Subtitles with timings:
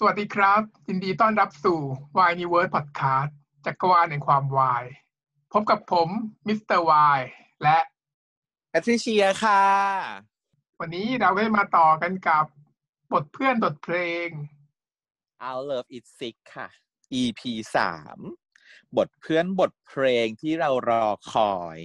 [0.00, 1.80] สวัสดีครับ ยินดีต้อนรับสู่
[2.16, 3.30] Y Universe Podcast
[3.64, 4.84] จักรวาลแห่งความวาย
[5.52, 6.08] พบกับผม
[6.46, 7.20] มิสเตอร์วาย
[7.62, 7.78] และ
[8.70, 9.64] แพทริเชียค่ะ
[10.80, 12.44] วันนี้เราได้มาต่อกันกับ
[13.12, 14.28] บทเพื่อนบทเพลง
[15.46, 16.68] Our Love Is Sick ค่ะ
[17.20, 17.40] EP
[17.76, 18.18] สาม
[18.96, 21.78] บทเพื่อนบทเพลงที่เรารอคอย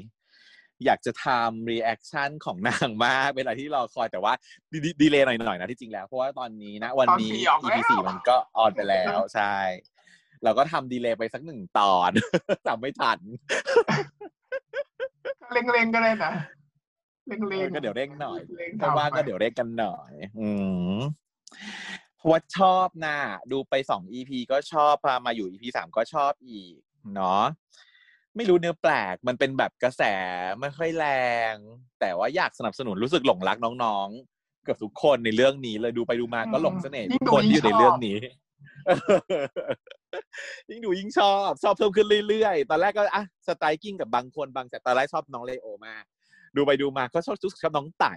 [0.85, 4.33] อยากจะทำ reaction ของนางมากเวลาที่รอคอยแต่ว่า
[4.71, 9.55] ดีดีดีเลยหน่อยๆนะที่จริงแล้ว เพราะว่าตอนนี้นะ วันนี้ตอนสี่ออกแล้ว EP สี่มันก็ออนไปแล้วใช่
[10.43, 12.11] เราก็ทำดีเลย์ไปสักหนึ่งตอน
[12.67, 13.19] จำไม่ทัน
[15.53, 16.33] เล็งๆก็ได้นะ
[17.27, 20.49] เล็งๆก็เดี๋ยวเร่งหน่อยเล็งๆถ้าว่างทำไปก็เดี๋ยวเร่งกันหน่อย อื
[20.97, 20.99] ม
[22.17, 23.17] เพราะว่าชอบนะ
[23.51, 26.75] ดูไปสองอีพีก็ชอบพามาอยู่อีพีสามก็ชอบอีก
[27.15, 27.43] เนาะ
[28.35, 30.03] ไม่รู้เนื้อแปลก มันเป็นแบบกระแส
[30.59, 31.05] ไม่ค่อยแร
[31.53, 31.55] ง
[31.99, 38.17] แต่ว่าอยากสนับสนุนรู้สึกหลงรักน้องๆ เกือบทุกคนในเรื่องนี้เลยดูไปดูมาก็หลงเสน่ห์ทุกคนที่อยู่ในเรื่องนี้
[40.69, 46.03] ยิ่งดูยิ่งชอบชอบเพิ่มขึ้นเรื่อยๆ ตอนแรกก็อะ striking กับบางคนบางแต่ตอนแรกชอบน้องเลโอมาก
[46.55, 48.15] ดูไปดูมาก็ชอบชอบน้องไต่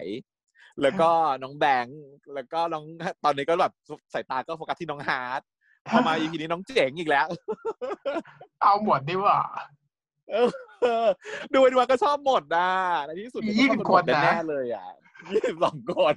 [0.83, 1.11] แล้วก็
[1.43, 2.01] น้องแบงค์
[2.35, 2.85] แล้วก็น้อง
[3.25, 3.73] ตอนนี้ก็แบบ
[4.13, 5.41] สายตาก็โฟกัสที่น้องฮาร์ด
[5.89, 7.27] พอมา EP นี้น้องเจ๋งอีกแล้ว
[8.63, 9.76] เอาหมดดีกว่าเออ
[11.53, 12.69] ดูไปดูมาก็ชอบหมดนะ
[13.07, 14.89] ในที่สุดมีก็ชอบ20หมดคนนะแน่ๆเลยอะ
[15.33, 16.15] ยี่สิบสองคน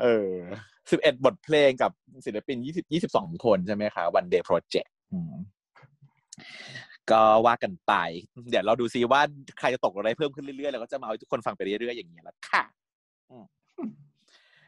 [0.00, 0.34] เออ
[0.90, 1.92] สิบเอ็ดบทเพลงกับ
[2.26, 4.94] ศิลปินยี่สิบยี่สิบสองคนใช่ไหมคะวันเดย์โปรเจกต์
[7.10, 7.92] ก็ว่ากันไป
[8.50, 9.20] เดี๋ยวเราดูซิว่า
[9.58, 12.62] ใครจะตกอะไรเพิ่มขึ้นเรื่อยๆ แล้วก็จะมาเอาให้ทุกคนฟังไปเรื่อยๆ อย่างเงี้ยแหละค่ะ
[13.30, 13.44] อืม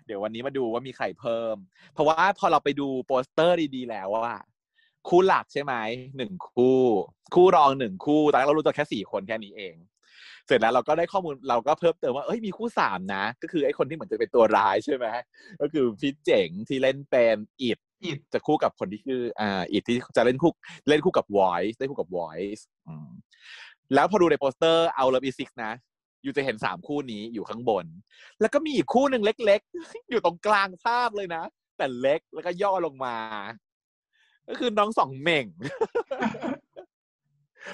[0.06, 1.56] เดี๋ยววันนี้มาดูว่ามีใครเพิ่ม
[1.92, 4.36] เพราะว่าพอเราไปดูโปสเตอร์ดีๆ แล้วว่า
[5.08, 5.75] คู่หลักใช่ไหม
[6.17, 6.81] หนึ่งคู่
[7.34, 9.77] คู่รองหนึ่งคู่ตอนแรกเรารู้ตัวแค่สี่คนแค่นี้เอง
[10.47, 15.06] เสร็จแล้วเราก็ได้ข้อมูลเราก็เพิ่มเติมว่าเอ้ยมีคู่สามนะ ก็คือไอ้คนที่เหมือนจะเป็นตัวร้ายใช่ไหม
[15.61, 20.50] ก็คือพี่เจ๋งที่เล่นเป็นอิดอิดจะคู่กับคนที่คืออ่าอิดที่จะเล่นคู่
[20.89, 23.08] เล่นคู่กับ voice เล่นคู่กับ voice อืม
[23.95, 25.73] แล้วพอดูในโปสเตอร์เอา Love Is Sick นะ
[26.23, 27.86] อยู่จะเห็นสามคู่นี้อยู่ข้างบน
[28.40, 31.42] แล้วก็มีอีกคู่หนึ่งเล็ก ๆ อยู่ตรงกลางภาพเลยนะ
[31.77, 33.17] แต่เล็กแล้วก็ย่อลงมา
[34.48, 35.47] ก็คือน้องสองเหม่ง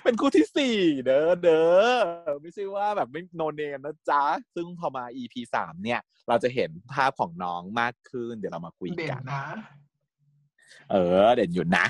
[0.04, 1.62] เป็นคู่ที่สี่เด้อเด้
[2.32, 4.22] อไม่ใช่ว่าแบบไม่โนเนมนะจ๊ะ
[4.54, 9.44] ซึ่งพอมา EP สามเนี่ย เราจะเห็นภาพของน้องมากขึ้น เดี๋ยวเรามาคุยเด่นกัน นะ
[10.90, 11.86] เออ เด่นอยู่นะ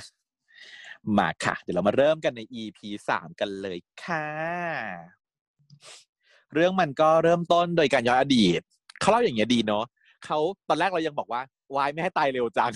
[1.19, 2.78] มาค่ะ เดี๋ยวเรามาเริ่มกันใน EP
[3.09, 4.27] สามกันเลยค่ะ
[6.55, 8.61] เรื่องมันก็เริ่มต้นโดยการย้อนอดีต
[9.00, 9.84] เขาเล่าอย่างเงี้ยดีเนาะ
[10.25, 10.38] เขา
[10.69, 11.43] ตอนแรกเรายังบอกว่า
[11.77, 12.72] วายไม่ให้ตายเร็วจัง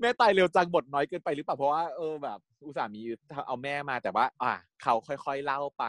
[0.00, 3.02] แม่ตายเร็วจังบทน้อยเกินไปหรือเปล่าเพราะว่าเออแบบ อุตส่าห์มี
[3.46, 5.84] เอาแม่มาแต่ว่า อะเขาค่อยๆเล่าไป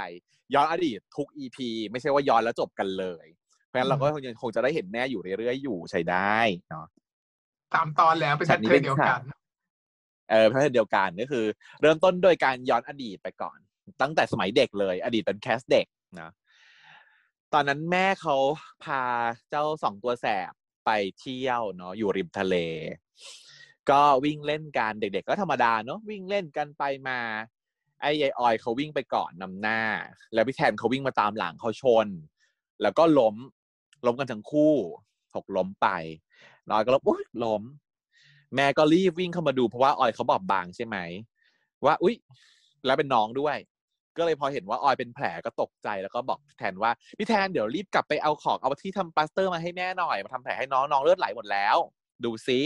[0.53, 1.57] ย้อนอดีตทุก EP
[1.91, 3.25] ไม่ใช่ว่าย้อนแล้วจบกันเลย
[3.67, 6.37] เพราะฉะนั้นเราก็ยังคงจะได้เห็นแม่อยู่เรื่อยๆอยู่ใช้ได้
[6.69, 6.85] เนาะ
[7.73, 9.21] ตามตอนแล้วเป็นฉาแพกทนี้เทิเป็ร์นนเดียวฉากกัน
[10.29, 11.45] เออประเภทเดียวกันก็คือ
[11.81, 13.57] เริ่มต้นโดยการย้อนอดีตไปก่อน
[14.01, 15.85] ตั้งแต่สมัยเด็กเลย อดีตเป็นแคสเด็ก
[16.19, 16.31] นะ
[17.53, 18.35] ตอนนั้นแม่เขา
[18.83, 19.03] พา
[19.49, 20.51] เจ้าสองตัวแสบ
[20.85, 22.55] ไปเที่ยวเนาะอยู่ริมทะเล
[23.91, 27.19] ก็วิ่งเล่นกันเด็ก ๆ ก็ธรรมดาเนาะวิ่งเล่นกันไปมา
[28.01, 29.81] ไอ้ยายออยเขาวิ่งไปก่อนนำหน้า
[30.33, 32.07] แล้วพี่แทนเขาวิ่งมาตามหลังเขาชน
[32.81, 33.35] แล้วก็ล้ม
[34.05, 34.73] ล้มกันทั้งคู่
[35.33, 35.87] ถกล้มไป
[36.71, 37.63] น้อยก็ล้มอุ๊ยล้ม
[38.55, 40.97] แม่ก็รีบวิ่งเข้ามาดูเพราะว่าออยเขาบอบบางใช่ไหม
[41.85, 42.15] ว่า อุ๊ย
[42.85, 43.57] แล้วเป็นน้องด้วย
[44.17, 51.77] ก็เลยพอเห็นว่าออยเป็นแผลก็ตกใจแล้วก็บอกแทนว่าพี่แทนเดี๋ยวรีบกลับไปเอาของเอาที่ทำปลาสเตอร์มาให้แม่หน่อยมาทำแผลให้น้องน้องเลือดไหลหมดแล้ว
[52.23, 52.59] ดูซิ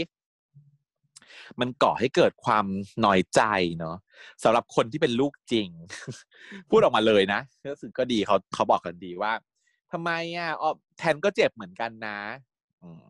[1.60, 2.66] มันก่อให้เกิดความ
[3.00, 3.42] หน้อยใจ
[3.78, 3.96] เนาะ
[4.42, 5.68] สำหรับคนที่เป็นลูกจริง
[6.70, 7.40] พูดออกมาเลยนะ
[7.72, 9.32] รู้สึกก็ดีเขาเขาบอกกันดีว่า
[9.92, 12.18] ทำไมอะอ๋อแทนก็เจ็บเหมือนกันนะ
[12.82, 13.06] อืม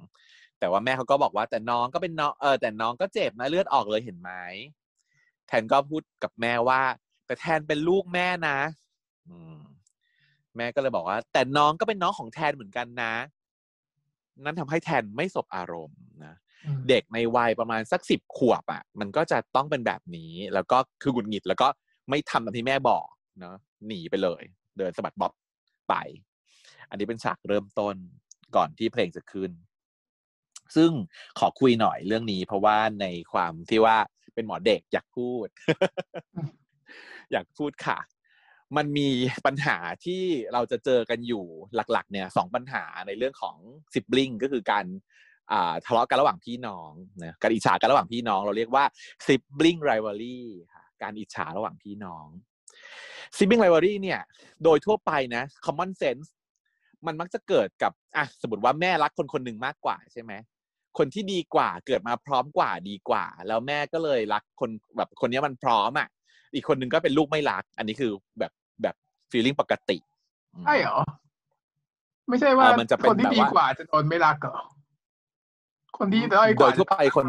[0.58, 4.30] แต่ว่าแม่เขาก็บอกว่าแต่น้องก็เป็นน้องเออแต่น้องก็เจ็บนะเลือดออกเลยเห็นไหม
[5.48, 6.80] แทนก็พูดกับแม่ว่า
[7.26, 8.58] แต่แทนเป็นลูกแม่นะ
[9.28, 9.58] อืม
[10.56, 13.14] แม่ก็เลยบอกว่า แต่น้องก็เป็นน้องของแทนเหมือนกันนะ
[14.44, 16.34] นั่นทำให้แทนไม่สบอารมณ์นะ
[16.88, 21.68] เด็กในวัยประมาณสักสิบขวบอะ มันก็จะต้องเป็นแบบนี้ แล้วก็คือหงุดหงิด แล้วก็
[22.10, 23.06] ไม่ทำตามที่แม่บอก
[23.40, 23.56] เนาะ
[23.86, 24.42] หนีไปเลย
[24.78, 25.32] เดินสะบัดบ๊อบ
[25.88, 25.94] ไป
[26.90, 27.96] อันนี้เป็นฉากเริ่มต้น
[28.56, 29.50] ก่อนที่เพลงจะขึ้น
[30.76, 30.90] ซึ่ง
[31.38, 33.96] ขอคุยหน่อยเรื่องนี้ เพราะว่าในความที่ว่า
[34.34, 35.46] เป็นหมอเด็กอยากพูด
[37.32, 37.98] อยากพูดค่ะ
[38.76, 39.08] มันมี
[39.46, 40.22] ปัญหาที่
[40.52, 41.44] เราจะเจอกันอยู่
[41.74, 43.56] หลัก ๆ เนี่ยสองปัญหาในเรื่องของ
[43.94, 44.86] ซิบลิงก็คือการ
[45.86, 46.90] ทะเลาะกันระหว่างพี่น้อง
[47.22, 48.84] นะการอิจฉากันระหว่างพี่น้อง เราเรียกว่า
[49.26, 50.38] sibling rivalry
[50.74, 52.26] ค่ะการอิจฉาระหว่างพี่น้อง
[53.36, 54.20] sibling rivalry เนี่ย
[54.64, 56.28] โดยทั่วไปนะ common sense
[57.06, 60.32] มันมักจะเกิดกับอะสมมติว่าแม่รักคนคนหนึ่งมากกว่าใช่ไหม
[60.98, 66.08] คนที่ดีกว่าเกิดมาพร้อมกว่าดีกว่า แล้วแม่ก็เลยรักคนแบบคนนี้มันพร้อมอะ
[66.54, 68.52] อีกคนนึงก็เป็นลูกไม่รัก อันนี้คือแบบ
[68.82, 68.94] แบบ
[69.30, 69.96] ฟีลลิ่งปกติ
[70.66, 70.98] ใช่เหรอ
[72.28, 74.56] ไม่ใช่ว่าเออมันจะเป็นคนที่แบบดีว่ากว่าจะโดนไม่รักเหรอ
[75.98, 77.26] คนที่ด้อยกโดว่ายทั่วไปคน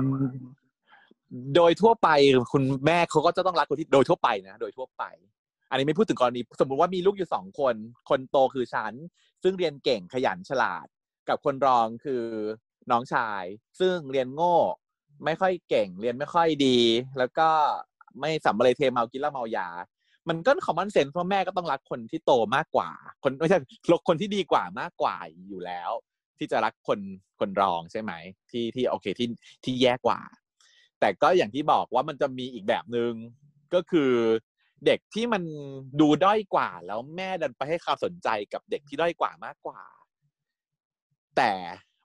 [1.55, 2.09] โดยทั่วไป
[2.53, 5.03] คุณแม่เขาก็จะต้องรักคนที่โดยทั่วไปนะโดยทั่วไป
[5.69, 7.75] อันนี้ไม่พูดถึงกรณีสมมุติว่ามีลูกอยู่สองคน
[8.09, 8.93] คนโตคือฉัน
[9.43, 10.85] ซึ่งเรียนเก่งขยันฉลาด
[11.29, 12.23] กับคนรองคือ
[12.91, 13.43] น้องชาย
[13.79, 14.55] ซึ่งเรียนโง่
[15.25, 16.77] ไม่ค่อยเก่ง เรียนไม่ค่อยดี
[17.17, 17.49] แล้วก็
[18.19, 19.67] ไม่สัมมาเลเทเมากินเหล้าเมายา
[20.29, 22.89] มันก็คอมมอนเซนส์เพราะแม่ก็ต้องรักคนที่โตมากกว่า
[23.23, 23.59] คนไม่ใช่
[24.07, 25.15] คนที่ดีกว่ามากกว่า
[25.49, 25.91] อยู่แล้ว
[26.39, 26.99] ที่จะรักคน
[27.39, 28.11] คนรองใช่ไหม
[28.51, 29.27] ที่ที่โอเคที่
[29.63, 30.19] ที่แย่กว่า
[30.99, 33.11] แต่ก็อย่างที่บอกว่ามันจะมีอีกแบบหนึ่ง
[33.73, 34.11] ก็คือ
[34.85, 35.43] เด็กที่มัน
[35.99, 39.81] ดูด้อยกว่า แล้วแม่ดันไปให้ความสนใจกับเด็กที่ด้อยกว่ามากกว่า
[41.37, 41.51] แต่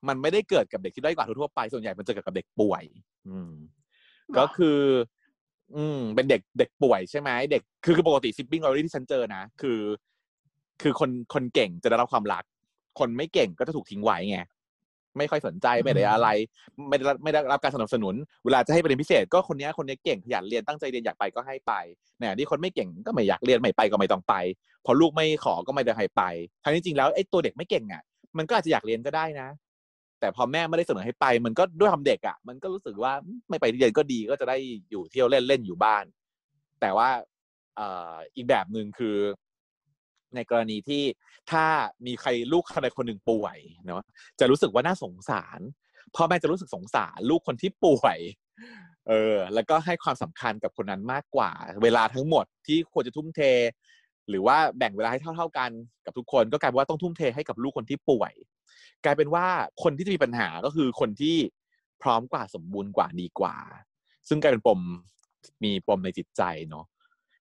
[0.09, 2.85] มันไม่ได้เกิดกับเด็กที่ด้อยกว่าทั่วๆไปส่วนใหญ่มันจะเกิดกับเด็กป่วย
[3.29, 3.53] อืม
[4.39, 4.81] ก็คือ
[5.77, 9.81] อืม เป็นเด็กเด็กป่วยใช่ไหมเด็กคือคือปกติซิปปิ้งเราที่ฉันเจอนะคือ
[10.83, 12.45] คือคนคนเก่งจะได้รับความรัก
[13.01, 14.41] คนไม่เก่งก็จะถูกทิ้งไว้ไง
[15.19, 16.29] ไม่ค่อยสนใจไม่ได้อะไร
[16.89, 18.15] ไม่ได้รับไม่ได้รับการสนับสนุน
[18.45, 21.73] เวลาจะให้ไปเรียนพิเศษ ก็คนนี้คนนี้เก่งขยันเรียนตั้งใจเรียนอยากไปก็ให้ไป
[22.19, 24.35] เนี่ยที่คนไม่เก่งก็ไม่อยากเรียนไม่ไปก็ไม่ต้องไป
[24.85, 26.23] พอลูกไม่ขอก็ไม่ได้ให้ไป
[26.65, 28.03] ทั้งที่จริงแล้วไอ้ตัวเด็กไม่เก่งอะ
[28.39, 29.49] มันก็อาจจะอยากเรียนก็ได้นะ
[30.21, 33.13] แต่พอแม่ไม่ได้เสนอให้ไป มันก็ด้วยความเด็กอะ มันก็รู้สึกว่า
[33.49, 34.57] ไม่ไปเรียนก็ดีก็จะได้
[34.91, 36.05] อยู่เที่ยวเล่นเล่นอยู่บ้าน
[36.81, 37.09] แต่ว่า
[37.77, 39.17] เอ่ออีกแบบหนึ่งคือ
[40.35, 41.03] ในกรณีที่
[41.51, 41.65] ถ้า
[42.07, 44.03] มีใครลูกใครคนหนึ่งป่วยเนาะ
[44.41, 45.61] จะรู้สึกว่าน่าสงสาร
[46.15, 48.19] พ่อแม่จะรู้สึกสงสารลูกคนที่ป่วย
[49.09, 51.51] เออ แล้วก็ให้ความสำคัญกับคนนั้นมากกว่า
[51.83, 53.41] เวลาทั้งหมดที่ควรจะทุ่มเท
[54.29, 55.71] หรือว่าแบ่งเวลาให้เท่า ๆกัน
[56.05, 58.33] กับทุกคนก็กลายเป็นว่าต้องทุ่มเทให้กับลูกคนที่ป่วย
[59.05, 59.47] กลายเป็นว่า
[59.83, 61.37] คนที่จะมีปัญหาก็คือคนที่
[62.03, 63.57] พร้อมกว่าสมบูรณ์กว่าดีกว่า
[64.29, 64.81] ซึ่งกลายเป็นปม
[65.65, 66.85] มีปมในจิตใจเนาะ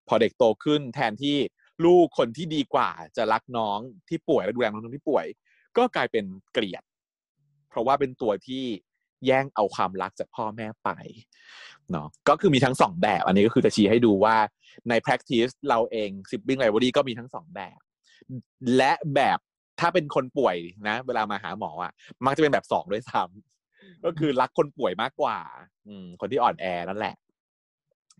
[0.08, 1.38] พอเด็กโตขึ้นแทนที่
[1.86, 3.80] ลูกคนที่ดีกว่าจะรักน้อง
[4.10, 5.26] ที่ป่วยและดูแลน้องที่ป่วย
[5.78, 6.84] ก็กลายเป็นเกลียด
[7.70, 8.64] เพราะว่าเป็นตัวที่
[9.26, 10.90] แย่งเอาความรักจากพ่อแม่ไป
[11.92, 14.36] เนาะก็คือมีทั้งสองแบบ อันนี้ก็คือจะชี้ให้ดูว่า
[14.90, 17.80] ใน practice เราเอง sibling rivalry ก็มีทั้งสองแบบ
[18.78, 19.40] และแบบ
[19.80, 21.92] ถ้าเป็นคนป่วยนะ เวลามาหาหมออะ
[22.26, 25.38] มักจะเป็นแบบสองด้วยซ้ำก็คือรักคนป่วยมากกว่า
[25.88, 27.16] อืมคนที่อ่อนแอนั่นแหละ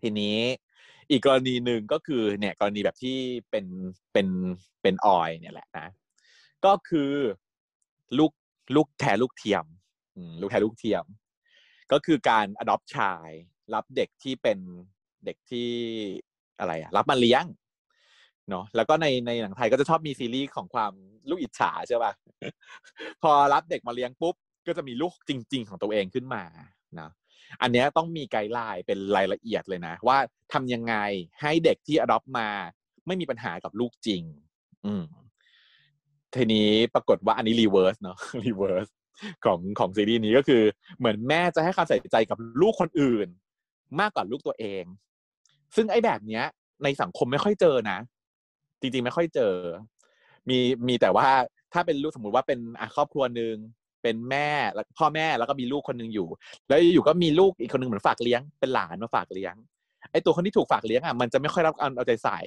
[0.02, 0.38] ทีนี้
[1.10, 3.18] อีกกรณีหนึ่งก็คือเนี่ยกรณีแบบที่
[3.50, 3.66] เป็น
[4.12, 4.28] เป็น
[4.82, 5.88] เป็นออยเนี่ยแหละนะ
[6.64, 7.12] ก็คือ
[8.18, 8.32] ลูก
[8.76, 9.64] ลูกแทนลูกเทียม
[10.40, 11.04] ลูกแทนลูกเทียม
[11.92, 13.30] ก็คือการ adopt ชาย
[13.74, 14.58] รับเด็กที่เป็น
[15.24, 15.70] เด็กที่
[16.58, 17.44] อะไรอะรับมาเลี้ยง
[18.50, 20.92] เนาะแล้วก็ในในหนังไทยก็จะชอบมีซีรีส์ของความ
[21.30, 22.12] ลูกอิจฉาใช่ป่ะ
[23.22, 24.34] พอรับเด็กมาเลี้ยงปุ๊บ
[24.66, 26.42] ก็จะมีลูกจริง ๆ ของตัวเองขึ้นมา
[27.00, 27.10] นะ
[27.62, 30.18] อันนี้ต้องมีไกด์ไลน์เป็นรายละเอียดเลยนะ ว่า
[30.52, 30.94] ทำยังไง
[31.40, 32.48] ให้เด็กที่ adopt มา
[33.06, 34.22] ไม่มีปัญหากับลูกจริง
[34.86, 35.04] อืม
[36.34, 38.86] ทีนี้ปรากฏว่าอันนี้ reverse เนาะ reverse
[39.44, 40.62] ของของซีรีส์นี้ก็คือ
[40.98, 43.28] เหมือนแม่จะให้ความใส่ใจกับลูกคนอื่น
[44.00, 44.84] มากกว่าลูกตัวเอง
[45.76, 46.44] ซึ่งไอ้แบบเนี้ย
[46.84, 47.98] ในสังคมไม่ค่อยเจอนะ
[48.80, 49.54] จริงๆไม่ค่อยเจอ
[50.48, 50.58] มี
[50.88, 51.28] มีแต่ว่า
[51.72, 53.54] ถ้าเป็นลูกสมมติว่าเป็นครอบครัวหนึ่ง
[54.02, 56.28] เป็นแม่แล้วพ่อแม่แล้วก็มีลูกคนหนึ่งอยู่
[56.68, 59.54] แล้วอยู่ก็มีลูกอีกคนหนึ่งเหมือนฝากเลี้ยงเป็นหลานมาฝากเลี้ยง
[60.12, 62.40] ไอ้ตัวคนที่ถูกฝากเลี้ยงอะมันจะไม่ค่อยรับการเอาใจใส่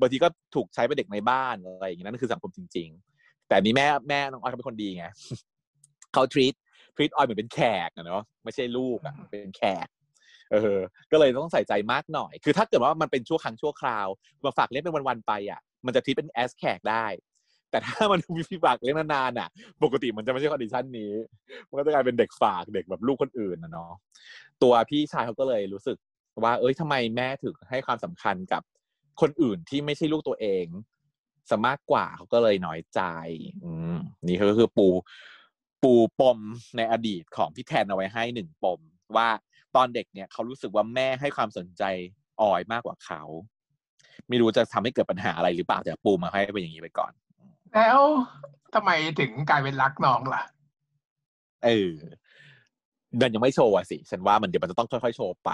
[0.00, 2.88] บางทีก็ถูกใช้เป็นเด็กในบ้านอะไรอย่างนี้นั่นคือสังคมจริง
[3.18, 5.06] ๆ แต่นี้แม่แม่น้องออยเขาเป็นคนดีไง
[6.12, 6.54] เขา treat
[6.96, 9.86] treat ออยเหมือนเป็นแขกอะเนาะไม่ใช่ลูกอะเป็นแขก
[10.52, 10.78] เออ
[11.12, 14.06] ก็เลยต้องใส่ใจมากหน่อย คือถ้าเกิดว่ามันเป็นชั่วครั้งชั่วคราว
[14.44, 17.06] มาฝากเลี้ยงเป็นวันๆไปอะ มันจะ treat เป็น as แขกได้
[17.74, 19.48] แต่ถ้ามันมีฝากเลี้ยงนานๆอะ
[19.82, 21.12] ปกติมันจะไม่ใช่ condition นี้
[21.68, 23.92] มันก็จะกลายเป็นเด็กฝากเด็กแบบลูกคนอื่นนะเนาะ
[24.62, 25.96] ตัวพี่ชายเขาก็เลยรู้สึก
[26.42, 28.62] ว่า เอ้ยทำไมแม่ถึงให้ความสำคัญกับ
[29.20, 30.66] คนอื่นที่ไม่ใช่ลูกตัวเอง
[31.50, 33.00] สมากกว่าเขาก็เลยน้อยใจ
[33.64, 34.88] อืมนี่ก็คือปู
[35.82, 36.38] ปูปม
[36.76, 38.80] ในอดีตของพี่แทนเอาไว้ให้หนึ่งปม
[39.16, 39.28] ว่า
[39.76, 41.82] ตอนเด็กเนี่ยเขารู้สึกว่าแม่ให้ความสนใจ
[42.42, 43.22] ออยมากกว่าเขา
[44.28, 47.12] ไม่รู้จะทำให้เกิดปัญหาอะไรหรือเปล่าแต่ปูมาให้เป็นอย่างนี้ไปก่อน
[47.74, 47.98] แล้ว
[48.74, 48.90] ทำไม
[49.20, 50.42] ถึงกลายเป็นรักน้องล่ะ
[51.64, 51.92] เออ
[53.20, 55.50] มันยังไม่โชว์อะสิฉันว่ามันเดี๋ยวมันจะต้องค่อยๆโชว์ไป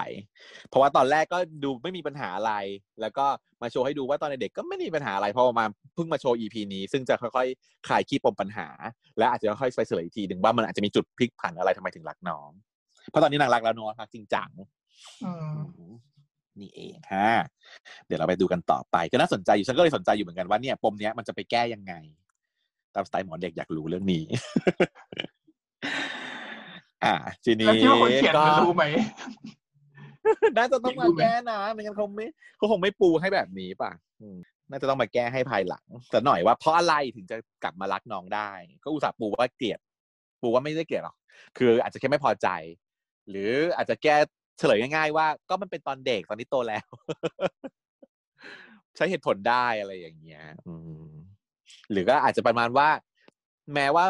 [0.67, 2.53] เพราะว่าตอนแรกก็ดูไม่มีปัญหาอะไร
[3.01, 3.25] แล้วก็
[3.61, 8.67] มาโชว์ให้ดูว่าตอนเด็กก็ไม่มีปัญหาอะไรเพราะมาเพิ่งมาโชว์ EP นี้ซึ่งจะค่อยๆคลายขี้ปมปัญหา
[9.17, 12.49] และอาจจะค่อยๆไปเฉลยอีกทีหนึ่งว่ามันอาจจะมีจุดพลิกผันอะไรทำไมถึงรักน้อง
[13.09, 14.49] เพราะตอนนี้นางรักแล้วเนาะรักจริงจัง
[15.25, 15.31] อื
[15.89, 15.91] ม
[16.61, 17.31] นี่เองฮะ
[18.05, 21.93] เดี๋ยวเราไปดูกันต่อไป ก็น่าสนใจอยู่ฉันก็เลยสนใจอยู่เหมือนกันว่าเนี่ยปมเนี้ยมันจะไปแก้ยังไง
[22.95, 24.23] ตามสไตล์หมอเด็กอยากรู้เรื่องนี้
[27.03, 28.85] อ่าทีแล้วนี้คิดว่าคนเขียนก็มันรู้ไหม
[30.57, 32.25] น่าจะต้องมารู้ไหมแก้นะไม่งั้นคงไม่
[32.57, 33.91] เขาคงไม่ปูให้แบบนี้ป่ะ
[34.21, 34.37] อืม
[34.69, 38.49] น่าจะต้องมาแก้ให้ภายหลังแต่หน่อยว่าเพราะอะไรถึงจะกลับมารักน้องได้
[38.83, 39.79] ก็อุตส่าห์ปูว่าเกลียด
[40.41, 41.15] ปูว่าไม่ได้เกลียดหรอก
[41.57, 42.47] คืออาจจะแค่ไม่พอใจ
[43.29, 44.15] หรืออาจจะแก้
[44.61, 46.87] เฉลยง่ายๆว่า ก็มันเป็นตอนเด็กตอนนี้โตแล้ว
[48.95, 50.75] ใช้เหตุผลได้อะไรอย่างเงี้ย อื
[51.07, 51.11] ม
[51.91, 52.89] หรือก็อาจจะประมาณว่า
[53.73, 54.05] แม้ว่า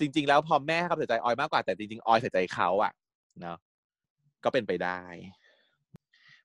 [0.00, 2.92] จริง ๆ แล้วพอแม่เขาใส่ใจออยมากกว่าแต่จริงๆออยใส่ใจเขาอะ
[3.40, 3.58] เนาะ
[4.44, 5.00] ก็เป็นไปได้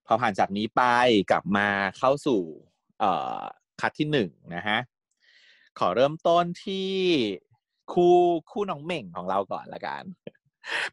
[0.08, 0.84] พอผ่านจากนี้ไป
[1.32, 2.42] กลับมาเข้าสู่
[3.00, 3.42] เอ่อ
[3.82, 4.80] คัดที่หนึ่งนะฮะ
[5.80, 6.90] ขอเริ่มต้นที่
[7.94, 8.16] คู่
[8.52, 10.04] คู่น้องเหม่งของเราก่อนละกัน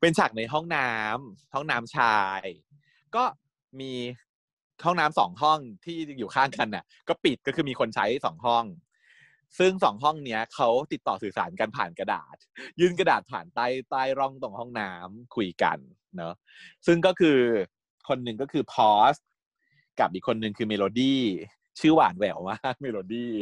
[0.00, 2.43] เป็นฉากในห้องน้ำห้องน้ำชาย
[3.16, 3.25] ก็
[3.81, 3.93] มี
[4.85, 8.64] ห้องน้ำสองห้องที่อยู่ข้างกันน่ะ ก็ปิดก็คือมีคนใช้สองห้อง
[9.59, 12.37] ซึ่งสองห้องเนี้ยเขาติดต่อสื่อสารกันผ่านกระดาษ
[12.81, 15.78] ยื่นกระดาษผ่านใต้ใต้ร่องตรงห้องน้ำคุยกัน
[16.16, 16.35] เนาะ
[16.87, 17.38] ซึ่งก็คือ
[18.09, 19.14] คนหนึ่งก็คือพอส
[20.00, 21.23] กับอีกคนหนึ่งคือเมโลดี้
[21.81, 23.33] ชื่อหวานแหววมากเมโลดี้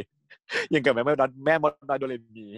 [0.73, 1.15] ยังกับแม่แม่
[1.47, 2.49] แม่มดนอยโดเรมี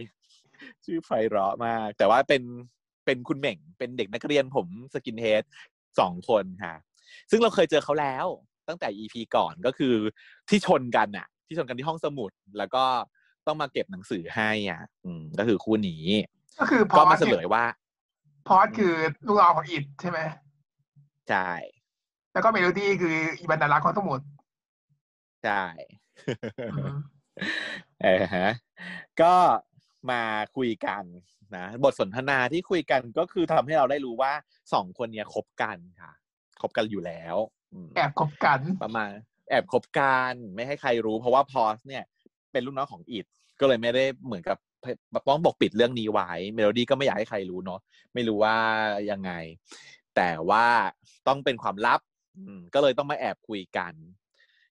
[0.85, 2.43] ชื่อไพเราะมาก แต่ว่าเป็น
[3.05, 5.43] เป็นคุณเหม่ง เป็นเด็กนักเรียนผม skinhead
[5.99, 6.75] สองคนค่ะ
[7.31, 8.27] ซึ่งเราเคยเจอเขาแล้ว
[8.69, 9.95] ตั้งแต่ EP ก่อนก็คือ
[10.49, 12.85] ที่ชนกันน่ะที่ชนกันที่ห้องสมุดแล้วก็
[13.47, 16.03] ต้องมาเก็บหนังสือให้อะ อืม ก็คือคู่นี้
[16.61, 17.65] ก็คือพก็อมาสเฉลยว่า
[18.49, 18.95] พอสคือ
[19.27, 20.19] ลูกน้องของอิดใช่ไหม
[21.29, 21.51] ใช่
[22.33, 24.21] แล้วก็เมโลดี้คืออีบรรณารักษ์ห้องสมุด
[25.45, 25.65] ใช่
[26.73, 26.95] อืม
[28.03, 28.49] เออฮะ
[29.21, 29.33] ก็
[30.11, 30.23] มา
[30.57, 31.05] คุยกัน
[31.57, 34.33] นะบทสนทนาที่คุยกันก็คือทำให้เราได้รู้ว่า
[34.73, 36.13] สองคนเนี้ยคบกันค่ะ
[36.63, 37.37] คบกันอยู่แล้ว
[37.75, 39.11] อืมแอบคบกันประมาณ
[39.49, 42.05] แอบคบกันไม่ให้ใครรู้ เพราะว่าพอสเนี่ย
[42.53, 43.27] เป็นลูกน้องของอิด
[43.61, 44.59] ก็เลยไม่ได้เหมือนกับ
[45.29, 47.81] ต้องปกปิดเรื่องนี้ไว้เมโลดี้ก็ไม่อยากให้ใครรู้เนาะ
[48.15, 48.57] ไม่รู้ว่า
[49.11, 49.33] ยังไง
[50.17, 50.67] แต่ว่า
[51.29, 52.01] ต้องเป็นความลับ
[52.47, 53.93] อืมก็เลยต้องมาแอบคุยกัน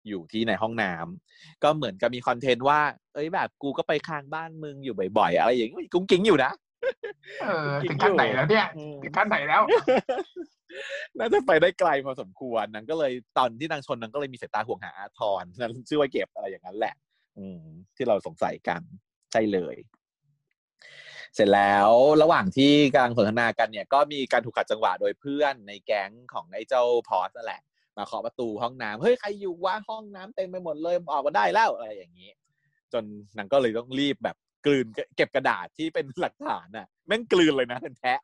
[0.07, 2.79] อยู่ที่ในห้องน้ำก็เหมือนกับมีคอนเทนต์ว่า
[3.13, 6.51] เอ้ยแบบกูก็ไปค้างบ้านมึงอยู่บ่อยๆ อะไรอย่างงี้กุ้งกิ้งอยู่นะ
[7.41, 9.61] เออถึงขั้นไหนแล้วเนี่ยอืมถึงขั้นไหนแล้ว
[11.17, 16.95] น่าจะไปได้ไกลพอสมควรนางก็เลยตอนที่นางชนนางก็เลยมีสายตาห่วงหาอาทรนั้นชื่อว่าเก็บอะไรอย่างนั้นแหละ
[17.37, 17.61] อืม
[17.95, 18.81] ที่เราสงสัยกัน
[19.31, 19.75] ใช่เลย
[21.35, 21.89] เสร็จแล้ว
[22.21, 27.61] ระหว่างที่กำลังสนทนากันเนี่ย ก็มีการถูกขัดจังหวะโดยเพื่อนในแก๊งของไอ้เจ้าพอสนั่นแหละ
[27.97, 32.31] มาเคาะประตูห้องน้ำเฮ้ยใครอยู่วะห้องน้ำเต็มไปหมดเลยออกมาได้แล้วอะไรอย่างนี้
[32.93, 33.03] จน
[33.37, 34.35] นางก็เลยต้องรีบแบบ
[34.65, 34.85] กลืน
[35.15, 38.19] เก็บกระดาษที่เป็นหลักฐานน่ะแม่งกลืนเลยนะเป็นแต่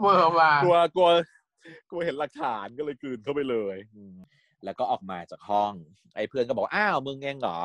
[0.00, 1.08] เวอร์ว่ากลัวกลัว
[1.90, 4.16] กลัวเห็นหลักฐานก็เลยกลืนเข้าไปเลยอืม
[4.64, 5.72] แล้วก็ออกมาจากห้อง
[6.16, 7.58] ไอ้เพื่อนก็บอกอ้าวมึงเองเหรอ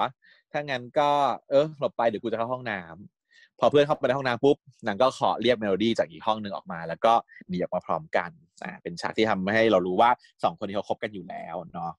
[0.52, 1.10] ถ้างั้นก็
[1.50, 4.58] เออหลบไปเดี๋ยวกูจะเข้าห้องน้ำพอเพื่อนเข้าไปในห้องน้ำปุ๊บ
[4.88, 7.14] นางก็ขอเรียกเมโลดี้จากอีกห้องหนึ่งออกมา แล้วก็
[7.48, 8.30] หนีออกมาพร้อมกัน
[8.64, 10.10] อ่าเป็นฉากที่ทำให้เรารู้ว่า
[10.44, 11.92] สองคนนี้เขาคบกันอยู่แล้วเนาะ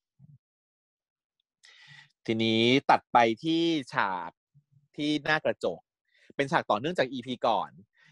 [2.26, 3.62] ทีนี้ตัดไปที่
[3.94, 4.30] ฉาก
[4.96, 5.80] ที่หน้ากระจก
[6.36, 7.70] เป็นฉากต่อเนื่องจากอีพีก่อน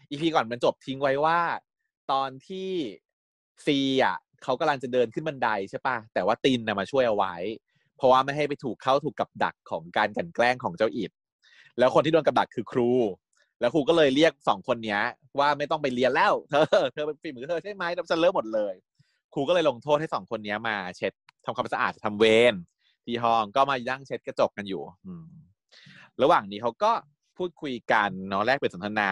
[0.09, 1.39] อีพีก่อนมันจบทิ้งไว้ว่า
[2.11, 2.71] ตอนที่
[3.65, 7.35] ซีอะเขากำลังจะเดินขึ้นบันไดใช่ปะแต่ว่าตินนะมาช่วยเอาไว้
[7.97, 11.11] เพราะว่าไม่ให้ไปถูกเข้าถูกกับดักของการกลันแกล้งของเจ้าอิด
[11.79, 12.91] แล้วคนที่โดนกับดักคือครู
[13.61, 15.01] แล้วครูก็เลยเรียกสองคนเนี้ย
[15.39, 18.73] ว่าไม่ต้องไปเรียนแล้วเธอเธอเป็นฝีมือเธอใช่ไหมทำฉันเลอะหมดเลย
[19.33, 21.13] ครูก็เลยลงโทษให้สองคนเนี้ยมา เช็ด
[21.45, 22.53] ทำความสะอาดทำเวร
[23.05, 25.07] ที่ห้องก็มายั่งเช็ดกระจกกันอยู่อ
[26.21, 26.91] ระหว่างนี้เขาก็
[27.37, 29.11] พูดคุยกันเนาะแลกเปลี่ยนสนทนา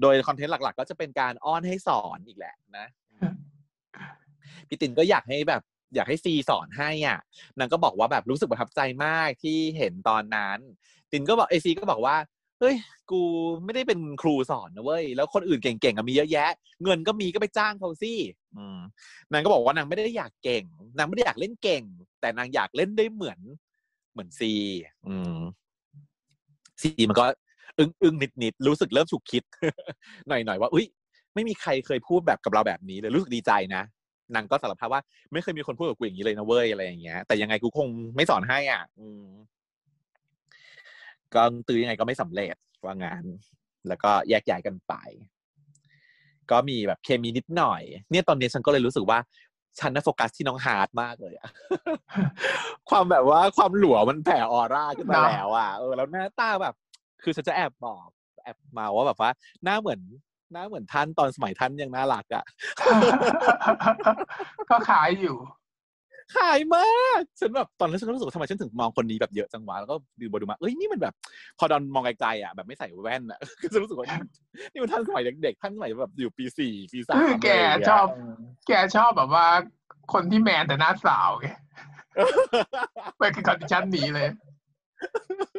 [0.00, 2.86] โดยคอนเทนต์หลัก ๆ ก็จะเป็นการอ้อนให้สอนอีกแหละนะ
[4.68, 5.62] พี่ตินก็อยากให้แบบ
[5.94, 7.18] อยากให้ซีสอนให้อะ
[7.58, 10.58] นางก็บอกว่าแบบรู้สึกประทับใจมากที่เห็นตอนนั้น
[11.10, 12.16] ตินก็บอกไอซีก็บอกว่า
[12.60, 12.76] เฮ้ย
[13.10, 13.20] กู
[13.64, 16.50] ไม่ได้เป็นครูสอนนะเว้ย แล้วคนอื่นเก่งๆอะมีเยอะแยะ
[16.82, 18.12] เงินก็มีก็ไปจ้างเขาสิ
[18.56, 18.58] อ
[19.32, 20.64] นางก็บอกว่านางไม่ได้อยากเก่ง
[20.96, 21.82] นางไม่ได้อยากเล่นเก่ง
[22.20, 23.38] แต่นางอยากเล่นได้เหมือน
[24.12, 24.52] เหมือนซี
[25.08, 25.38] อืม
[26.82, 27.24] ซีมันก็
[27.78, 29.42] อึ้งอึ้งนิดนิดๆรู้สึกเริ่มฉุกคิด
[30.28, 30.86] หน่อยหน่อยๆว่า อุ้ย
[31.34, 33.82] ไม่มีใครเคยพูดแบบกับเราแบบนี้เลยรู้สึกดีใจนะ
[34.34, 39.24] นางก็สารภาพว่า ไม่เคยมีคนพูดกับกูอย่างนี้เลยนะเว้ยอะไรอย่างเงี้ยแต่ยังไงกูคงไม่สอนให้อะ อืม
[41.34, 42.54] ก็ตื้อยังไงก็ไม่สำเร็จ
[42.84, 43.22] ว่างาน
[43.88, 44.94] แล้วก็แยกย้ายกันไป
[46.50, 49.18] ก็มีแบบเคมีนิดหน่อย เนี่ยตอนนี้ฉันก็เลยรู้สึกว่า
[49.78, 51.50] ฉันน่ะโฟกัสที่น้องฮาร์ดมากเลยอะ
[52.90, 56.74] ความแบบว่าความหลัวมันแผ่ออร่าขึ้นมาเนอะแล้วอะเออแล้วหน้าตาแบบ
[57.22, 58.06] คือฉันจะแอบบอก
[58.42, 59.30] แอบมาว่าแบบว่า
[59.64, 60.00] หน้าเหมือน
[60.52, 62.44] หน้าเหมือนท่านตอนสมัยท่านยังน่ารักอะ
[64.70, 65.36] ก็ขายอยู่
[66.34, 71.14] ขายมาก ฉันแบบตอนนั้นฉันก็รู้สึกว่าทำไมฉันถึงมองคนนี้แบบเยอะจังวะแล้วก็ดูมาดูมาเอ้ยนี่มันแบบ
[71.58, 74.06] พอดอนมองไกลๆอะแบบไม่ใส่แว่นอะก็จะรู้สึกว่า
[74.72, 77.48] นี่มันท่านสมัยเด็กๆท่านสมัยแบบอยู่ปีสี่ปีสามคือแก
[77.88, 78.06] ชอบ
[78.68, 79.46] แกชอบแบบว่า
[80.12, 81.48] คนที่แมนแต่หน้าสาวไง
[83.18, 84.28] เป็นคือคอนดิชันนี้เลย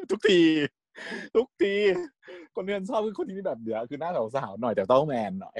[0.09, 0.41] ทุกที
[1.35, 1.75] ทุกที
[2.55, 5.57] คนที่ฉันชอบคือคนที่แบบเดียวคือหน้าสาวๆหน่อยแต่ต้องแมนหน่อย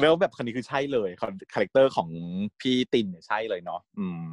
[0.00, 2.08] แล้วแบบคนนี้คือใช่เลย character ของ
[2.60, 4.28] พี่ตินเนี่ยใช่เลยเนาะอืม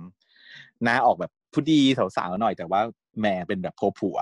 [0.84, 1.82] หน้าออกแบบผู้ดี
[2.18, 2.82] สาวๆหน่อย แต่ว่า
[3.22, 4.18] แม่เป็นแบบโพผัว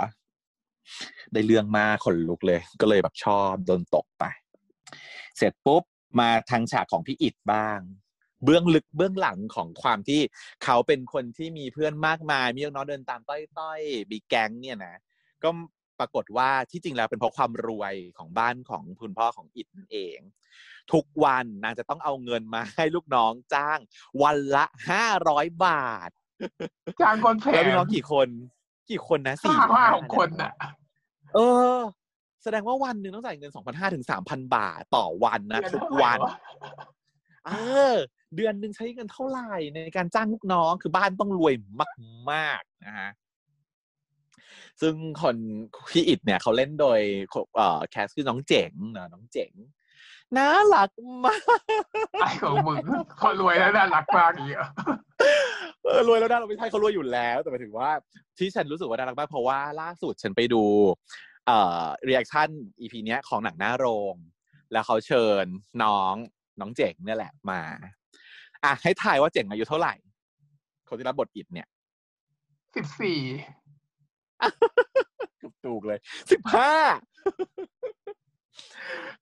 [1.34, 4.24] ได้เรื่องมากขนลุกเลย ก็เลยแบบชอบโดนตกไป
[5.38, 5.84] เสร็จปุ๊บ
[6.20, 7.80] มาทางฉากของพี่อิดบ้าง
[8.44, 10.22] เบื้องลึกเบื้องหลังของความที่
[10.64, 14.96] เขาเป็นคนที่มีเพื่อนมากมาย มีน้องเดินตามต้อยๆมีแก๊งเนี่ยนะ
[15.44, 15.50] ก็
[16.00, 20.20] ปรากฏว่าที่จริงแล้วเป็นเพราะความรวยของบ้านของคุณพ่อของอิดนั่นเอง
[20.94, 23.80] ทุกวันนางจะต้องเอาเงินมาให้ลูกน้องจ้าง
[24.24, 26.10] วันละห้าร้อยบาท
[27.02, 28.28] จ้างคนแพแล้วงลูกน้องกี่คน
[28.90, 30.52] กี่คนนะสี่ห้าห้าหกคนน่ะ
[31.36, 31.40] เอ
[31.78, 31.80] อ
[32.44, 36.20] แสดงว่าวันหนึ่งต้องจ่ายเงินสองพันห้าถึงสามพันบาทต่อวันนะทุกวัน
[37.48, 37.52] เอ
[37.94, 37.96] อ
[38.36, 41.54] เดือนหนึ่งใช้เงินเท่าไหร่ในการจ้างลูกน้องคือบ้านต้องรวย
[42.32, 43.10] มากๆนะฮะ
[44.82, 45.36] ซึ่งคน
[45.92, 47.00] พี่อิดเนี่ยเขาเล่นโดย
[47.56, 49.52] เอ่อ cast คือน้องเจ๋งนะน้องเจ๋ง
[50.38, 50.90] น่ารัก
[51.26, 51.42] มาก
[52.22, 52.78] ไอ้ของมึง
[53.20, 54.70] พอรวยแล้วน่ารักมากอีกอะ
[55.84, 57.90] เออรวยแล้วน่าเราไม่ใช่เขารวยอยู่แล้ว แต่หมายถึงว่า
[58.38, 60.64] ที่ฉันรู้สึกว่าน่ารักมากเพราะว่าล่าสุดฉันไปดู
[61.48, 64.16] เอ่อ reaction EP เนี้ยของหนังหน้าโรง
[64.72, 65.46] แล้วเขาเชิญ
[65.84, 66.14] น้อง
[66.60, 67.62] น้องเจ๋งเนี่ยแหละมา
[68.64, 69.94] อะให้ทายว่าเจ๋งอายุเท่าไหร่
[70.88, 71.68] คนที่รับบทอิดเนี่ย
[72.76, 73.20] สิบสี่
[75.66, 76.00] ถูกเลย
[76.32, 76.74] สิบห้า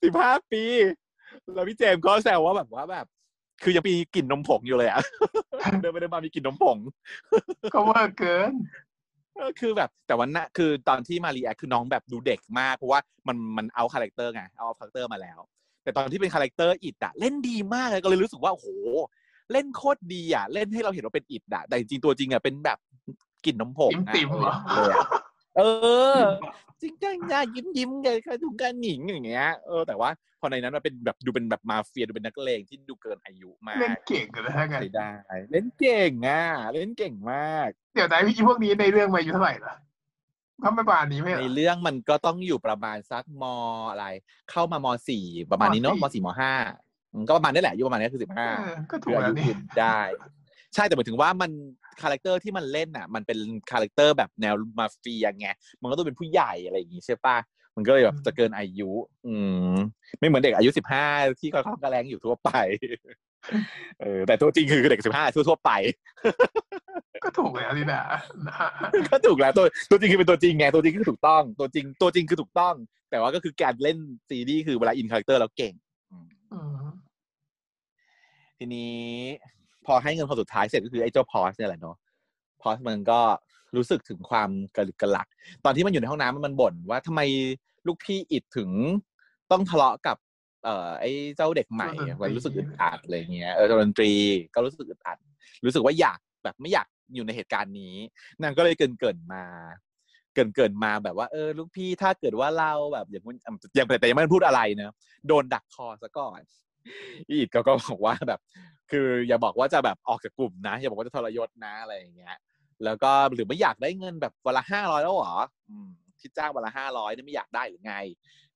[0.04, 0.64] สิบห้าปี
[1.54, 3.06] แล้วพี่เจมส์ก็แซวว่าแบบว่าแบบ
[3.64, 5.02] คือยังมีกลิ่นนมผงอยู่เลยอะ
[5.82, 6.78] เดินไปเดินมามีกลิ่นนมผง
[7.74, 8.54] ก็เวอร์เกิน
[9.40, 15.40] ก็คือแบบแต่วันน่ะคือตอนที่มา react คือน้องแบบดูเด็กมากเพราะว่ามันมันเอา character ไงเอา character มาแล้ว
[15.84, 18.68] แต่ตอนที่เป็น character อิดอะเล่นดีมากเลยก็เลยรู้สึกว่าโอ้โห
[19.52, 22.78] เล่นโคตรดีอะเล่นให้เราเห็นว่าเป็นอิดอะแต่จริงๆตัวจริงอะเป็นแบบ
[23.46, 25.06] กลิ่นนมผงอะติ๋มๆเหรอเลยอะ
[25.58, 25.62] เอ
[26.18, 26.20] อ
[26.82, 35.10] จริงจังนะยิ้มยิ้มๆเลยค่ะทุกการหนิงอย่างเงี้ยเออแต่ว่าพอในนั้นมันเป็นแบบดูเป็นแบบมาเฟียดูเป็นนักเลงที่ดูเกินอายุมากเล่นเก่งกันนะไงใช้ได้
[35.52, 39.74] เล่นเก่งอะเล่นเก่งมาก เดี๋ยวไหนพี่พวกนี้ในเรื่องมาอายู่เท่าไหร่ล่ะ
[40.62, 43.44] เขาไม่ป่านนี้ไม่เหรในอเรื่องมันก็ต้องอยู่ประมาณสักม
[43.92, 44.06] อะไร
[44.52, 46.54] เข้ามามสี่ประมาณนี้เนาะมมสี่มห้า
[47.14, 50.00] อืมก็ประมาณนี้แหละอายุประมาณนี้คือสิบห้าเออก็ถูคืกออาแล้ยุวนี่ยืนได้
[50.74, 51.52] ใช่แต่หมายถึงว่ามัน
[52.02, 53.38] คาแรคเตอร์ที่มันเล่นอะ มันเป็น
[53.72, 55.48] คาแรคเตอร์แบบแนวมาเฟียไง
[55.82, 57.38] มันก็ต้องเป็นผู้ใหญ่อะไรอย่างงี้ใช่ปะ
[57.76, 58.92] มันก็เลยแบบจะเกินอายุ
[59.28, 59.36] อื
[59.74, 59.76] ม
[60.20, 61.06] ไม่เหมือนเด็กอายุสิบห้า
[61.40, 62.50] ที่เขากระแรงอยู่ทั่วไป
[64.02, 65.72] เออ แต่ตัวจริงคือเด็กสิบห้าทั่วๆไป
[67.24, 68.04] ก็ถูกแล้วนี่นะ
[69.12, 72.74] ก็ถูกแล้วตัวตัวจริงคือเป็นตัวจริงไงตัวจริงคือถูกต้อง ตัวจริง ตัวจริงคือถูกต้อง
[73.12, 73.98] แต่ว่าก็คือการเล่น
[74.30, 75.74] ซีรีส์คือเวลา in character แล้วเก่ง
[76.54, 76.86] อืม
[78.58, 79.02] ทีนี้
[79.86, 81.96] พอให้เงินคนสุดท้ายเสร็จก็คือไอ้เจ้าพอสเนี่ยแหละเนาะ
[82.62, 83.20] พอสมันก็
[83.76, 85.28] รู้สึกถึงความกระลึกกระลัก
[85.66, 87.22] ตอนที่มันอยู่ในห้องน้ำมันบ่นว่าทำไม
[87.88, 88.70] ลูกพี่อิดถึง
[89.52, 90.18] ต้องทะเลาะกับ
[90.64, 94.12] เอ่อไอ้เจ้าเด็กใหม่อะมันรู้สึกอึดอัดอะไรเงี้ยเออดนตรี
[94.54, 95.18] ก็รู้สึกอึดอัด
[95.66, 97.96] รู้สึกว่าอยากแบบไม่อยากอยู่ในเหตุการณ์นี้
[98.42, 99.44] นางก็เลยเกินเกินๆมา
[100.34, 103.38] เกินเกินๆมาแบบว่าเออลูกพี่ถ้าเกิดว่าเราแบบอย่างมัน
[103.78, 104.94] ยังแต่ยังไม่ได้พูดอะไรเนอะ
[105.28, 106.40] โดนดักคอซะก่อน
[107.30, 108.40] อีอิดก็ก็บอกว่าแบบ
[108.92, 112.36] คืออย่าบอกว่าจะแบบออกจากกลุ่มนะ อย่าบอกว่าจะทรยศนะอะไรอย่างเงี้ย
[112.86, 115.38] แล้วก็หรือไม่อยากได้เงินแบบวันละห้าร้อยแล้วเหรอ
[116.20, 117.96] ที่จ้างวันละห้าร้อยนี่ไม่อยากได้หรือไง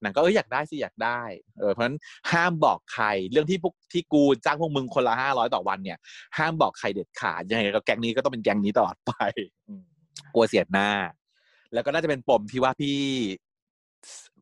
[0.04, 1.22] นางก็เอออยากได้สิอยากได้
[1.60, 1.98] เออเพราะฉะนั้น
[2.32, 5.98] ห้ามบอกใครเรื่องที่พวกที่กูจ้างพวกมึงคนละห้าร้อยต่อวันเนี่ย
[6.38, 9.12] ห้ามบอกใครเด็ดขาดยังไงก็แก๊งนี้ก็ต้องเป็นแก๊งนี้ตลอดไป
[10.34, 10.90] กลัวเสียหน้า
[11.74, 13.00] แล้วก็น่าจะเป็นปมที่ว่าพี่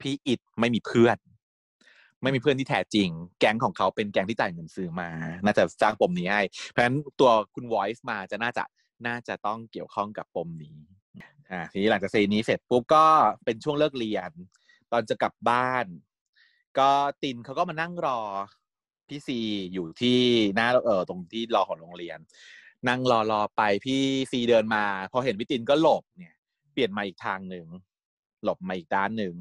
[0.02, 1.18] พี่อิดไม่มีเพื่อน
[2.24, 3.10] ไม่มีเพื่อนที่แท้จริง
[3.40, 5.10] แก๊งของเขาเป็นแก๊งที่จ่ายเงินซื้อมา
[5.44, 8.64] น่าจะสร้างปมนี้ให้ เพราะฉะนั้นตัวคุณ voice มาจะน่าจะ
[9.08, 10.78] น่าจะต้องเกี่ยวข้องกับปมนี้
[11.52, 13.06] อ่าทีนี้หลังจากซีนนี้เสร็จปุ๊บก็
[13.46, 14.32] เป็นช่วงเลิกเรียน
[14.92, 15.86] ตอนจะกลับบ้าน
[16.80, 16.90] ก็
[17.24, 18.20] ตินเขาก็มานั่งรอ
[19.10, 19.40] พี่ซี
[19.74, 20.20] อยู่ที่
[20.56, 22.20] หน้าเออตรงที่รอของโรงเรียน
[22.88, 26.34] นั่งรอรอไปพี่ซีเดินมา พอเห็นพี่ตินก็หลบเนี่ย
[26.74, 27.66] เปลี่ยนมาอีกทางหนึ่ง
[28.44, 29.34] หลบมาอีกด้านหนึ่ง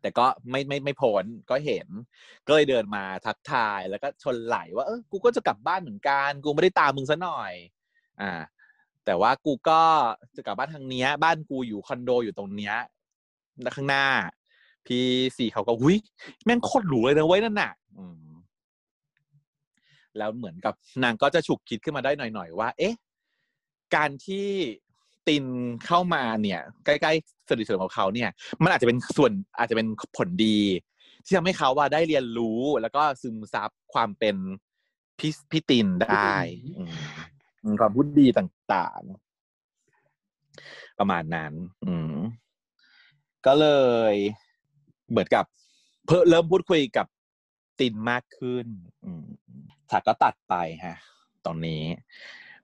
[0.00, 1.88] แต่ก็ไม่ไม่ไม่พ้นก็เห็น
[2.46, 7.52] ก็เลยเดินมาทักทายแล้วก็ชนไหลว่าเออกูก็จะกลับบ้านเหมือนกัน กูไม่ได้ตามมึงซะหน่อย
[8.20, 8.32] อ่า
[9.04, 9.80] แต่ว่ากูก็
[10.36, 12.74] จะกลับบ้านทางเนี้ย บ้านกูอยู่คอนโดอยู่ตรงเนี้ย
[13.76, 14.04] ข้างหน้า
[14.86, 15.04] พี่
[15.36, 15.96] สี่เขาก็หุ้ย
[16.44, 18.28] แม่งโคตรหรูเลยนะเว้ยนั่นน่ะ อืม
[20.18, 22.94] แล้วเหมือนกับนางก็จะฉุกคิดขึ้นมาได้หน่อยๆว่า เอ๊ะ
[23.94, 24.48] การที่
[25.28, 25.44] ติน
[25.86, 28.30] เข้ามาเนี่ยใกล้ๆสนิทสนมกับเขาเนี่ย
[28.62, 29.86] มันอาจจะเป็นส่วนอาจจะเป็น
[30.16, 30.58] ผลดี
[31.24, 34.36] ที่ทำให้เขาว่าได้เรียนรู้แล้วก็ซึมซับความเป็น
[35.18, 36.34] พี่พี่ตินได้
[37.80, 41.52] ความพูดดีต่างๆ ประมาณนั้น
[41.86, 42.14] อืม
[43.46, 43.68] ก็เล
[44.12, 44.14] ย
[45.10, 45.44] เหมือนกับ
[46.06, 47.06] เพิ่มเริ่มพูดคุยกับ
[47.80, 48.66] ตินมากขึ้น
[49.04, 49.24] อืม
[49.90, 50.96] ฉากก็ตัดไปฮะ
[51.46, 51.82] ตอนนี้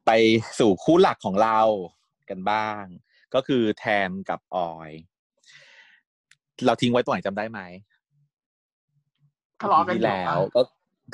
[0.07, 0.11] ไป
[0.59, 1.59] สู่คู่หลักของเรา
[2.31, 2.85] กันบ้าง
[3.35, 4.91] ก็คือแทนกับออย
[6.67, 7.61] เราทิ้งไว้ตรงไหนจำได้ไหม
[9.61, 10.63] ทะเลาะกันที่อยู่แล้วอะก็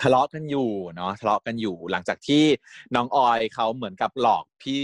[0.02, 2.44] ทะเลาะกันอยู่เนาะทะเลาะกันอยู่หลังจากที่
[2.94, 4.82] น้องออยเขาเหมือนกับหลอกพี่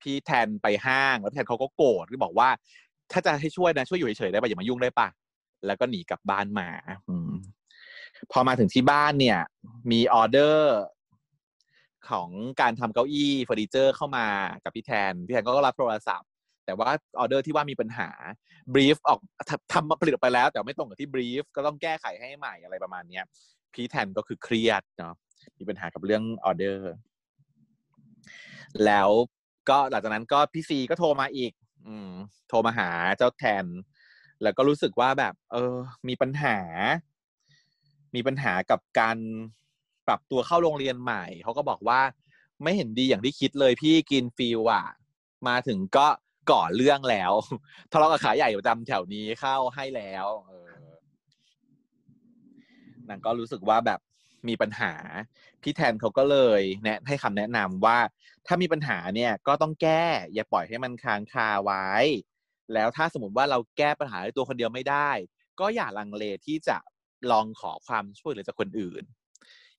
[0.00, 2.48] พี่แทนไปห้างแล้วพี่แทนเขาก็โกรธที่บอกว่า
[3.12, 5.08] ถ้าจะให้ช่วยนะช่วยอยู่เฉยๆได้ปะอย่ามายุ่งได้ปะ
[5.66, 6.68] แล้วก็หนีกลับบ้านมา
[7.08, 7.30] อืม
[8.32, 9.38] พอมาถึงที่บ้านเนี่ย
[9.90, 10.76] มีออเดอร์
[12.10, 12.28] ของ
[12.60, 14.26] การทำเก้าอี้เฟอร์นิเจอร์เข้ามา
[14.64, 16.28] กับพี่แทน พี่แทนก็รับโทรศัพท์
[16.66, 18.08] แต่ว่าออเดอร์ที่ว่ามีปัญหา
[18.74, 19.20] brief ออก
[19.72, 23.24] ทำมาผลิตไปแล้ว แต่ไม่ตรงกับที่ brief ก็ต้องแก้ไขให้ใหม่อะไรประมาณเนี้ย
[23.74, 25.14] พี่แทนก็คือเครียดเนาะ
[25.58, 26.92] มีปัญหากับเรื่องออเดอร์
[28.86, 29.10] แล้ว
[29.68, 31.52] ก็หลังจากนั้นก็พี่ซีก็โทรมาอีก
[31.86, 32.10] อืม
[32.48, 33.64] โทรมาหาเจ้าแทน
[34.42, 35.74] แล้วก็รู้สึกว่าแบบ เออ
[36.08, 36.58] มีปัญหา
[38.14, 39.18] มีปัญหากับการ
[40.08, 42.00] ปรับตัวเข้าโรงเรียนใหม่เขาก็บอกว่า
[42.62, 44.86] ไม่เห็นดีอย่างที่คิดเลยที่กรีนฟิลด์อะ
[45.48, 46.06] มาถึงก็
[46.50, 47.32] ก่อเรื่องแล้ว
[47.92, 50.70] ทะเลาะกับขาใหญ่ประจำแถวนี้เข้าให้แล้วเออ
[53.08, 54.00] นางก็รู้สึกว่าแบบ
[54.48, 54.92] มีปัญหา
[55.62, 57.98] พี่แทนเขาก็เลยแนะให้คำแนะนำว่า
[58.46, 61.88] ถ้ามีปัญหาเนี่ยก็ต้องแก้ อย่าปล่อยให้มันค้างคาไว้
[62.74, 65.10] แล้วถ้าสมมติว่าเราแก้ปัญหาด้วยตัวคนเดียวไม่ได้
[65.60, 66.78] ก็อย่าลังเลที่จะ
[67.30, 69.02] ลองขอความช่วยเหลือจากคนอื่น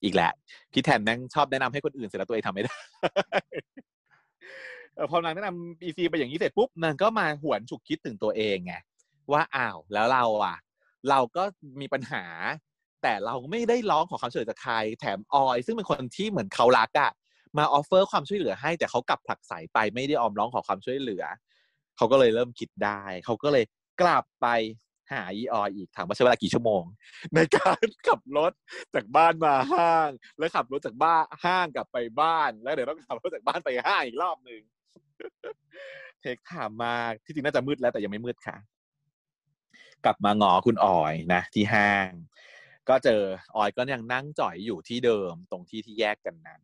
[0.02, 0.30] อีกแหละ
[0.72, 2.76] พี่แทนแม่งชอบแนะนำให้คนอื่นเสร็จแล้วตัวเองทำไม่ได้
[4.94, 8.74] เออพอนางแนะนำ EC ไปอย่างนี้เสร็จปุ๊บนางก็มาหวนฉุกคิดถึงตัวเองไง
[9.32, 10.56] ว่าอ้าวแล้วเราอะ
[11.10, 11.42] เราก็
[11.80, 12.24] มีปัญหา
[13.02, 17.10] แต่เราไม่ได้ร้องขอความช่วยเหลือจากใคร แถมออย ซึ่งเป็นคนที่เหมือนเขารักอะ
[17.58, 21.24] มา offer ความช่วยเหลือให้ แต่เขากลับผลักไสไปไม่ได้ออมร้องขอความช่วยเหลือ
[21.96, 23.64] เขาก็เลยเริ่มคิดได้ เขาก็เลย
[24.00, 24.46] กลับไป
[25.12, 26.82] หาอีออยอีกถามว่าใช้เวลากี่ชั่วโมง
[27.34, 28.52] ในการขับรถ
[28.94, 34.62] จากบ้านมาห้าง แล้วขับรถจากบ้านห้างกลับไปบ้าน แล้วเดี๋ยวต้องขับรถจากบ้านไปห้างอีกรอบหนึ่ง
[36.20, 38.56] เทคถามมากที่จริงน่าจะมืดแล้วแต่ยังไม่มืดค่ะ
[40.04, 42.08] กลับมางอคุณออยนะ ที่ห้าง
[42.88, 43.22] ก็เจอ
[43.56, 46.62] ออยก็ยังนั่งจ่อยอยู่ที่เดิมตรงที่ที่แยกกันนั้น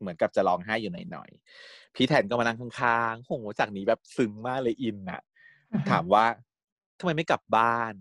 [0.00, 5.22] เหมือนกับจะร้องไห้อยู่หน่อยๆ พี่แทนก็มานั่งข้างๆโหจากนี้แบบซึ้งมากเลยอินอะ
[5.90, 6.24] ถามว่า
[6.98, 7.94] ทำไมไม่กลับบ้าน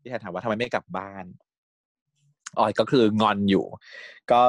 [0.00, 1.24] พี่แทนถามว่าทำไมไม่กลับบ้าน
[2.58, 3.66] ออยก็คืองอนอยู่
[4.30, 4.40] ก็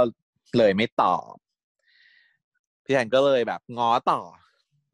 [0.58, 1.34] เลยไม่ตอบ
[2.86, 4.22] พี่แทนก็เลยแบบง้อต่อ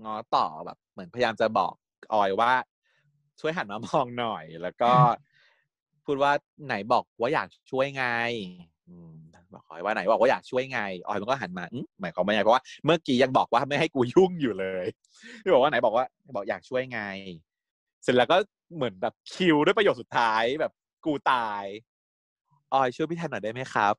[0.05, 1.73] ง้อต่อแบบ เหมือนพยายามจะบอก
[2.13, 2.51] ออยว่า
[3.39, 4.91] ช่วยหันมามองหน่อย แล้วก็
[6.05, 6.31] พูดว่า
[6.65, 8.05] ไหนบอกว่าอยากช่วยไง
[9.53, 11.65] บอกออยว่าไหนบอกว่าอยากช่วยไงออยมันก็หันมา
[12.01, 14.85] หมายความว่าไงเพราะว่าเมื่อกี้ยังบอกว่าไม่ให้กูยุ่งอยู่เลย
[15.43, 17.01] พี่บอกว่าไหนบอกว่า บอกอยากช่วยไง
[18.03, 18.37] เสร็จแล้วก็
[18.75, 20.71] เหมือนแบบคิวด้วยประโยคสุดท้ายแบบ
[21.05, 21.63] กูตาย
[22.73, 23.93] ออยช่วยพี่แทนหน่อยได้ไหมครับ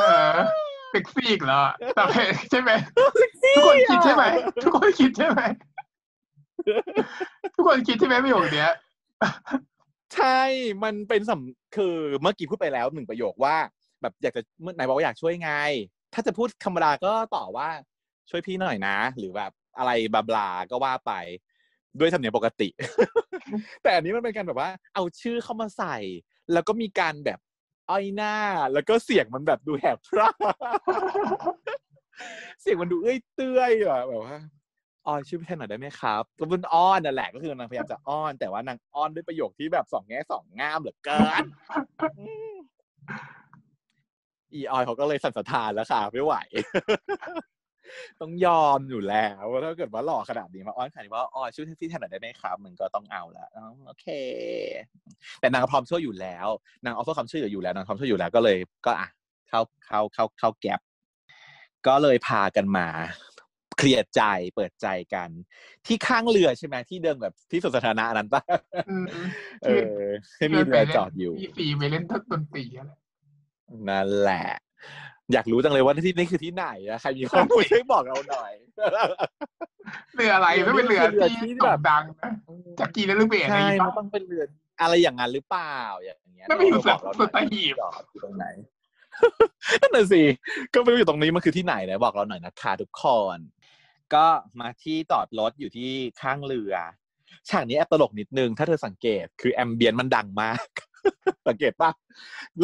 [0.00, 0.04] เอ
[0.36, 0.38] อ
[0.90, 2.02] เซ็กซี่อีกแล้วอะแต่
[2.50, 2.70] ใช่ไหม
[3.56, 4.24] ทุกคนคิดใช่ไหม
[4.64, 5.40] ทุกคนคิดใช่ไหม
[7.54, 8.72] ทุกคนคิดใช่ไหมประโยคเนี้ย
[10.14, 10.40] ใช่
[10.84, 13.56] มันเป็นสำคือเมื่อกี้พูดไปแล้วหนึ่งประโยคว่า
[14.02, 15.52] แบบอยากจะเมื่อไหนบอกว่าอยากช่วยไง
[16.14, 17.68] ถ้าจะพูดธรรมดาก็ต่อว่า
[18.30, 21.12] ช่วยพี่หน่อยนะ หรือแบบอะไรบลาบลาก็ว่าไป
[21.98, 22.68] ด้วยสำเนียงปกติ
[23.82, 25.96] แต่อันนี้มันเป็นการแบบว่า เอาชื่อเข้ามาใส่
[26.52, 27.38] แล้วก็มีการแบบ
[27.90, 28.34] อ้อยหน้า
[28.72, 30.28] แล้วก็เสียงมันแบบดูแหบพร่า
[32.60, 34.36] เสียงมันดูเอ้ยเตื้อยอะแบบว่า
[35.06, 41.44] ออยช่วยพี่แทนหน่อยได้ไหมครับก็มันอ้อนนั่นแหละก็คือนางพยายามจะอ้อน แต่ว่านางอ้อนด้วยประโยคที่แบบสองแง่สองงามเหลือเกิน
[42.18, 42.54] อืม
[44.52, 46.34] อีออยเขาก็เลยสั่นสะท้านแล้วค่ะ ไม่ไหว
[48.20, 54.06] ต้องยอมอยู่แล้วถ้าเกิดว่าหล่อขนาดนี้มาอ้อนขนาดนี้ว่าออยช่วยพี่แทนหน่อยได้ไหมครับมันก็ต้องเอาละอ๋อโอเค
[55.40, 56.48] แต่นางพร้อมช่วยอยู่แล้ว
[56.84, 59.08] นางออฟเฟอร์ความช่วยเหลืออยู่แล้วนางพร้อมช่วยอยู่แล้วก็เลย ก็อะ
[59.48, 60.80] เข้าเข้าเข้าเข้าแก็บ
[61.86, 62.88] ก็เลยพากันมา
[63.78, 64.22] เคลียร์ใจ
[64.54, 65.30] เปิดใจกัน
[65.86, 68.42] ที่ข้างเรือใช่ไหมที่เดิมแบบที่สวนสาธารณะนั้นปะ
[68.88, 69.04] อืม
[69.64, 70.04] เออ
[70.38, 72.92] ให้มีเรือจอดอยู่มีสีไปเล่นดนตรีอะไร
[73.88, 74.46] นั่นแหละ
[75.32, 78.52] อยากรู้จังเลยว่าที่นี่คือที่ไหนอะใครมีข้อมูลช่วยบอกเราหน่อย
[80.14, 82.30] เรืออะไรไม่เป็นเรือเรือที่ที่โด่แบงบดังนะ
[82.80, 84.44] จากกีนลูกเบสอะไรใช่อย่างมันเงี้ยต้องเป็นเรือ
[84.80, 88.46] อะไรอย่างนั้นหรือเปล่าอย่างเงี้ยไม่มีอยู่บอกเราหน่อยสัตหีบจอดอยู่ตรงไหน
[89.82, 90.22] นั่นน่ะสิ
[90.74, 93.04] ก็ไม่รู้อยู่ตรงนี้มันคือที่ไหนนะบอกเราหน่อยนะคะทุกค
[93.36, 93.38] น
[94.14, 94.26] ก็
[94.60, 95.90] มาที่จอดรถอยู่ที่
[96.20, 96.74] ข้างเรือ
[97.48, 100.68] ฉากนี้แอบตลกนิดนึง ถ้าเธอสังเกตคือแอมเบียนมันดังมาก
[101.48, 101.90] สังเกตปะ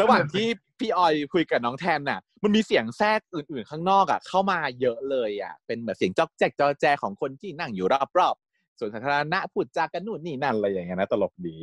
[0.01, 0.47] ระหว่างที่
[0.81, 7.87] พี่ออยคุยกับน้องแทนน่ะ มันมีเสียงแทรกอื่นๆ ข้างนอกอะเข้ามาเยอะเลยอะเป็นแบบเสียงจอกแจ๊กจอแจของคนที่นั่งอยู่
[8.19, 11.57] รอบๆส่วนสาธารณะพูดจากันนู่นนี่นั่นอะไรอย่างเงี้ยนะตลกดี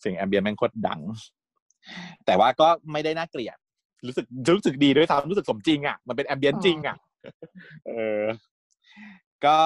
[0.00, 1.00] เสียงแอมเบียนแม่งโคตรดัง
[2.26, 3.56] แต่ว่าก็ไม่ได้น่าเกลียด
[4.06, 6.96] รู้สึกรู้สึกดีด้วยซ้ำรู้สึกสมจริงอะมันเป็นแอมเบียนจริงอะ
[7.86, 8.22] เออ
[9.44, 9.58] ก็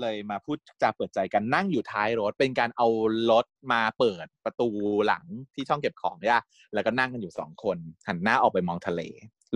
[0.00, 2.86] เลยมาพูดจาเปิดใจกันนั่งอยู่ท้ายรถ เป็นการเอา
[3.30, 4.68] รถมาเปิดประตู
[5.06, 5.24] หลัง
[5.54, 6.40] ที่ช่องเก็บของเนี่ย
[6.74, 9.00] แล้วก็นั่งกันอยู่สองคน หันหน้าออกไปมองทะเล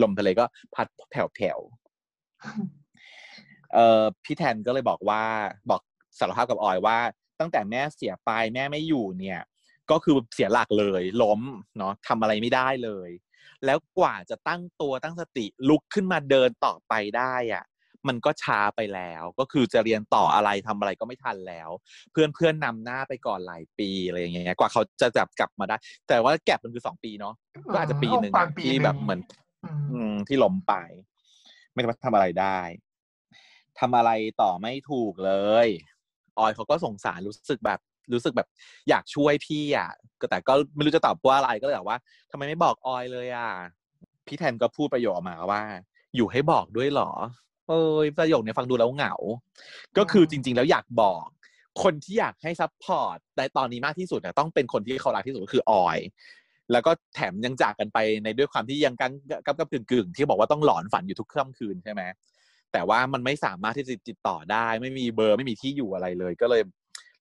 [0.02, 5.22] ลมทะเลก็พัดแผ่วๆเอ่อพี่แทนก็เลยบอกว่า
[5.70, 5.82] บอก
[6.18, 6.98] สารภาพกับออยว่า
[7.40, 9.40] ตั้งแต่แม่เสียไปแม่ไม่อยู่เนี่ย
[9.90, 11.40] ก็คือเสียหลักเลยล้ม
[11.78, 13.10] เนาะทำอะไรไม่ได้เลย
[13.64, 17.64] แล้วกว่าจะตั้งตัวตั้งสติลุกขึ้นมาเดินต่อไปได้อะ
[18.08, 21.70] มันก็ช้าไปแล้ว ก็คือจะเรียนต่ออะไรทำอะไรก็ไม่ทันแล้ว
[22.12, 25.76] เพื่อนเพื่อนนำหน้าไปก่อนหลายปีอะไรอย่างเงี้ยกว่าเขาจะจับกลับมาได้
[26.08, 27.34] แต่ว่าแก็บมันคือสองปีเนาะ
[27.72, 29.20] ก็อาจจะปีหนึ่งอะที่แบบเหมือน
[29.92, 30.74] อืมที่ล้มไป
[31.72, 32.60] ไม่สามารถทำอะไรได้
[33.80, 34.10] ทำอะไร
[34.42, 35.32] ต่อไม่ถูกเล
[35.64, 35.66] ย
[36.38, 37.80] ออยเขาก็สงสารรู้สึกแบบ
[38.12, 38.48] รู้สึกแบบ
[38.88, 41.98] อยากช่วยพี่อะก็แต่ก็ไม่รู้จะตอบว่าอะไรก็เลยบอกว่า
[42.30, 43.50] ทำไมไม่บอกออยเลยอะ
[44.26, 45.62] พี่แทนก็พูดประโยคออกมาว่า
[46.16, 47.10] อยู่ให้บอกด้วยเหรอ
[47.72, 49.14] เอ้ยประโยคเนี้ยฟังดูแล้วเหงา
[49.98, 51.26] ก็คือจริง ๆ แล้วอยากบอก
[51.82, 55.98] คนที่อยากให้ support ในตอนนี้มากที่สุดเนี่ยต้องเป็นคนที่เขารักที่สุดก็คือออย
[56.72, 59.10] แล้วก็แถมยังจากกันไปในด้วยความที่ยังกัน
[59.46, 62.02] กับกับกึ่งกึ่งๆที่บอกว่าต้องหลอนฝันอยู่ทุกค่ำคืนใช่ไหม
[62.72, 66.62] แต่ว่ามันไม่สามารถที่จะติดต่อได้ ไม่มีเบอร์ไม่มีที่อยู่อะไรเลย ก็เลย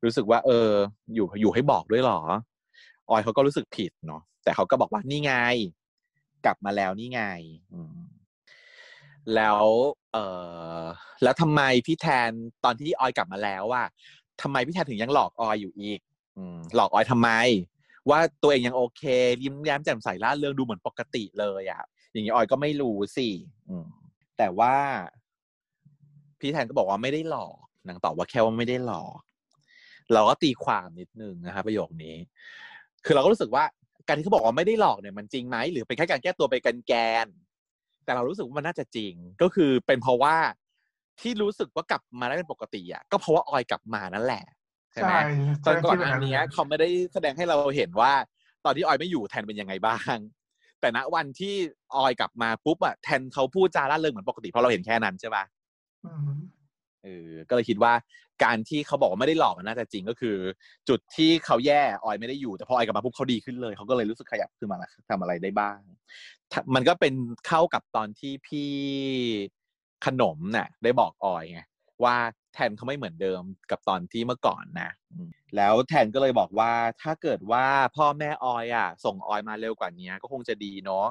[0.04, 0.70] รู้สึกว่า เออ
[1.16, 2.22] อยู่อยู่ให้บอกด้วยเหรอ
[3.10, 5.34] ออยเขาก็รู้สึกผิดเนาะแต่เขาก็บอกว่านี่ไง
[6.46, 7.22] กลับมาแล้วนี่ไง
[7.74, 7.98] อืม
[9.36, 9.62] แล้ว
[10.14, 10.18] เอ
[10.82, 10.84] อ
[11.24, 12.32] แล้วทำไมพี่แทน
[12.64, 13.84] ตอนที่ออยกลับมาแล้วว่า
[14.42, 16.00] ทำไมพี่แทนถึงยังหลอกออยอยู่อีก
[16.76, 17.30] หลอกออยทำไม
[18.10, 19.04] ว่าตัวเองยังโอเค
[19.44, 23.28] ยิ้มแย้มแจ่มใสร่าเริงดูเหมือนปกติเลยอะ่ะอย่างนี้ออยก็ไม่รู้สิ
[23.70, 23.88] อืม
[24.38, 24.76] แต่ว่า
[26.40, 27.58] พี่แทนก็บอกว่าไม่ได้หลอก
[27.88, 29.18] นางตอบว่าแค่ว่าไม่ได้หลอก
[30.14, 32.16] เราก็ตีความนิดนึงนะครับประโยคนี้
[33.06, 33.64] คือเราก็รู้สึกว่า
[34.08, 36.94] การที่เขาบอกว่าไม่ได้หลอกเนี่ยมันจริงไหมหรือเป็นแค่การแก้ตัวไปกันแก
[37.26, 37.28] น
[38.06, 40.36] แต่เรารู้สึกว่ามันน่าจะจริง ก็คือเป็นเพราะว่า
[41.22, 44.44] ที่รู้สึกว่ากลับมาได้เป็นปกติอะก็เพราะว่าออยกลับมานั่นแหละ
[44.94, 45.14] ใช่ไหม
[45.66, 48.14] ตอนก่อนอันนี้เขาไม่ได้แสดงให้เราเห็นว่า
[48.66, 50.18] ตอนที่ออยไม่อยู่แทนเป็นยังไงบ้าง
[50.80, 51.56] แต่ณวันที่
[51.96, 55.44] ออยกลับมาปุ๊บอะแทนเขาพูดจาร่าเริงเหมือนปกติเพราะเราเห็นแค่นั้นใช่ปะ
[56.04, 56.30] อืม
[57.04, 57.94] เออก็เลยคิดว่า
[58.44, 60.36] การที่เขาบอกว่าไม่ได้หลอกมันน่าจะจริงก็คือ
[60.90, 65.78] จุดที่เขาแย่ออยไม่ได้อยู่แต่พอออยกลับมาปุ๊บเขาดีขึ้นเลยเขาก็เลยรู้สึกขยับขึ้นมาแล้วทำอะไรได้บ้าง
[66.76, 67.14] มันก็เป็น
[67.48, 68.72] เข้ากับตอนที่พี่
[70.06, 71.62] ขนมน่ะ ได้บอกออยไง
[72.04, 72.16] ว่า
[72.54, 74.92] แทนเขาไม่เหมือนเดิมกับตอนที่เมื่อก่อนนะ
[75.56, 81.06] แล้วแทนก็เลยบอกว่าถ้าเกิดว่าพ่อแม่ออยอะ ส่งออยมาเร็วกว่านี้ก็คงจะดีเนาะ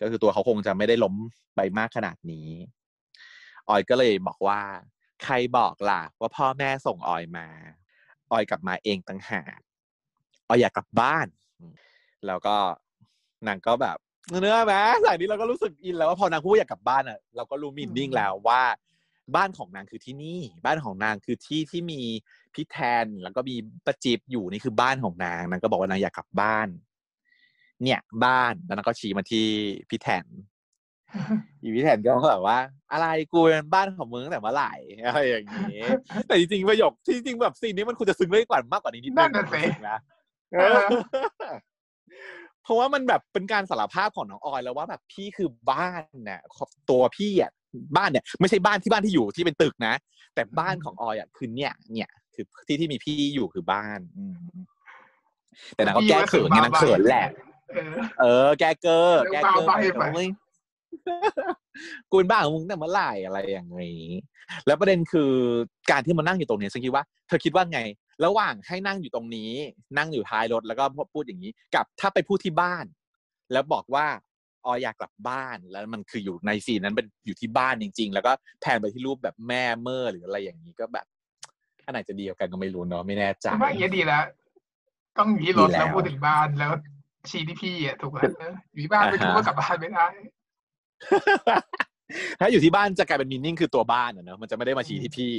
[0.00, 1.14] ก็คือตัวเขาคงจะไม่ได้ล้ม
[1.56, 2.48] ไปมากขนาดนี้
[3.68, 4.60] ออยก็เลยบอกว่า
[5.24, 7.46] ใครบอกล่ะว่าพ่อแม่ส่งออยมา
[8.32, 9.58] ออยกลับมาเองต่างหาก
[10.48, 11.26] ออยอยากกลับบ้าน
[12.26, 12.56] แล้วก็
[13.46, 13.96] นางก็แบบ
[14.40, 18.62] เนื้อไหมสายนี้เราก็รู้สึกอินแล้วว่าพอนางพูดว่าอยากกลับบ้านอะเราก็รู้มินนิ่งแล้วว่า
[19.36, 22.00] บ้านของนางคือที่นี่ บ้านของนางคือที่ที่มี
[22.54, 23.56] พี่แทนแล้วก็มี
[23.86, 26.68] ประจิบอยู่นี่คือบ้านของนางนางก็บอกว่านางอยากกลับบ้าน
[27.82, 29.46] เนี่ย บ้านแล้วนางก็ชี้มาที่
[29.88, 30.24] พี่แทน
[31.62, 32.58] อีพี่แทนก็แบบว่า
[32.92, 34.72] อะไรกูเป็นบ้านของมึงตั้งแต่เมื่อไหร่
[35.06, 35.82] อะไรอย่างนี้
[36.26, 39.98] แต่จริงๆประโยคที่จริงแบบซีนนี้มันควรจะซึ้งได้กว่ามากกว่านี้นิดนึนั่งนน่ะสิรู้สึกนะ
[40.52, 40.80] เออ
[42.62, 46.40] เพราะว่ามันแบบเป็นการสารภาพของน้องออยแล้วว่าแบบพี่คือบ้านเนี่ย
[46.90, 47.50] ตัวพี่อะ
[47.96, 49.94] บ้านเนี่ยไม่ใช่บ้านที่บ้านที่อยู่ที่เป็นตึกนะ
[50.34, 54.36] แต่บ้านของออยอะคือเนี่ย เนี่ย คือที่ที่มีพี่อยู่คือบ้านอืม
[55.74, 57.26] แต่นางก็แก้เขินไงนางเขินแหละ
[57.72, 59.68] เออเออแกเกอร์เดี๋แกยวเกอร์
[61.08, 61.54] บ้าใบ้ไปเฮ้ย
[62.10, 64.06] กูเป็นบ้าของมึงแต่เมื่อไหร่อะไรอย่างนี้
[64.66, 65.32] แล้วประเด็นคือ
[65.90, 67.80] การที่มานั่งอยู่ตรงนี้ฉันคิดว่าเธอคิดว่าไง
[68.24, 69.52] ระหว่างให้นั่งอยู่ตรงนี้
[69.98, 72.84] นั่งอยู่ท้ายรถแล้วก็พูดอย่างนี้ กับถ้าไปพูดที่บ้าน
[73.52, 74.06] แล้วบอกว่า
[74.66, 81.06] ออยอยากกลับบ้านแล้วมันคืออยู่ในซีนนั้นเป็นอยู่ที่บ้านจริง ๆ แล้วก็แทนไปที่รูปแบบแม่เมื่อหรืออะไรอย่างนี้ก็แบบ
[81.84, 84.22] อันไหนจะดีกว่ากันก็ไม่รู้เนาะไม่แน่ใจฉันว่าอย่างนี้ยดีแล้ว
[85.18, 86.72] ต้องอยู่ที่รถดีแล้วแล้วพูดถึงบ้านแล้ว
[87.30, 90.06] ชี้ที่พี่อะถูกไหมเอออยู่ที่บ้านไม่อ่าฮะถูกก็กลับบ้านไม่ได้
[92.40, 95.32] ถ้าอยู่ที่บ้านจะกลายเป็นมินนิ่งคือตัวบ้านอะเนอะมันจะไม่ได้มาชี้ที่พี่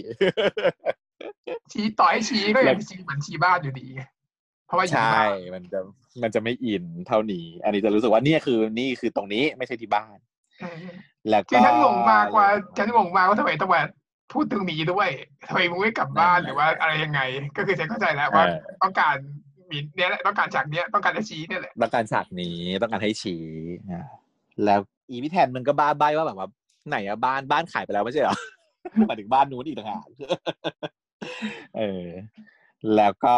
[1.71, 3.87] ชี้ต่อให้ชี้ก็ยังชี้เหมือนชี้บ้านอยู่ดี
[4.67, 5.79] เพราะว่าอยู่ใช่ที่บ้านมันจะ
[6.23, 10.17] มันจะไม่อินเท่านี้ อันนี้จะรู้สึกว่าเนี่ยคือนี่คือตรงนี้ไม่ใช่ที่บ้าน
[10.61, 10.83] เออ
[11.29, 12.47] แล้วก็คือฉันงงมากว่า
[12.77, 13.81] ฉันงงมากว่าทำไมต้องมา
[14.33, 15.09] พูดถึงหนีด้วย
[15.47, 17.21] ทำไมมึงไม่กลับบ้านหรือว่าอะไรยังไง
[17.57, 19.15] ก็คือฉันเข้าใจแล้วว่าเออต้องการ
[19.71, 23.43] มีเนี่ยแหละต้องการฉากเนี้ยต้องการจะชี้เนี่ยแหละ ต้องการฉากนี้ต้องการให้ชี้
[23.91, 24.05] อะ
[24.65, 24.79] แล้ว
[25.13, 26.47] อีพี่แทนมันก็บ้าใบว่าแบบว่า
[26.89, 28.35] ไหนอะบ้านบ้านขายไปแล้วไม่ใช่เหรอ
[29.09, 30.07] มาถึงบ้านนู้นอีกต่างหาก
[31.77, 32.07] เออ
[32.95, 33.35] แล้วก็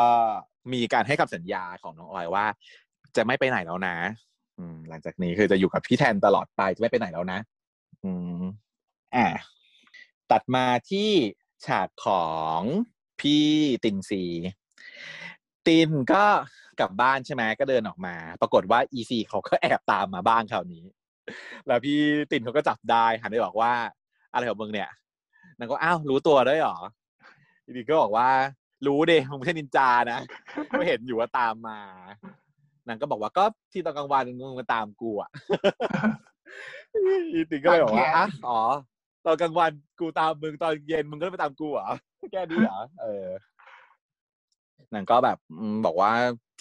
[0.73, 2.45] มีการให้คำสัญญาของน้องออยว่า
[3.15, 3.95] จะไม่ไปไหนแล้วนะ
[4.59, 7.39] อืม หลังจากนี้คือจะอยู่กับพี่แทนตลอดไปจะไม่ไปไหนแล้วนะ
[8.03, 8.43] อืม
[9.15, 9.27] อะ
[10.31, 11.09] ตัดมาที่
[11.65, 12.27] ฉากขอ
[12.59, 12.61] ง
[13.19, 13.45] พี่
[13.83, 14.23] ตินซี
[15.67, 16.25] ตินก็
[16.79, 20.83] กลับบ้านใช่ไหมก็เดินออกมา ปรากฏว่าอีซีเขาก็แอบตามมาบ้านคราวนี้
[21.67, 21.99] แล้วพี่
[22.31, 23.71] ตินเขาก็จับได้หันไปบอกว่า
[24.33, 24.89] อะไรของมึงเนี่ย
[25.57, 26.77] นางก็อ้าวรู้ตัวด้วยเหรอ
[27.65, 28.29] อีดีก็บอกว่า
[28.87, 30.19] รู้ดิมึงไม่ใช่นินจานะ
[30.71, 31.79] ก็เห็นอยู่ว่าตามมา
[32.87, 35.29] นางก็บอกว่าก็ที่ตอนกลางวันมึงมาตามกูอะ
[37.33, 38.59] อีตินก็เลยบอกว่าอะอ๋อ
[39.25, 41.89] ตอนกลางวันกูตามมึงตอนเย็นมึงก็ไปตามกูเหรอ
[42.31, 43.27] แค่นี้เหรอเออ
[44.93, 46.11] นางก็แบบอืมบอกว่า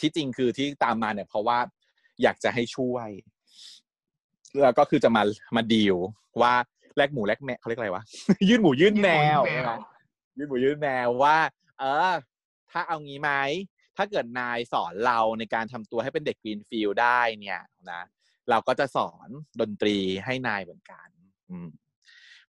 [0.01, 1.59] ที่จริงคือที่ตามมาเนี่ย เพราะว่า
[2.23, 3.09] อยากจะให้ช่วย
[4.63, 5.23] แล้วก็คือจะมา
[5.57, 5.97] มาดีล
[6.43, 6.53] ว่า
[6.97, 8.03] แลกหมูแลกแมวเขาเรียกอะไรวะ
[8.49, 9.73] ยื่นหมูยื่นแมวยื่นหมูยื่นแมวใช่ไหม
[10.37, 11.39] ยื่นหมูยื่นแมวว่า
[11.79, 12.13] เออ
[12.71, 13.31] ถ้าเอางี้ไหม
[13.97, 18.03] ถ้าเกิดนายสอนเราในการทำตัวให้เป็นเด็กกรีนฟิลด์ได้เนี่ยนะ
[18.51, 19.29] เราก็จะสอน
[19.61, 21.09] ดนตรีให้นายเหมือนกัน
[21.51, 21.69] อืม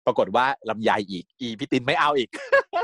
[0.05, 2.29] ปรากฏว่าลำไยอีก อีพี่ตินไม่เอาอีก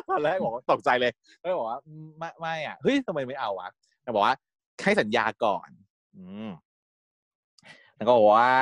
[0.09, 3.69] ตอนแรกบอกว่าตกใจเลยแล้วบอกว่าอืมไม่ไม่อะเฮ้ยทำไมไม่เอาวะ
[4.03, 4.35] แต่บอกว่า
[4.83, 5.69] ให้สัญญาก่อน
[6.15, 6.49] อืม
[8.01, 8.53] แล้วก็บอกว่า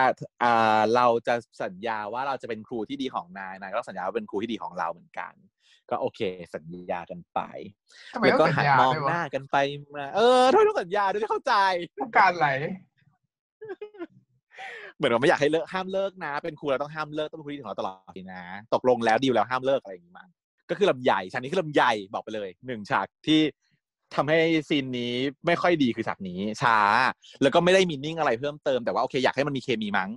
[0.44, 5.34] อ่าเราจะสัญญาว่าเราจะเป็นครูที่ดีของนายนายก็สัญญาว่าเป็นครูที่ดีของเราเหมือนกัน
[5.90, 6.22] ก็โอเค
[6.56, 7.40] สัญญากันไป
[8.14, 9.58] ทำไมแล้วต้อก็งสัญหันญามองด้วยหวะน้ากันไป
[9.96, 11.54] มาเออทำไมต้องสัญญาด้วยไม่เข้าใจ
[12.02, 12.50] ต้องการอะไร
[14.96, 20.30] เหมือนว่าไม่อยากให้เลิกห้ามเลิกนะ เป็นครูเราต้องห้ามเลิกต้องเป็นครูที่ดีของเราตลอดไปนะ ตกลงแล้วดีลแล้วห้ามเลิกอะไรอย่างนี้มั้ง
[20.70, 23.40] ก็คือลำใหญ่ฉากนี้คือลำใหญ่บอกไปเลยหนึ่งฉากที่
[24.16, 25.14] ทำให้ scene นี้
[25.46, 26.78] ไม่ค่อยดีคือฉากนี้ช้า
[27.42, 30.10] แล้วก็ไม่ได้มีนิ่งอะไรเพิ่มเติมแต่ว่าโอเคอยากให้มันมีเคมีมั้ง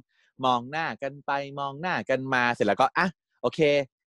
[0.45, 3.07] มองหน้ากันไปมองหน้ากันมาเสร็จแล้วก็อะ
[3.43, 3.61] โอเค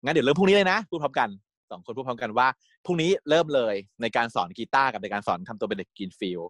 [0.04, 1.28] งั้นเดี๋ยวเริ่มพรุ่งนี้เลยนะพูดพร้อมกัน
[1.70, 2.48] สองคนพูดพร้อมกันว่า
[2.84, 6.40] พรุ่งนี้เริ่มเลยในการสอนกีตาร์กับในการสอนทำตัวเป็นเด็กกรีนฟิลด์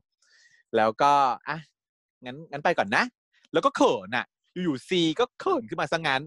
[0.77, 1.13] แล้วก็
[1.49, 1.59] อะ
[2.25, 3.05] งั้นงั้นไปก่อนนะ
[3.53, 4.27] แล้วก็เขินอะ
[4.63, 6.23] อยู่ๆซีก็เขินขึ้นมาซะงั้น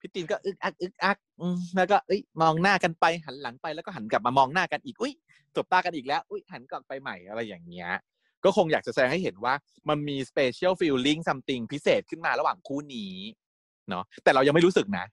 [0.00, 1.16] พี่ตินก็อึกอักอึกอัก
[1.76, 5.12] แล้วก็เอ้ยมองหน้ากันไปหันหลังไปแล้วก็หันกลับมามองหน้ากันอีกอุ้ย
[5.56, 7.90] จบตากันอีกแล้วอุ้ยหันกลับไปใหม่อะไรอย่างเงี้ย
[8.44, 9.54] ก็คงอยากจะแสดงให้เห็นว่า
[9.88, 13.14] มันมี special feeling something พิเศษขึ้นมาระหว่างคู่นี้
[13.88, 15.06] เนาะแต่เรายังไม่รู้สึกนะ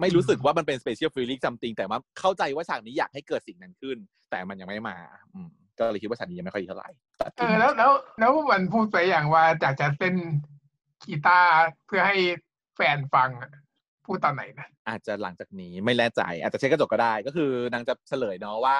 [0.00, 3.96] ไม่รู้สึกว่ามันเป็น special feeling something แต่ว่าเข้าใจว่าฉากนี้อยากให้เกิดสิ่งนั้นขึ้น
[4.30, 4.96] แต่มันยังไม่มา
[5.34, 5.48] อืม
[5.78, 6.88] ก็เลยคิดว่าฉากนี้ยังไม่ค่อยดีเท่าไหร่
[7.38, 10.14] เออแล้วแล้วแล้วมันพูดไปอย่างว่าจากจะเต้น
[11.06, 11.50] กีตาร์
[11.86, 12.16] เพื่อให้
[12.76, 13.50] แฟนฟังอะ
[14.06, 18.78] พูดตอนไหนนะอาจจะหลังจากนี้ไม่แน่ใจ อาจจะเช็คกระจกก็ได้ ก็คือนางจะเฉลยเนาะว่า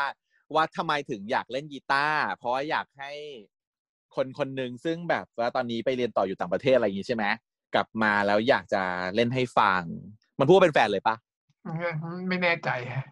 [0.55, 3.13] ว่าทำไมถึงอยากเล่นกีตาร์เพราะว่าอยากให้
[4.17, 7.25] คนคนหนึ่งซึ่งแบบว่าตอนนี้ไปเรียนต่ออยู่ต่างประเทศอะไรอย่างงี้ใช่ไหม
[7.75, 8.83] กลับมาแล้วอยากจะ
[9.15, 9.83] เล่นให้ฟัง
[10.39, 11.17] มันพูดว่าเป็นแฟนเลยปะ
[12.29, 13.05] ไม่แน่ใจฮะ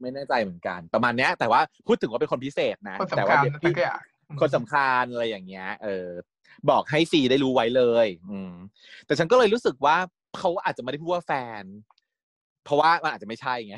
[0.00, 4.00] ไม่แน่ใจเหมือนกัน ประมาณเนี้ย แต่ว่าพูดถึงว่าเป็นคนพิเศษนะคนแต่สำว่าคัญเดี๋ยวแต่พี่ก็อยาก
[4.40, 6.08] คนสำคัญอะไรอย่างเงี้ย เออ
[6.70, 8.52] บอกให้ซีได้รู้ไว้เลย อืม
[9.06, 9.96] แต่ฉันก็เลยรู้สึกว่า
[10.38, 11.64] เขาอาจจะไม่ได้พูดว่าแฟน
[12.64, 13.76] เพราะว่ามันอาจจะไม่ใช่ไง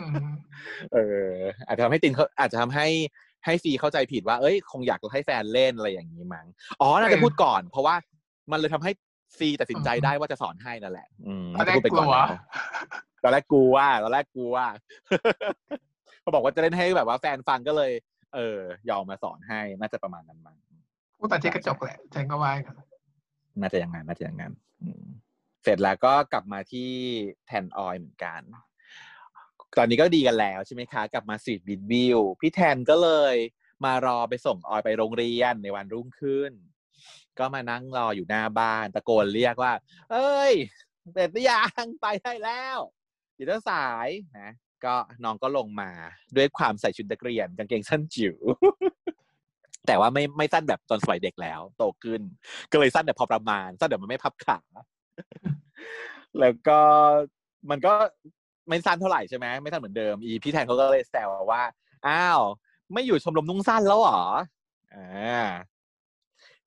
[0.00, 0.26] อืม
[0.92, 0.98] เอ
[1.30, 1.32] อ
[1.66, 2.86] อาจจะทำให้ตินเขาอาจจะทำให้
[3.44, 6.46] ให้ซีเข้าใจผิดว่า เอ้ย คงอยากให้แฟนเล่นอะไรอย่างนี้มั้ง
[6.80, 7.94] อ๋อน่าจะพูดก่อน เพราะว่า
[8.52, 8.92] มันเลยทำให้
[9.38, 12.40] ซีตัดสินใจได้ว่าจะสอนให้นั่นแหละ อืมตอนแรกพูดไปกลัวนะ
[13.22, 14.54] ตอนแรกกลัวตอนแรกกลัว
[16.20, 17.92] เขาบอกว่าจะเล่นให้แบบว่าแฟนฟังก็เลย
[18.34, 18.58] เออ
[18.90, 20.56] ยอมมาสอนให้น่าจะประมาณนั้นมั้ง
[21.18, 22.74] พูดตอนเช็คกระจกแหละฉันก็ว่ากัน
[23.60, 24.52] น่าจะอย่างนั้นน่าจะอย่างนั้น
[24.82, 25.04] อืม
[25.62, 26.90] เสร็จแล้วก็กลับมาที่
[27.46, 28.40] แทนออยเหมือนกัน
[29.78, 33.34] ตอนนี้ก็ดีกันแล้วใช่ไหมคะ กลับมาสตรีทบิดวิวพี่แทนก็เลย
[33.84, 36.52] มารอไปส่งออยไปโรงเรียนในวันรุ่งขึ้น
[37.38, 39.72] ก็มานั่งรออยู่หน้าบ้านตะโกนเรียกว่า
[40.12, 40.54] เอ้ย
[41.12, 42.78] เสร็จหรือยังไปได้แล้ว
[43.34, 44.08] เดี๋ยวสาย
[44.40, 44.50] นะ
[44.84, 44.94] ก็
[45.24, 45.90] น้องก็ลงมา
[46.36, 48.36] ด้วยความใส่ชุดนักเรียนกางเกงสั้นจิ๋ว
[49.86, 52.20] แต่ว่าไม่ไม่สั้นแบบตอนสมัยเด็กแล้ว โตขึ้น
[52.72, 54.60] ก็เลยสั้นแต่พอประมาณ สั้นแต่มันไม่พับขา
[56.40, 56.78] แล้วก็
[57.70, 57.92] มันก็
[58.68, 61.62] ไม่สั้นเท่าไหร่ใช่ไหมไม่สั้นเหมือนเดิมอีพี่แทนเขาก็เลยแซวว่า
[62.06, 62.40] อ้าว
[62.92, 64.22] ไม่อยู่ชมรมนุ่งสั้นแล้วหรอ
[64.94, 65.44] อ่า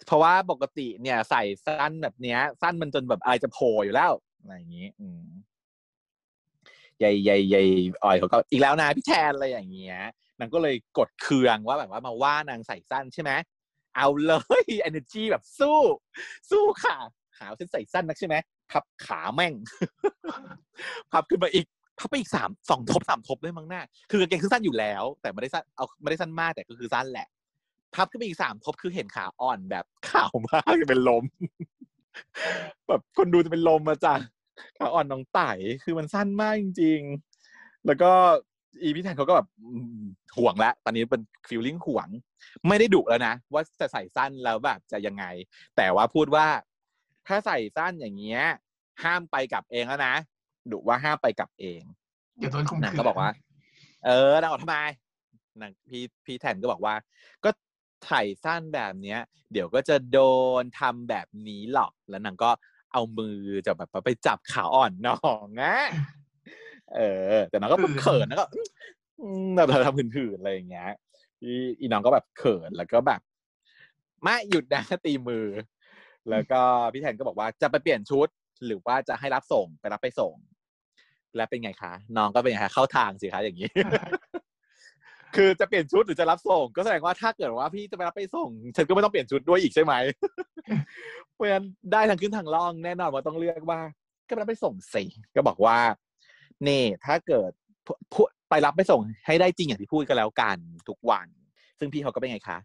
[0.06, 5.24] เพราะว่าปกติเนี่ย ใส่สั้นแบบเนี้ย สั้นมันจนแบบอะไรจะโผล่อยู่แล้วอะไรอย่างนี้ อืม
[7.00, 7.64] ใหญ่ใหญ่ใหญ่
[8.04, 9.98] อ่อยเขาก็อีกแล้วนะพี่แทนอะไรอย่างเงี้ย
[10.40, 13.32] นางก็เลยกดเคืองว่าแบบว่ามาว่านางใส่สั้นใช่ไหม
[13.96, 15.80] เอาเลย energy แบบสู้
[16.52, 16.98] สู้ค่ะ
[17.38, 18.36] ขาเส้นใส่สั้นนักใช่ไหม
[18.72, 19.54] พับขาแม่ง
[21.12, 21.66] พับขึ้นมาอีก
[22.00, 23.82] พับไปอีกสามสองทบสามทบด้วยมั้งหน้า
[24.12, 27.28] คือกางเกงคือสั้นอยู่แล้ว แต่ไม่ได้สั้นเอาไม่ได้สั้นมากแต่ก็คือสั้นแหละ
[27.96, 31.24] พับขึ้นไปอีกสามทบคือเห็นขาอ่อนแบบขาวมากจะเป็นลม
[32.88, 34.16] แบบคนดูจะเป็นลมมาจ้ะ
[34.78, 35.52] ขาอ่อนน้องไต่
[35.84, 37.00] คือมันสั้นมากจริง
[37.44, 38.12] ๆ แล้วก็
[38.82, 39.48] อีพี่แทนเขาก็แบบ
[40.38, 42.08] ห่วงแล้วตอนนี้เป็นฟีลลิ่งห่วง
[42.68, 45.26] ไม่ได้ดุแล้วนะ ว่าจะใส่สั้นแล้วแบบจะยังไง
[45.78, 46.46] แต่ว่าพูดว่า
[47.28, 48.42] ถ้าใส่สั้นอย่างเงี้ย
[49.04, 50.16] ห้ามไปกลับเองแล้วนะ
[50.72, 51.82] ดุว่าห้ามไปกลับเอง
[52.38, 53.30] เดี๋ยวโดนข่มนางขืนก็บอกว่า
[54.06, 54.78] เออนางบอกทำไม
[55.62, 56.96] นางพี่พี่แทนก็บอกว่า
[57.44, 57.50] ก็
[58.06, 59.20] ไถ่สั้นแบบเนี้ย
[59.52, 60.20] เดี๋ยวก็จะโด
[60.62, 62.50] นทำแบบนี้หรอกแล้วนางก็
[62.94, 65.74] เอามือจะแบบไปจับขาอ่อนน้องนะ
[66.96, 67.00] เอ
[67.32, 68.46] อ แต่น้องก็แบบเขินแล้วก็
[69.22, 70.92] อืมแบบทำหื่นๆอะไรอย่างเงี้ย
[71.44, 73.22] อีอีน้องก็แบบเขินแล้วก็แบบ
[74.24, 75.46] ไม่หยุดนะตีมือ
[76.32, 76.62] แล้วก็
[76.94, 78.28] พี่แทนก็บอกว่าจะไปเปลี่ยนชุด
[78.66, 80.36] หรือว่าจะให้รับส่งไปรับไปส่ง
[81.36, 83.70] แล้วเป็นไงคะน้องก็เป็นไงคะเข้าทางสิคะอย่างนี้
[85.36, 89.94] คือจะเปลี่ยนชุดหรือจะรับส่ง ก็แสดงว่าถ้าเกิดว่าพี่จะไปรับไปส่ง ฉันก็ไม่ต้องเปลี่ยนชุดด้วยอีกใช่ไหม
[91.34, 93.80] เพราะฉะนั้นได้ทางขึ้นทั้งล่องแน่นอนว่าต้องเลือกว่า
[94.28, 95.04] ก็ไปรับไปส่งสิ
[95.36, 95.78] ก็บอกว่า
[96.64, 97.52] เน่ถ้าเกิด
[97.86, 100.58] พพูไปรับไปส่งให้ได้จริงอย่างที่พูดกันแล้วกัน
[100.90, 101.28] ทุกวัน
[101.80, 102.58] ซึ่งพี่เขาก็เป็นไงคะ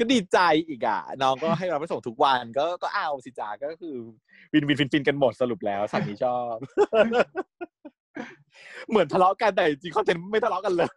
[0.00, 0.38] ก็ดีใจ
[0.68, 3.96] อีกอะ น้องก็ให้เราไปส่งทุกวันก็ก็เอาสิจ้าก็คือ
[4.52, 6.56] win-win ฟินฟินกันหมดสรุปแล้วสามีชอบ
[8.88, 10.90] เหมือนทะเลาะกันแต่จริงคอนเทนต์ไม่ทะเลาะกันเลย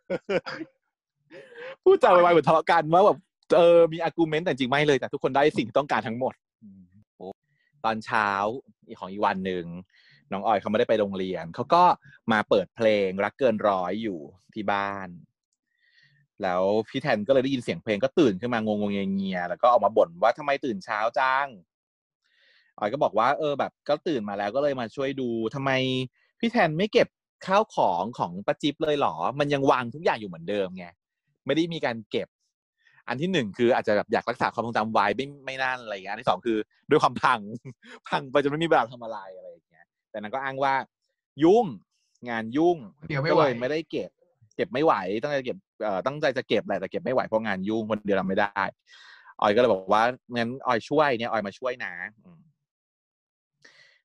[1.84, 3.18] พูดจาไวๆเหมือนทะเลาะกันว่าแบบ
[3.58, 6.34] เออมีอากูเมนต์แต่จริงไม่เลยแต่ทุกคนได้สิ่งที่ต้องการทั้งหมด
[7.86, 8.30] ตอนเช้า
[9.00, 9.66] ของอีกวันหนึ่ง
[10.32, 11.84] น้องออยเขาไม่ได้ไปโรงเรียนเขาก็
[12.32, 14.20] มาเปิดเพลงรักเกินร้อยอยู่
[14.54, 15.08] ที่บ้าน
[16.44, 21.48] แล้วพี่แทนก็เลยได้ยินเสียงเพลงก็ตื่นขึ้นมางงงเงียๆแล้วก็ออกมาบ่นว่าทำไมตื่นเช้าจัง
[22.78, 25.72] ออยก็บอกว่า เออแบบ ก็ตื่นมาแล้วก็เลยมาช่วยดูทำไม
[26.40, 27.08] พี่แทนไม่เก็บ
[27.46, 30.86] ข้าวของของป้าจิ๊บเลยเหรอ มันยังวางทุกอย่างอยู่เหมือนเดิมไง
[31.46, 32.28] ไม่ได้มีการเก็บ
[33.08, 36.58] อันที่หนึ่งคืออาจจะแบบอยากรักษาความทรงจำไว้ไม่ไม่นั่นอะไรอย่างเงี้ยอันที่สองคือ
[36.90, 37.40] ด้วยความพัง
[38.08, 40.74] พังไปจนไม่มีเวลาทำอะไรอะไรอย่างเงี้ย แต่นางก็อ้างว่า
[41.44, 41.66] ยุ่ง
[42.30, 42.78] งานยุ่ง
[43.08, 44.10] เดี๋ยวไม่ก็ไหวเลยไม่ได้เก็บ
[44.56, 45.73] เก็บไม่ไหวตั้งใจเก็บเอ่อ
[46.08, 48.62] ตั้งใจจะเก็บแหละแต่เก็บไม่ไหวเพราะงานยุ่งคนเดียวทำไม่ได้
[49.42, 50.04] ออยก็เลยบอกว่า
[50.36, 51.94] งั้นออยช่วยเนี่ยออยมาช่วยนะ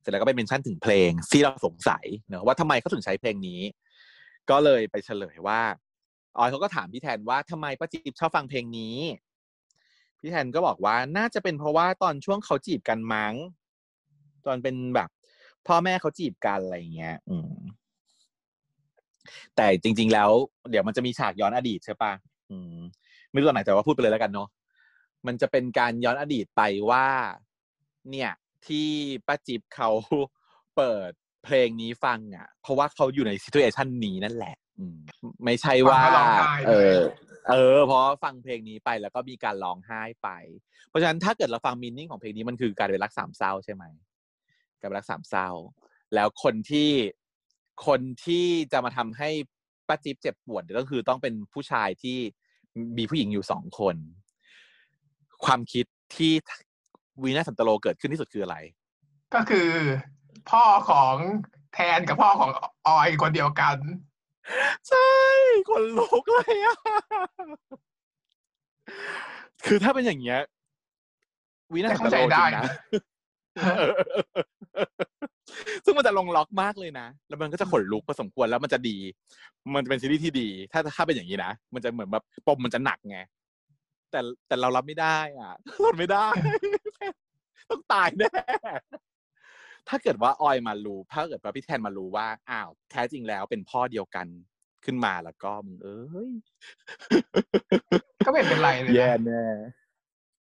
[0.00, 3.60] เสร็จแล้วก็ไปเมนชั่นถึงเพลงที่เราสงสัยเนอะว่าทำไมเขาถึงใช้เพลงนี้
[4.50, 5.60] ก็เลยไปเฉลยว่า
[6.38, 8.96] ออยเขาก็ถามพี่แทนว่าทำไมป้าจิ๊บชอบฟังเพลงนี้
[10.20, 13.34] พี่แทนก็บอกว่าน่าจะเป็นเพราะว่าตอนช่วงเขาจีบกันมั้ง
[14.46, 15.08] ตอนเป็นแบบ
[15.66, 17.54] พ่อแม่เขาจีบกันอะไรเงี้ย อืม
[19.56, 20.30] แต่จริง ๆ แล้ว
[20.70, 22.12] เดี๋ยวมันจะมีฉากย้อนอดีตใช่ปะ
[22.50, 22.78] อืม
[23.32, 24.48] ไม่รู้ตอนไหนแต่ว่าพูดไปเลยแล้วกันเนาะ
[25.26, 27.06] มันจะเป็นการย้อนอดีตไปว่า
[28.10, 28.30] เนี่ย
[28.66, 28.88] ที่
[29.26, 29.90] ป้าจิ๊บเขา
[30.76, 31.10] เปิด
[31.44, 34.98] เพลงนี้ฟังอะ เพราะว่าเขาอยู่ในซิทูเอชันนี้นั่นแหละอืม
[35.44, 37.00] ไม่ใช่ว่าฟังแล้วร้องไห้เอด้วยอ
[37.50, 40.28] เออ เพราะฟังเพลงนี้ไปแล้วก็มีการร้องไห้ไป
[40.88, 43.84] เพราะฉะนั้นถ้าเกิดเราฟังมีนิ่งของเพลงนี้มันคือการเป็นรักสามเศร้าใช่ไหม
[44.80, 45.48] การเป็นรักสามเศร้า
[46.14, 46.90] แล้วคนที่
[47.86, 49.30] คนที่จะมาทำให้
[49.88, 52.18] ป้าจิ๊บเจ็บปวดก็คือต้องเป็นผู้ชายที่
[52.98, 53.96] มีผู้หญิงอยู่สองคน
[55.44, 55.84] ความคิด
[56.16, 56.32] ที่
[57.22, 58.56] วีนาสันตโลเกิดขึ้นที่สุดคืออะไร
[59.34, 59.70] ก็คือ
[60.50, 61.14] พ่อของ
[61.74, 62.50] แทนกับพ่อของ
[62.86, 63.76] ออยคนเดียวกัน
[64.88, 65.08] ใช่
[65.70, 66.78] คนลุกเลยอะ
[69.66, 70.40] คือถ้าเป็นอย่างเงี้ย
[71.72, 72.64] วีนาแต่สันเข้าตใจโลจได้ริงนะนะ
[75.84, 78.96] ซึ่งมันจะลงล็อกมากเลยนะ แล้วมันก็จะขนลุกพอสมควรแล้วมันจะดี
[79.74, 83.18] มันจะเป็นซีรีส์ที่ดี ถ้าถ้าเป็นอย่างนี้นะ มันจะเหมือนแบบปมมันจะหนักไง
[84.10, 86.26] แต่แต่เรารับไม่ได้ อะรับไม่ได้
[87.70, 88.30] ต้องตายแน่
[89.88, 94.26] ถ้าเกิดว่าออยมารู้ ถ้าเกิดว่าพี่แทนมารู้ว่า อ้าว แท้จริงแล้วเป็นพ่อเดียวกัน
[94.84, 96.32] ขึ้นมาแล้วก็มึงเอ้ย
[98.26, 99.42] ก็ไม่เป็นไรเลยแย่นะแน่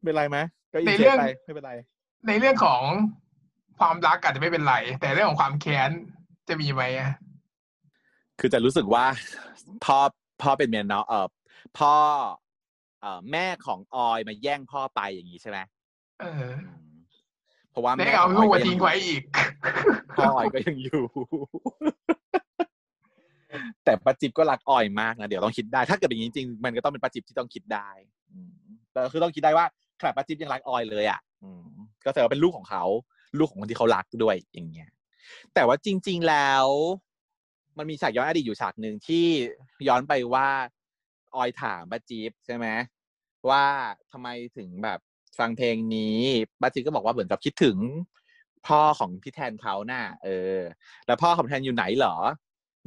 [0.05, 0.39] เป็นไรไหม
[0.73, 1.73] ก็อินในเทเรื่องไปไม่เป็นไร
[2.29, 2.83] ในเรื่องของ
[3.81, 5.91] ความรักอาจจะไม่เป็นไร แต่เรื่องของความแค้น
[6.49, 7.11] จะมีไหมอะ
[8.41, 9.05] คือจะรู้สึกว่า
[9.85, 9.99] พ่อ
[10.43, 11.27] พ่อเป็นเมียน้องเออ
[11.79, 11.95] พ่อ
[13.01, 15.59] เอ่อแม่ของออยมาแย่งพ่อไปอย่างนี้ใช่ไหม
[16.21, 16.95] เอออืม
[17.71, 19.23] เพราะว่าได้แม่เอาของลูกอมาอยทิ้งไว้อีก
[20.17, 21.03] พ่อออยก็ยังอยู่
[23.85, 27.89] แต่ป้าจิ๊บก็รักออยมากนะเดี๋ยวต้องคิดได้ ถ้าเกิดอย่างนี้จริงๆมันก็ต้องเป็นป้าจิ๊บที่ต้องคิดได้
[28.33, 28.51] อืม
[28.93, 29.67] แต่คือต้องคิดได้ว่า
[30.01, 31.63] ขนาดป้าจิ๊บยังรักออยเลยอะอืม
[32.05, 32.85] ก็แสดงว่าเป็นลูกของเขา
[33.39, 34.91] ลูกของคนที่เขารักด้วยอย่างเงี้ย
[35.55, 36.67] แต่ว่าจริง ๆแล้ว
[37.79, 39.27] มันมีฉากย้อนอดีตอยู่ฉากหนึ่งที่
[39.89, 40.49] ย้อนไปว่า
[41.35, 42.67] ออยถามป้าจิ๊บใช่ไหม
[43.49, 43.65] ว่า
[44.13, 44.99] ทำไมถึงแบบ
[45.39, 46.19] ฟังเพลงนี้
[46.63, 47.77] บาจิก็บอกว่าเหมือนกับคิดถึง
[48.67, 50.59] พ่อของพี่แทนเขาน่ะ เออ
[51.07, 52.17] แล้วพ่อของพี่แทนอยู่ไหนเหรอ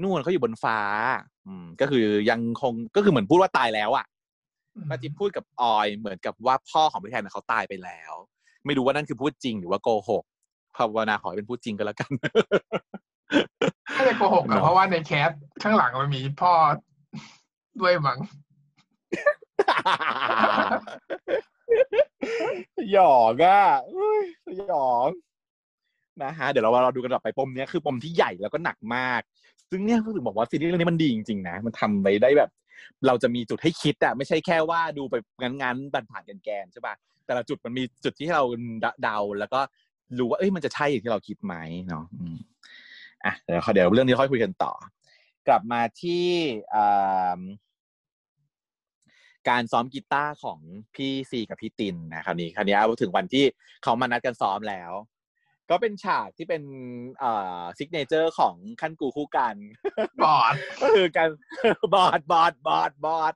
[0.02, 0.80] นู่นเขาอยู่บนฟ้า
[1.48, 4.06] อืม ก็คือยังคงก็คือเหมือนพูดว่าตายแล้วอะ
[4.90, 8.14] ป้าจิ๊บพูดกับออยเหมือนกับว่าพ่อของพี่แทนเขาตายไปแล้ว
[8.66, 10.24] ไม่รู้ว่านั่นคือพูดจริงหรือว่าโกหก
[10.78, 12.12] ภาวนาขอให้เป็นพูดจริงก็แล้วกัน
[13.94, 15.30] ไม่ได้โกหกอะเพราะว่าในแคส
[15.64, 16.54] ข้างหลังมันมีพ่อ
[17.82, 18.20] ด้วยมั้ง
[22.92, 23.62] หยอกอะ
[23.94, 24.26] อุ้ย
[24.70, 25.12] หยอก
[26.24, 29.22] นะฮะเดี๋ยวเราเราดูกันต่อไปปมเนี้ยคือปมที่ใหญ่แล้วก็หนักมาก
[29.70, 32.50] ซึ่งเนี่ยก็ถึงบอกว่าซีรีส์เรื่องนี้มันดีจริงๆนะ มันทำไปได้แบบ
[33.08, 36.96] เราจะมีจุดให้คิดอะไม่ใช่แค่ว่าดูไปงั้นๆผ่านๆแกนๆใช่ป่ะ
[37.26, 38.44] แต่ละจุดมันมีจุดที่เรา
[39.04, 39.60] เดาแล้วก็
[40.20, 41.56] รู้ว่าเอ้ยมันจะใช่อย่างที่เราคิดไหม
[41.88, 42.38] เนาะอืม
[43.26, 44.74] อะเดี๋ยวเดี๋ยวเรื่องนี้ค่อยคุยกันต่อ
[45.48, 46.26] กลับมาที่
[46.76, 47.40] อ่า
[49.50, 50.60] การซ้อมกีตาร์ของ
[50.96, 53.46] พี่ซีกับพี่ตินนะคราวนี้คราวนี้ถึงวันที่
[53.84, 54.92] เขามานัดกันซ้อมแล้ว
[55.70, 56.64] ก็เป็นฉากที่เป็น
[57.20, 59.56] เอ่อซิกเนเจอร์ของขั้นกูคู่กัน
[60.24, 61.30] บอดก็คือการ
[61.94, 63.34] บอดบอดบอดบอด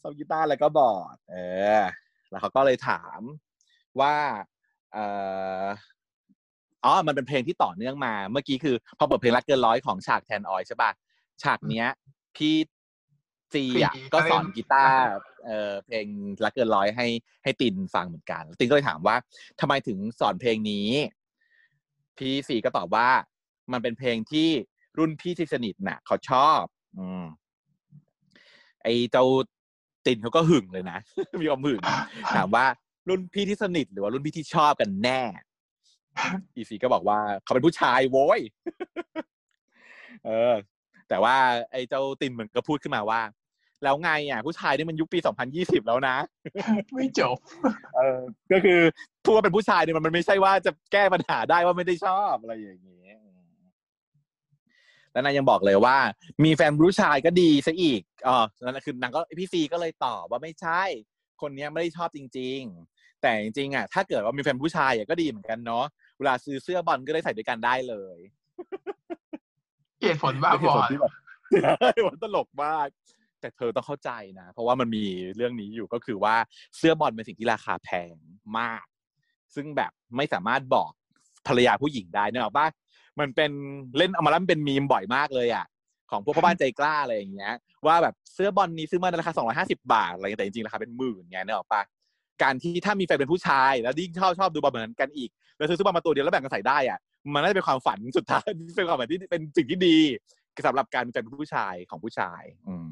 [0.00, 1.36] ซ้อมกีตาร์แล้วก็บอด เอ
[1.80, 1.82] อ
[2.30, 3.20] แล้วเขาก็เลยถาม
[4.00, 4.16] ว่า
[4.92, 4.98] เอ
[5.62, 5.64] อ
[6.84, 10.90] อ๋อมันเป็นเพลงที่ต่อเนื่องมา เมื่อกี้คือพอเปิดเพลงรักเกินร้อยของฉากแทนออยใช่ป่ะ
[11.42, 11.88] ฉากเนี้ย
[12.36, 12.54] พี่
[13.52, 15.04] ซีอะซีก็สอนก็เล่นกีตาร์
[15.46, 16.06] เออเพลง
[16.44, 17.06] รักเกินร้อยให้
[17.44, 19.16] ให้ตินฟังเหมือนกัน ตินก็เลยถามว่า
[19.60, 20.88] ทำไมถึงสอนเพลงนี้
[22.18, 23.08] พี่ซีก็ตอบว่า
[23.72, 24.48] มันเป็นเพลงที่
[24.98, 26.62] รุ่นพี่ที่สนิทน่ะ เขาชอบ
[26.98, 27.24] อืม
[28.82, 29.24] ไอเจ้า
[30.06, 30.98] ตินเขาก็หึงเลยนะ
[31.40, 31.82] มีความหึง
[32.36, 32.64] ถามว่า
[33.08, 35.22] รุ่นพี่ที่สนิทหรือว่ารุ่นพี่ที่ชอบกันแน่
[36.54, 38.40] อีซีก็บอกว่าเขาเป็นผู้ชายโว้ย
[40.26, 40.54] เออ
[41.08, 41.36] แต่ว่า
[41.72, 43.22] ไอ้เจ้าตินเหมือนก็พูดขึ้นมาว่า
[43.84, 46.16] แล้วไงอะ ผู้ชายนี่มันยุคปีสองพันยี่สิบแล้วนะ
[46.94, 47.36] ไม่จบ
[47.96, 48.20] เออ
[48.52, 48.80] ก็คือ
[49.24, 53.42] พูดว่าเป็นผู้ชายเนี่ยมันมันไม่ใช่ว่าจะแก้ปัญหาได้ว่าไม่ได้ชอบอะไรอย่างนี้อืม
[55.12, 55.96] แล้วนางยังบอกเลยว่า
[56.44, 60.82] มีแฟนผู้ชายก็ดีซะอีกอ๋อนั่นคือนางก็พี่ซีก็เลยตอบว่าไม่ใช่
[61.40, 62.60] คนเนี้ยไม่ได้ชอบจริง
[62.90, 65.84] ๆ แต่จริงๆอะถ้าเกิดว่ามีแฟนผู้ชายอะก็ดีเหมือนกันเนาะ
[66.18, 68.18] เวลาซื้อเสื้อบอลก็ได้ใส่ด้วยกันได้เลย
[70.02, 71.12] เหตุผลบ้าเป็นเหบตุอผลดที่แบบ
[72.12, 72.86] มันตลกมาก
[73.40, 74.10] แต่เธอต้องเข้าใจ
[74.40, 75.04] นะ เพราะว่ามันมี
[75.36, 76.34] เรื่องนี้อยู่ก็คือว่า
[76.76, 78.14] เสื้อบอลเป็นสิ่งที่ราคาแพง
[78.58, 78.84] มาก
[79.54, 80.90] ซึ่งแบบไม่สามารถบอก
[81.46, 82.66] ภรรยาผู้หญิงได้เนกอะป่ะ
[83.20, 83.50] มันเป็น
[83.96, 85.66] เล่นเอามาแล้วมันเป็นมีมบ่อยมากเลยอะ
[86.10, 87.54] ของพวกพ่อบ้านใจกล้าอะไรอย่างเงี้ย
[87.86, 91.82] ว่าแบบเสื้อบอลนี้ซื้อมาในราคาสองร้อยห้าสิบาทอะไรเงี้ยแต่จริงๆราคาเป็นหมื่นไงเนกอะป่ะ
[92.42, 96.98] การที่ถ้ามีแฟนเป็นผู้ชาย แล้วยิ่งชอบชอบดูบอลเหมือนกันอีก แล้วซื้อเสื้อบอลมาตัวเดียวแล้วแบ่งกันใส่ได้อะ
[97.34, 99.98] มันน่าจะเป็นความฝันสุดท้ายเป็นความฝันที่เป็นสิ่งที่ดี
[100.66, 102.88] สำหรับการเป็นผู้ชายของผู้ชาย อืม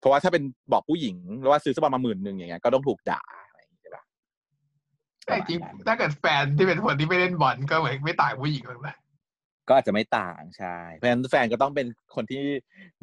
[0.00, 4.04] เพราะว่าถ้าเป็นบอกผู้หญิงแล้วว่าซื้อเสื้อบอลมาหมื่นหนึ่งอย่างเงี้ยก็ต้องถูกด่าอะไรอย่างเงี้ยใช่ปะ
[5.26, 8.96] แต่จริงถ้าเกิดแฟนที่เป็นคนที่ไม่เล่นบอลก็เหมือนไม่ต่างผู้หญิงหรอกนะ
[9.68, 12.42] ก็อาจจะไม่ต่างใช่เพราะฉะนั้นแฟนก็ต้องเป็นคนที่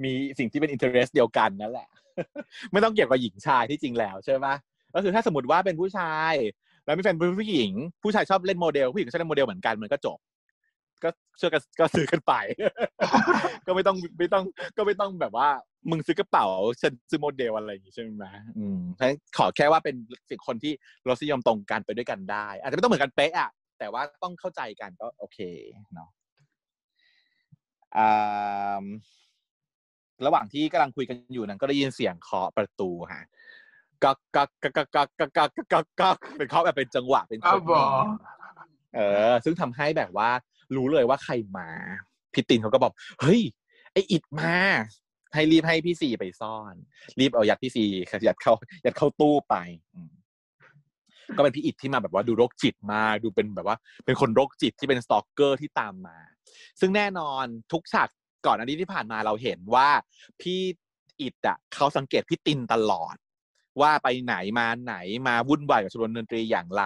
[0.04, 1.90] มีสิ่งที่เป็น interest เดียวกันนั่นแหละ
[2.72, 4.48] ไม่ต้องเกี่ยวกับหญิงชายที่จริงแล้วใช่ไหม
[4.96, 6.34] ก็คือถ้าสมมติว่าเป็นผู้ชาย
[6.86, 7.72] แล้วมีแฟนเป็นผู้หญิง
[8.04, 10.18] ผู้ชายชอบเล่นโมเดลผู้หญิงก็ชอบเล่นโมเดลเหมือนกันมันก็จบ
[11.04, 12.34] ก็เชื่อกันก็ซื้อกันไป
[13.66, 14.44] ก็ไม่ต้องไม่ต้อง
[14.78, 15.50] ก็ไม่ต้องแบบว่า
[15.90, 16.46] มึงซื้อกระเป๋า
[16.82, 18.26] ฉันซื้อโมเดลอะไรอย่างงี้ใช่ไหม
[18.58, 19.96] อืมฉะนั้นขอแค่ว่าเป็น
[20.30, 20.74] สิ่งคนที่
[21.08, 25.40] รสนิยมตรงกันไปด้วยกันได้ อาจจะไม่ต้องเหมือนกันเป๊ะอะแต่ว่าต้องเข้าใจกันก็โอเค
[25.96, 26.10] เนาะ
[27.98, 28.86] อ่า
[30.26, 33.26] ระหว่างที่กำลังคุยกันอยู่นั้นก็ได้ยินเสียงเคาะประตูฮะ
[34.04, 37.84] กักกักกักกักกักกักกักกักกักเป็นเคาะแบบเป็นจังหวะเป็นบ้าบอ
[38.96, 39.00] เอ
[39.32, 40.30] อ ซึ่งทำให้แบบว่า
[40.76, 41.70] รู้เลยว่าใครมา
[42.34, 43.42] พี่ตินเขาก็บอก เฮ้ย
[43.94, 44.56] ไออิดมา
[45.34, 46.74] ให้รีบให้พี่ซีไปซ่อน
[47.20, 47.84] รีบเอายัดพี่ซี
[48.28, 48.54] ยัดเข้า
[48.86, 49.56] ยัดเข้าตู้ไป
[51.38, 56.18] ก็เป็นพี่อิดที่มาแบบว่าดูโรคจิตมาดูเป็นแบบว่า เป็นคนโรคจิตที่เป็น stalker ที่ตามมา
[56.80, 58.08] ซึ่งแน่นอนทุกฉาก
[58.46, 59.90] ก่อนอันนี้ที่ผ่านมาเราเห็นว่า
[60.42, 60.60] พี่
[61.22, 63.16] อิดอะเขาสังเกตพี่ตินตลอด
[63.82, 64.96] ว่าไปไหนมาไหน
[65.28, 66.84] มาวุ่นวายกับชมรมดนตรีอย่างไร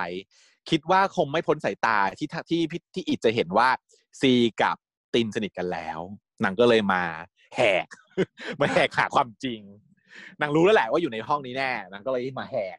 [0.70, 3.70] คิดว่าคงไม่พ้นสายตาที่ที่พี่ที่อิดจะเห็นว่า
[4.22, 4.78] ซีกับ
[5.14, 6.00] ตินสนิทกันแล้ว
[6.44, 7.04] นางก็เลยมา
[7.56, 7.88] แหก
[8.60, 9.62] มาแหกหาความจริง
[10.42, 12.78] นางรู้แล้วแหละว่าอยู่ในห้องนี้แน่นางก็เลยมาแหก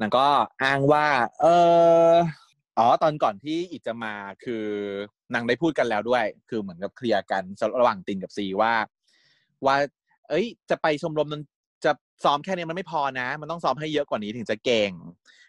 [0.00, 0.26] นางก็
[0.62, 1.06] อ้างว่า
[1.40, 1.46] เอ
[2.10, 2.12] อ
[2.78, 4.14] อ๋อตอนก่อนที่อิดจะมา
[4.44, 4.64] คือ
[5.34, 7.42] นางได้พูดกันแล้วด้วย คือเหมือนกับเคลียร์กัน
[7.80, 8.74] ระหว่างตินกับซีว่า
[9.66, 9.76] ว่า
[10.28, 11.42] เอ้ย จะไปชมรมดน
[11.84, 11.92] จะ
[12.24, 14.90] ซ้อมแค่นี้มันไม่พอนะ มันต้องซ้อมให้เยอะกว่านี้ถึงจะเก่ง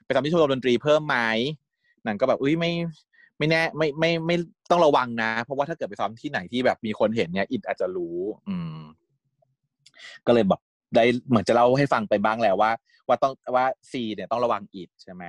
[0.05, 1.17] ไปทำที่ชมรมดนตรีเพิ่มไหม
[2.03, 2.71] หนังก็แบบอุ้ยไม่
[3.37, 4.35] ไม่แน่ไม่ไม่ไม่
[4.71, 8.19] ต้องระวังนะ เพราะว่าถ้าเกิดไปซ้อมที่ไหนที่แบบมีคนเห็นเนี่ยอิดอาจจะรู้
[8.49, 8.79] อืม
[10.25, 10.61] ก็เลยแบบ
[10.95, 12.71] ได้เหมือนจะเล่าให้ฟังไปบ้างแล้วว่า
[13.07, 15.23] ว่าต้องว่าซีเนี่ยต้องระวังอิดใช่ไหม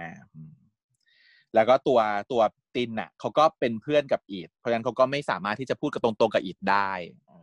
[1.54, 2.00] แล้วก็ตัว
[2.32, 2.42] ตัว
[2.76, 6.90] ตินน่ะเขาก็เป็นเพื่อนกับอิดเพราะฉะนั้นเขาก็ไม่สามารถที่จะพูดกับตรงๆกับอิดได้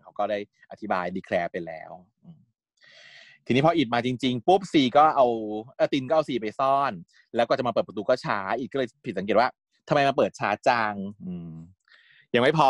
[0.03, 0.39] เขาก็ได้
[0.71, 1.91] อธิบายดีแคลร์ไปแล้ว
[2.23, 2.29] อื
[3.47, 5.27] ทีนี้พออิดมาจริงๆปุ๊บซีก็เอา
[5.75, 6.91] เออตินก็เอาซีไปซ่อน
[7.35, 9.49] แล้วก็จะมาเปิดประตูก็ช้าอิดก็เลยผิดสังเกตว่า
[9.87, 10.93] ทำไมมาเปิดช้าจัง
[11.25, 11.53] อืม
[12.33, 12.69] ยังไม่พอ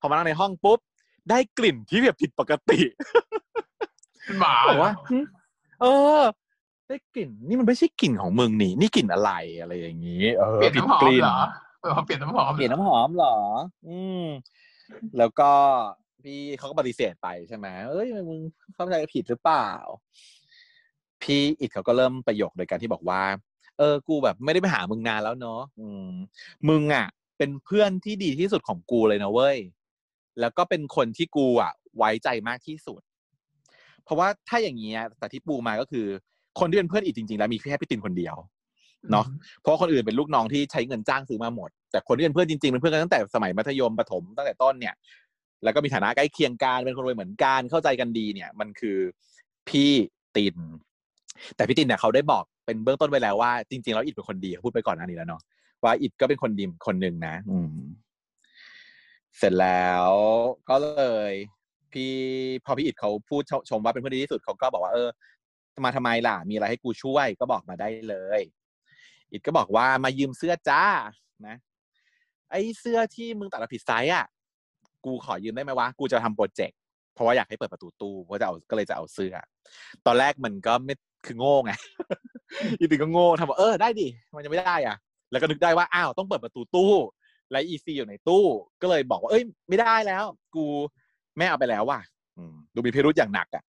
[0.00, 0.78] พอมานั่งในห้องปุ๊บ
[1.30, 2.80] ได้กลิ่นที่แบบผิดปกติ
[4.40, 5.18] หมาบอกว่าหึ
[5.80, 5.86] เอ
[6.18, 6.22] อ
[6.88, 11.40] ได้กลิ่น นี่มันไม่ใช่กลิ่นของมึงนี่ นี่กลิ่นอะไรอะไรอย่างนี้เออเปลี่ยนผิดน้ำหอมกลิ่นเหรอ
[11.80, 13.36] เออเปลี่ยนน้ำหอมเปลี่ยนน้ำหอมเหรอ
[13.88, 14.24] อืม
[15.18, 15.52] แล้วก็
[16.24, 18.40] พี่เขาก็ปฏิเสธไปใช่ไหมเอ้ยมึง
[18.74, 19.68] เข้าใจผิดหรือเปล่า
[21.22, 23.22] พี่อิดเขาก็เริ่มประโยคโดยการที่บอกว่า
[23.78, 26.10] เออ กูแบบไม่ได้ไปหามึงนานแล้วเนาะอืม
[26.68, 27.06] มึงอะ
[27.38, 29.58] เป็นเพื่อนที่ดีที่สุดของกูเลยนะเว้ย
[30.40, 33.00] แล้วก็เป็นคนที่กูอะ ไว้ใจมากที่สุด
[34.04, 36.06] เพราะว่าถ้าอย่างเงี้ยแต่ที่ปูมาก็คือ
[36.60, 38.36] คนที่เป็นเพื่อนอีกจริง ๆ แล้วมีแค่พี่ตินคนเดียว
[39.10, 39.26] เนาะ
[39.60, 44.94] เพราะคนอื่นเป็นลูกน้องที่ใช้เงินจ้างซื้อมาหมด แต่คนที่เป็นเพื่อนจริงๆเป็นเพื่อนกันตั้งแต่สมัยมัธยมประถมตั้งแต่ต้นเนี่ย
[45.64, 48.98] แล้วก็มีฐานะใกล้เคียงกันเป็นคนรวยเหมือนกันเข้าใจกันดีเนี่ย มันคือ
[49.68, 49.90] พี่
[50.36, 50.56] ติน
[51.56, 55.42] แต่พี่ตินเนี่ยเขาได้บอกเป็นเบื้องต้นไว้แล้วว่าจริงๆแล้วอิดเป็นคนดีเขาพูดไปก่อนหน้านี้แล้วเนาะ
[55.84, 57.70] ว่าอิดก็เป็นคนดีคนหนึ่งนะ อืม
[59.38, 60.06] เสร็จแล้ว
[60.68, 61.32] ก็เลย
[61.92, 62.12] พี่
[62.64, 65.08] พอพี่อิดเขาพูดชชมว่าเป็นเพื่อนดีที่สุดเขาก็บอกว่าเออ
[65.84, 68.40] มาทำไมล่ะ มีอะไรให้กูช่วยก็บอกมาได้เลย
[69.32, 70.84] อิดก็บอกว่ามายืมเสื้อจ้า
[71.46, 71.56] นะ
[72.50, 74.26] ไอ้เสื้อที่มึงตัดผิดไซส์อะ
[75.04, 76.78] กูขอยืมได้ไหมวะ กูจะทำโปรเจกต์
[77.14, 79.34] เพราะว่าอยากให้เปิดประตูตู้เพราะจะเอาก็เลยจะเอาเสื้อ
[80.06, 80.94] ตอนแรกมันก็ไม่
[81.26, 81.72] คือโง่ไง
[82.78, 84.96] อีติก็โง่ทำบอกเออได้ดิมันยังไม่ได้อะ
[85.30, 86.94] แล้วก็นึกได้ว่าอ้าวต้องเปิดประตูตู้
[87.50, 88.44] และอีซีอยู่ในตู้
[88.82, 90.24] ก็เลยบอกว่าเอ้ย ไม่ได้แล้ว
[90.54, 90.64] กู
[91.38, 92.00] แม่เอาไปแล้วว่ะ
[92.74, 93.64] ดูมีพิรุธอย่างหนักอะ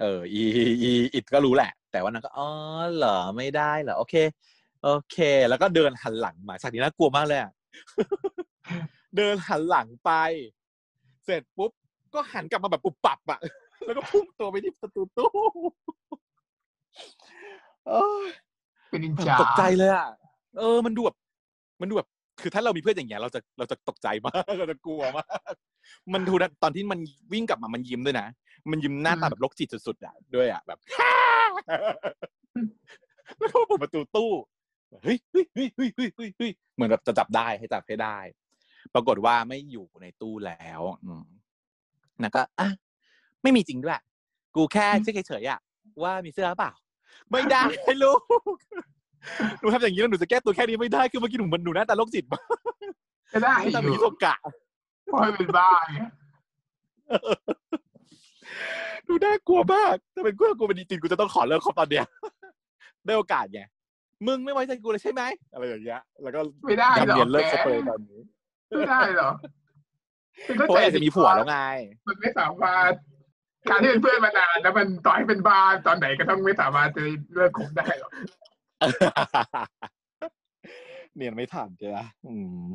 [0.00, 0.42] เอออี
[0.82, 2.48] อีอิดก็รู้แหละ แต่ว่านางก็อ๋อ
[2.94, 4.14] เหรอไม่ได้เหรอโอเค
[4.82, 5.16] โอเค
[5.48, 7.52] แล้วก็เดินหันหลังมาฉากนี้น่ากลัวมากเลยอะ
[9.16, 10.10] เดินหันหลังไป
[11.24, 11.70] เสร็จปุ๊บ
[12.14, 13.40] ก็หันกลับมาแบบปุบปับอะ
[13.86, 15.30] แล้วก็พุ่งตัวไปที่ประตูตู้
[17.88, 18.28] เอ้ย
[18.90, 20.08] เป็นนินแบบจาตกใจเลยอะ
[20.58, 21.16] เออ มันดูแบบ
[21.80, 22.08] มันดูแบบ
[22.40, 25.54] คือถ้าเรามีเพื่อนอย่างเงี้ยเราจะเราจะตกใจมากเราจะกลัวมาก
[26.14, 26.98] มันดูนะตอนที่มัน
[27.32, 28.26] วิ่งกลับมามันยิ้มด้วยนะ
[28.70, 30.78] มันยิ้มหน้าตาแบบโรคจิตสุดๆอะด้วยอะแบบ
[33.38, 34.30] แล้วก็เปิดประตูตู้
[35.04, 38.18] เฮ้ยเฮ้ยเฮ้ยเฮ้ยเฮ้ยเฮ้ยเฮ้ยเหมือนแบบจะจับได้ให้จับให้ได้
[38.94, 41.24] ปรากฏว่าไม่อยู่ในตู้แล้วอืม
[42.22, 42.68] นางก็อะ
[43.42, 44.00] ไม่มีจริงด้วย
[44.56, 45.60] กูแค่เช็คเฉยๆอะ
[46.02, 46.72] ว่ามีเสื้อหรือเปล่า
[47.30, 47.62] ไม่ได้
[48.02, 48.20] ลูก
[49.60, 52.44] หนูทำอย่างนี้แล้วหนูจะแก้ตัวแค่นี้ไม่ได้คือเมื่อกี้หนูมันหนูหน้าตาโรคจิตมาก
[53.32, 54.34] ก็ได้หน้าอตาเหมือนยู่ฮิโซกะ
[55.04, 55.98] เพราะให้เป็นบ้าไง
[59.04, 62.06] หนูน่ากลัวมากถ้าเป็นกูกูเป็นดีจินกูจะต้องขอเลิกคบตอนเนี้ย
[63.06, 63.60] ได้โอกาสไง
[64.26, 65.22] มึงไม่ไว้ใจกูเลยใช่ไหม
[65.52, 68.20] อะไรอย่างเงี้ยแล้วก็ไม่ได้หรยำอกเรียนเลิกแกคบเลยตอนนี้
[68.68, 69.34] ไม่ได้หรอก
[70.46, 71.58] คือเพเข้าราะใจว่าอยากจะมีผัวแล้วไง
[72.06, 72.92] มันไม่สามารถ
[73.70, 77.02] การที่เป็นเพื่อนมานานแล้วมันต่อให้เป็นบ้าตอนไหนก็ต้องไม่สามารถจะ
[77.34, 78.10] เลิกคบได้หรอก
[81.14, 82.34] เนียนไม่ทันใช่ไหมอื
[82.68, 82.72] ม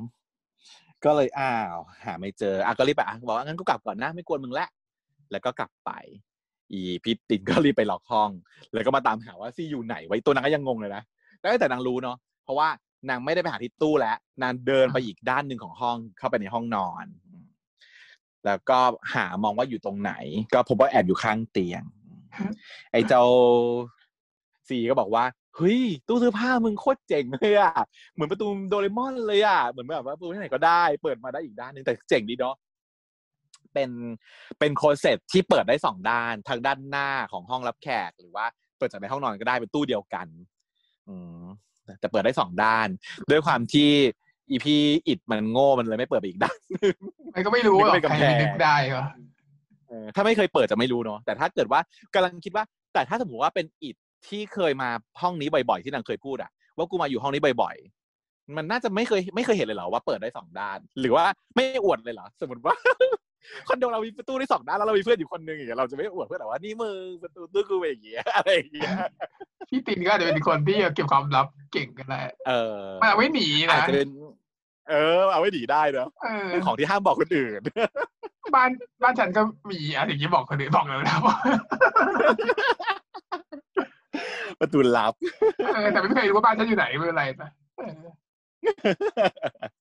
[1.06, 4.68] ก็เลยอ้าว หาไม่เจออะก็รีบไปอะบอกว่างั้นกูกลับก่อนนะไม่กวนมึงละ
[5.32, 5.92] แล้วก็กลับไป
[6.72, 8.30] อีพิตินก็รีบไปล็อกห้อง
[8.74, 11.04] แล้วก็มาตามหาว่าซี่อยู่ไหนไว้ตัวนางก็ยังงงเลยนะ
[11.40, 12.70] แล้วแต่นางรู้เนาะเพราะว่า
[13.10, 17.46] นางไม่ได้ไปหาที่ตู้แล้วนางเดินไปอีกด้านหนึ่งของห้องเข้าไปในห้องนอนอืม
[18.46, 18.80] แล้วก็
[19.14, 20.14] หามองว่าอยู่ตรงไหน
[20.54, 21.84] ก็พบว่าแอบอยู่ข้างเตียง
[22.92, 23.24] ไอ้เจ้า
[24.68, 25.24] ซีก็บอกว่า
[25.56, 27.74] เฮ้ยตู้เสื้อผ้ามึงโคตรเจ๋งเลยอะ
[28.14, 32.56] เหมือนประตูโดเรมอนเลยอะเหมือนแบบว่าประตูที่ไหนก็ได้ เปิดมาได้อีกด้านหนึงแต่เจ๋งดีเนาะ
[33.74, 33.90] เป็น
[34.60, 38.46] เป็นโคเซ็ตที่เปิดได้สองด้านทางด้านหน้าของห้องรับแขกหรือว่า
[38.78, 40.28] เปิดจากในห้องนอนก็ได้เป็นตู้เดียวกัน
[41.08, 41.46] อืม
[42.00, 42.88] แต่เปิดได้สองด้าน
[43.30, 43.90] ด้วยความที่
[44.50, 44.76] อีพี
[45.08, 46.96] อิดมันโง่มันเลยไม่เปิดไปอีกด้านหนึ่ง
[47.36, 49.06] มันก็ไม่รู้หรอกนึกเป็นใครกำแพงจะนึกได้เหรอ
[49.88, 51.80] เออถ้าไม่เคยเปิดจะไม่รู้เนาะแต่ถ้าเกิดว่า
[52.14, 52.64] กำลังคิดว่า
[52.94, 53.96] แต่ถ้าสมมติว่าเป็นอิด
[54.28, 54.90] ที่เคยมา
[55.22, 61.26] ห้องนี้บ่อยๆ ที่นางเคยพูดอะว่ากูมาอยู่ห้องนี้บ่อยๆ มันน่าจะไม่เคยไม่เคยเห็นเลยเหรอว่าเปิดได้สองด้าน หรือว่า
[61.56, 62.76] ไม่อวดเลยเหรอสมมติว่า
[63.68, 68.94] คอนโดเรามีประตูได้สองด้านแล้วเรามีเพื่อนอยู่คนหนึ่งอย่างเงี้ยเราจะไม่อวดเพื่อนหรอว่านี่มึงประตูตู้กูเป็นอย่างเงี้ยอะไรอย่างเงี้ย
[69.70, 74.10] พี่ตินก็อาจจะเป็นคนที่เก็บความลับเก่งกันแหละเออมันเอาไว้หนีอาจนะจะเป็น
[74.90, 77.62] เออ เอาไว้หนีได้เนอะเออเป็นของที่ห้ามบอกคนอื่น
[78.56, 78.70] บ้าน
[79.04, 81.36] บ้านฉันก็มีอะไรอย่างนี้บอกคนอื่นบอกเลยนะว่า
[84.60, 85.14] ประตูลับ
[85.74, 87.94] เออแต่ไม่เคยรู้ว่าบ้านฉันอยู่ไหนไม่เป็นไรนะเออ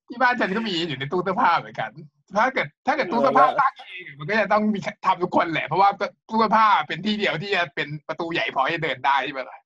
[0.08, 1.90] ที่บ้านฉันก็มีอยู่ในตู้เสื้อผ้าเหมือนกัน
[2.36, 5.90] ถ้าเกิด ถ้าเกิดตู้เสื้อผ้าตั้งเองมันก็จะต้องมีทำทุกคนแหละ เพราะว่า
[6.28, 9.58] ตู้เสื้อผ้าเป็นที่เดียวที่จะเป็นประตูใหญ่พอให้เดินได้ใช่ไหมล่ะ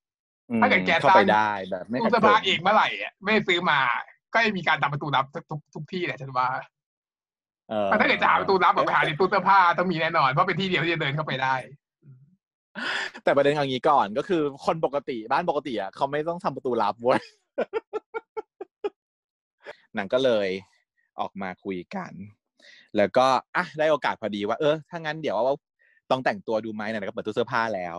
[0.50, 3.80] อืมถ้าเกิดแกเข้าสร้างไปได้แบบไม่ตู้เสื้อผ้าเองเมื่อไหร่อะไม่ได้ซื้อมา
[4.34, 6.48] ก็จะมีการทำประตูลับทุกทุกที่แหละฉันว่า
[7.70, 11.54] เออถ้าเกิดจะหาประตูลับแบบไปหาในตู้เสื้อผ้าต้องมีแน่นอน เพราะเป็นที่เดียวที่จะเดินเข้าไปได้
[13.24, 17.20] แต่ประเด็นอย่างนี้ก่อนก็คือคนปกติบ้านปกติอะเขาไม่ต้องทำประตูลับเว้ย
[19.96, 20.48] นางก็เลย
[21.20, 22.12] ออกมาคุยกัน
[22.96, 23.26] แล้วก็
[23.56, 25.54] อะได้โอกาสพอดีว่า เออถ้างั้นเดี๋ยวว่า
[26.10, 27.96] ต้องแต่งตัวดูไหมนๆก็เปิดตู้เสื้อผ้าแล้ว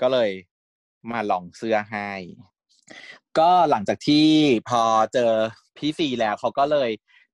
[0.00, 0.30] ก็เลย
[1.10, 2.10] มาลองเสื้อให้
[3.38, 4.26] ก็หลังจากที่
[4.68, 4.82] พอ
[5.14, 5.32] เจอ
[5.76, 6.90] พี่ซีแล้วเขาก็เลย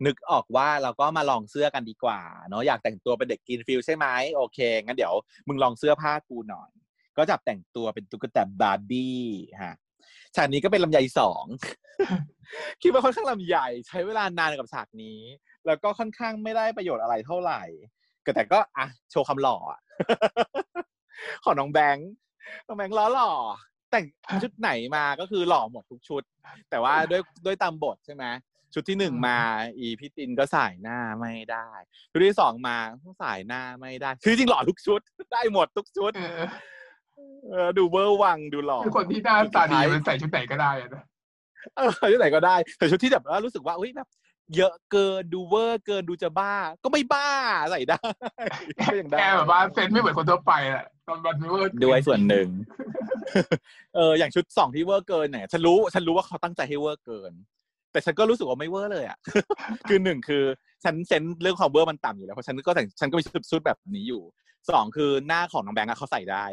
[0.06, 5.14] นึกออกว่าเราก็มาลองเสื้อกันดีกว่าเนาะอยากแต่งตัวเป็นเด็กกินฟิลใช่ไหมโอเคงั้นเดี๋ยว
[5.48, 6.70] มึงลองเสื้อผ้ากูหน่อย
[7.16, 9.20] ก็จับแต่งตัวเป็นตุ๊กตาบาร์บี้
[9.62, 9.74] ฮะ
[10.36, 11.44] ฉากนี้ก็เป็นลำไยสอง
[12.82, 15.20] คิดว่าค่อนข้างลำใหญ่ใช้เวลานานกับฉากนี้
[15.66, 17.62] แล้วก็ค่อนข้างไม่ได้ประโยชน์อะไรเท่าไหร่
[18.24, 19.80] ก็แต่ก็อะโชว์คำหล่ออะ
[21.44, 22.10] ของน้องแบงค์
[22.66, 23.30] น้องแบงค์ล้อหล่อ
[23.90, 24.04] แต่ง
[24.42, 26.22] ชุดไหนมาก็คือหล่อหมดทุกชุด
[26.70, 28.24] แต่ว่าด้วยด้วยตามบทใช่ไหม
[28.74, 29.38] ชุดที่หนึ่งมา
[29.78, 31.68] อีพี่ตินก็ใส่หน้าไม่ได้
[32.10, 35.00] ชุดที่สองมาก็ใส่หน้าไม่ได้ คือจริงๆหล่อทุกชุด
[35.32, 36.12] ได้หมดทุกชุด
[37.16, 41.02] เออเออดูเวอร์วังดูหล่อคือคนที่หน้าตาดีมันใส่ชุดไหนก็ได้อะนะ
[41.76, 44.08] เออชุดไหนก็ได้แต่ชุดที่แบบว่ารู้สึกว่าอุ้ยแบบ
[44.56, 47.30] เยอะเกินดูเวอร์เกินดูจะบ้า ก็ไม่บ้า
[47.70, 48.00] ใส่ได้
[48.78, 52.48] ก็ยังได้แกแบบว่า sense ไม่เหมือนคนทั่วไปแหละตอนบันเวอร์ด้วยส่วนหนึ่ง
[53.94, 57.32] เอออย่างชุดสองที่เวอร์เกินเนี่ยฉันรู้ฉันรู้ว่าเขาตั้งใจให้เวอร์เกิน
[57.94, 59.18] แต่ฉันก็รู้สึกว่าไม่เวอร์เลยอะ
[59.88, 60.44] คือหนึ่งคือ
[60.84, 64.22] ฉัน sense เรื่องความเวอร์มันต่ำอยู่แล้วเพราะฉันก็แต่งฉันก็มีชุดชุดแบบนี้อยู่
[64.70, 66.44] สองคือหน้าของน้องแบงค์อะเขาใส่ได้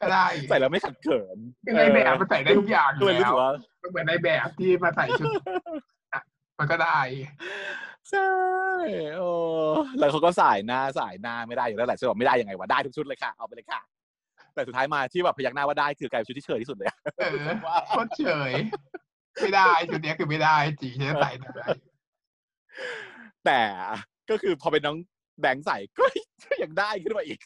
[0.00, 3.52] ก็ได้ใส่แล้วไม่ขัดเขินคือในแบบมันใส่ได้ทุกอย่างอก็ยู่เลยรู้แล้สึวกว่า
[3.82, 5.26] มันเหมือนในแบบที่มาใส่ชุด
[6.14, 6.22] อะ
[6.58, 7.00] มันก็ได้
[8.10, 8.30] ใช่
[9.16, 9.30] โอ้
[9.98, 13.80] แล้วเขาก็สายหน้าสายหน้าไม่ได้อยู่แล้วแหละฉันบอกไม่ได้ยังไงวะได้ทุกชุดเลยค่ะเอาไปเลยค่ะ
[14.54, 17.36] แต่สุดท้ายมาที่แบบพยักหน้าว่าได้คือกลายเป็นชุดที่เชยที่สุดเลยอะเออ
[17.88, 18.52] โคตรเฉย
[19.40, 21.66] ไม่ได้ชุดเนี้ยคือไม่ได้จริงฉันจะใส่ได้
[23.46, 23.60] แต่
[24.30, 24.96] ก็คือพอเป็นน้อง
[25.40, 26.04] แบงค์ใส่ก็
[26.44, 27.38] ก็ยังได้ขึ้นมาอีก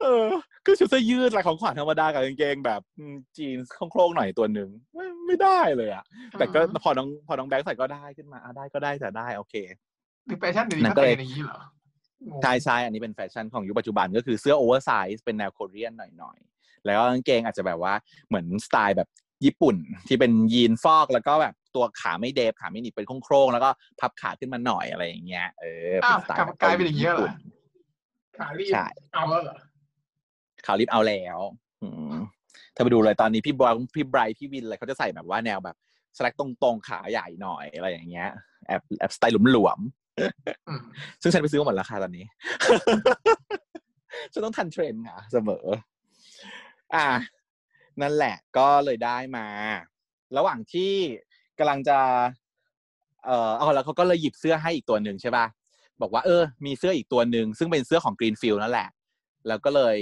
[0.00, 0.26] เออ
[0.64, 3.56] คือชุดเสื้อยืดลายของขวัญธรรมดากับกางเกงแบบอืมยีนส์
[3.90, 6.04] โคร่งๆหน่อยตัวหนึ่งไม่ไม่ได้เลยอะ
[6.38, 9.54] แต่ก็พอน้องพอน้องแบงค์ใส่ก็ได้ขึ้นมาอะได้ก็ได้แต่ได้โอเค
[10.26, 11.60] หรือแฟชั่นเดี๋ยวนี้นั่นเขาก็ใส่เลยกันอย่างนี้เหรอ
[12.42, 17.94] ใช่ใช่อันนี้เป็นแฟชั่นของยุคปัจจุบันก็คือเสื้อ oversize เป็นแนว Korean หน่อยๆ แล้วก็กางเกงอาจจะแบบว่า
[18.28, 19.08] เหมือนสไตล์แบบ
[19.44, 19.76] ญี่ปุ่น
[20.08, 23.70] ที่เป็นยีนฟอกแล้วก็แบบตัวขาไม่เดฟขาไม่หนีบเป็นโคร่งๆแล้วก็
[24.00, 27.32] พับขาขึ้นมาหน่อยอะไรอย่างเงี้ยเออเป็อ้าวนสไตล์กลับกลายเป็นอย่างนี้เหรอญี่ปุ่น
[28.38, 29.56] ขาลีบใช่เอาแล้วเหรอ
[30.66, 31.38] ขาลีบ out แล้ว
[31.82, 32.14] อืม
[32.74, 35.76] ถ้าไปดูเลยตอนนี้พี่บอยพี่ไบรท์พี่วินอะไรเขาจะใส่แบบว่าแนวแบบ
[36.16, 38.28] slack ตรงๆขาใหญ่หน่อยอะไรอย่างเงี้ย
[38.66, 40.82] แอบแอบสไตล์หลวมๆอืม
[41.22, 42.24] ซึ่งฉันไปซื้อมาหมดราคาตอนนี้
[44.32, 45.66] ฉันต้องทันเทรนด์ค่ะเสมอ
[46.94, 47.06] อะ
[48.02, 49.46] นั่นแหละก็เลยได้มา
[50.36, 50.92] ระหว่างที่
[51.58, 51.98] กำลังจะ
[53.24, 55.46] เอ่อเอาแล้วเขาก็เลยหยิบเสื้อให้อีกตัวหนึ่งใช่ป่ะ
[56.00, 58.88] บอกว่าเออ มีเสื้ออีกตัวหนึ่งซึ่งเป็นเสื้อของ Greenfield นั่นแหละ
[59.48, 59.96] แล้วก็เลย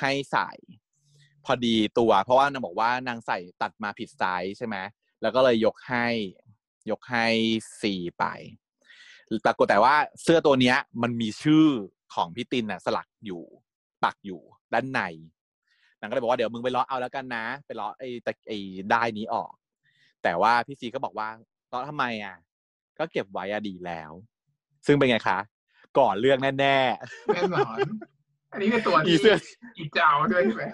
[0.00, 0.50] ให้ใส่
[1.44, 4.76] พอดีตัว เพราะว่านางบอกว่านางใส่ตัดมาผิดไซส์ใช่ไหม
[5.22, 6.06] แล้วก็เลยยกให้
[6.90, 7.26] ยกให้
[7.82, 8.24] สี่ไป
[9.44, 11.66] ปรากฏแต่ว่าเสื้อตัวเนี้ย มันมีชื่อ
[12.14, 13.42] ของพี่ตินน่ะ สลักอยู่
[14.04, 14.40] ปักอยู่
[14.72, 15.00] ด้านใน
[16.02, 18.58] นางก็เลยบอกว่าเดี๋ยวมึงไปเลาะเอาแล้วกันนะ ไปเลาะไอ้ตะไอ้
[18.90, 19.52] ได้ายนี้ออก
[20.22, 21.28] แต่ว่าพี่ซีก็บอกว่า
[21.68, 22.36] เลาะทำไมอะ
[22.98, 24.12] ก็เก็บไว้อะดีแล้ว
[24.86, 25.38] ซึ่งเป็นไงคะ
[25.98, 27.78] ก่อนเรื่องแน่แน่นอน
[28.52, 29.36] อันนี้คือตัวๆอีที่เสื้อ
[29.76, 30.64] อีเจ้าด้วยใช่ไหม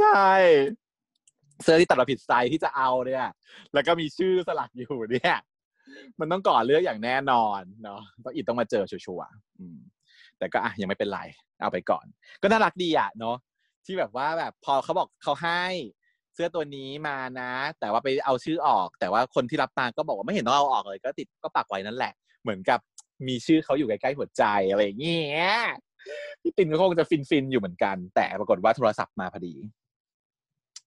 [0.00, 0.30] ใช่
[1.62, 3.28] เสื้อที่ตัดมาผิดไซส์ที่จะเอาเนี่ย
[3.74, 5.36] แล้วก็มีชื่อสลักอยู่เนี่ย
[6.20, 9.78] มันต้องก่อเรื่องอย่างแน่นอนเนาะต้องอิดต้องมาเจอชัวร์ๆอืม
[10.38, 11.20] แต่ก็อะยังไม่เป็นไร
[11.60, 12.06] เอาไปก่อน
[12.42, 13.36] ก็น่ารักดีอะเนาะ
[13.86, 15.64] ที่แบบว่าแบบพอเขาบอกเขาให้
[16.34, 22.12] เสื้อตัวนี้มานะ แต่ว่าไปเอาชื่อออก แต่ว่าคนที่รับมาก็บอกว่าไม่เห็นต้องเอาออกเลย ก็ติดก็ปักไว้นั่นแหละ
[22.42, 22.80] เหมือนกับ
[23.28, 25.50] มีชื่อเขาอยู่ใกล้ๆหัวใจอะไรอย่างเงี้ย
[26.42, 29.54] พี่ตินก็คงจะฟินๆอยู่เหมือนกัน แต่ปรากฏว่าโทรศัพท์มาพอดี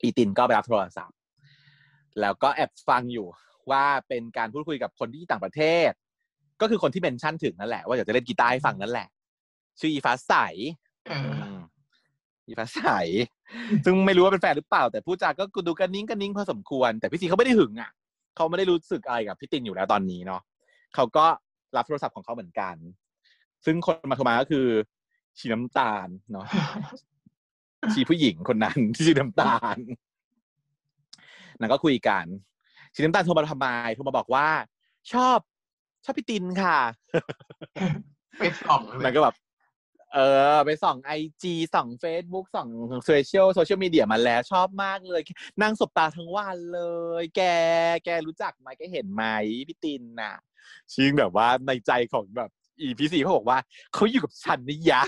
[0.02, 1.18] อีตินก็ไปรับโทรศัพท์
[2.22, 3.28] แล้วก็แอบฟังอยู่
[3.72, 5.92] ว่าเป็นการพูดคุยกับคนที่ต่างประเทศ
[6.62, 9.08] ก็คือคนที่เมนชั่นถึงนั่นแหละว่าอยากจะเล่นกีตาร์ให้ฟังนั่นแหละ
[9.80, 10.34] ชื่ออีฟ้าใส
[12.48, 12.82] อออืมอีฟ้าใส
[13.86, 17.92] ซึ่งไม่รู้ว่าเป็นแฟนหรือเปล่า แต่ผู้จาก็ดูกันนิ้งกันนิ้งพอสมควร แต่พี่ซีเขาไม่ได้หึงอะ
[18.36, 20.42] เขาไม่ได้รู้สึกอะไรกับพี่ตินอยู่แล้วตอนนี้เนาะ
[20.96, 21.26] เขาก็
[21.76, 22.76] รับโทรศัพท์ของเขาเหมือนกัน
[23.66, 24.68] ซึ่งคนมาโทรมาก็คือ
[25.38, 26.46] ชีน้ำตาลเนาะ
[27.94, 29.78] ชีผู้หญิงคนนั้นที่ชื่อน้ำตาล
[31.60, 32.26] นางก็คุยกัน
[32.94, 34.48] ชีน้ำตาลโทรมาทำไมโทรมาบอกว่า
[35.14, 35.38] ชอบ
[36.04, 36.78] ชอบพี่ตินค่ะ
[38.40, 39.36] ไปส่องเลมันยก็แบบ
[40.14, 40.20] เอ
[40.54, 41.12] อ ไปส่องไอ
[41.44, 42.70] จีส่องเฟซบุ๊กส่อง
[43.06, 45.22] โซเชียลโซเชียลมีเดียมาแล้วชอบมากเลย
[45.62, 46.82] นั่งสบตาทั้งวันเล
[47.22, 47.42] ย แก
[48.06, 49.24] แกรู้จักไหมแกเห็นไหม
[49.68, 50.34] พี่ตินน่ะ
[50.94, 52.50] ชิงแบบว่าในใจของแบบ
[52.82, 53.58] อีพีซีเขาบอกว่า
[53.94, 55.02] เขาอยู่กับฉันนี่ยะ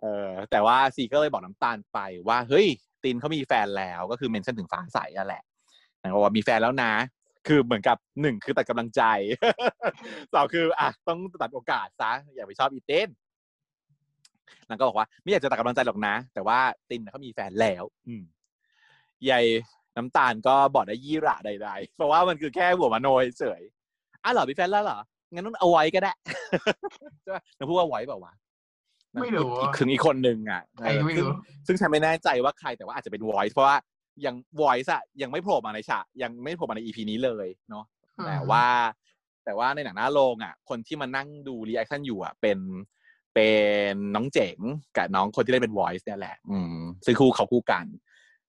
[0.00, 2.66] เออแต่ว่าซีก็เลยบอกน้ำตาลไปว่า เฮ้ย
[3.04, 5.42] ตินเขามีแฟนแล้วก็คือเมนชั่นถึงฟ้าใสอะแหละ
[6.00, 6.92] นางบอกว่ามีแฟนแล้วนะ
[7.46, 9.02] คือเหมือนกับหนึ่งคือตัดกำลังใจ
[10.34, 13.08] สองคืออะต้องตัดโอกาสซะอย่าไปชอบอีเต้น
[14.68, 16.58] นางก็บอกว่าไม่อยากจะตัดกำลังใจหรอกนะ แต่ว่า
[16.90, 18.22] ตินน่ะเขามีแฟนแล้ว อืม
[19.30, 19.44] ยาย
[19.96, 23.08] น้ำตาลก็บอกได้ยี่หระใดๆเพราะว่ามันคือแค่หัวมโน
[23.38, 24.98] เฉยๆอะเหรอมีแฟนแล้วเหรอ
[25.32, 26.12] งั้นต้องเอาไว้ก็ได้
[27.22, 28.32] ใช่ป่ะนางพูดว่าไว้เปล่าวะ
[29.14, 31.36] นางไม่พูดรู้อีกถึงอีกคนนึงอะใครก็ไม่ซึ่งรู้
[31.66, 33.76] ซึ่งฉันไม่แน่ใจว่าใครแต่ว่าอาจจะเป็น voice เพราะว่า
[34.26, 37.84] ยัง voice อะยังไม่โผล่มาในฉากยังไม่โผล่มาใน EP นี้เลยเนาะ
[38.26, 38.64] แต่ว่า
[39.44, 42.58] แต่ว่าในหนังหน้าโรงอะคนที่มานั่งดู reaction อยู่อะเป็น
[43.34, 43.48] เป็
[43.92, 44.58] นน้องเจ๋ง
[44.96, 47.86] กับน้องคนที่เล่นเป็น voice เนี่ยแหละ อืมซึ่งคู่เขาคู่กัน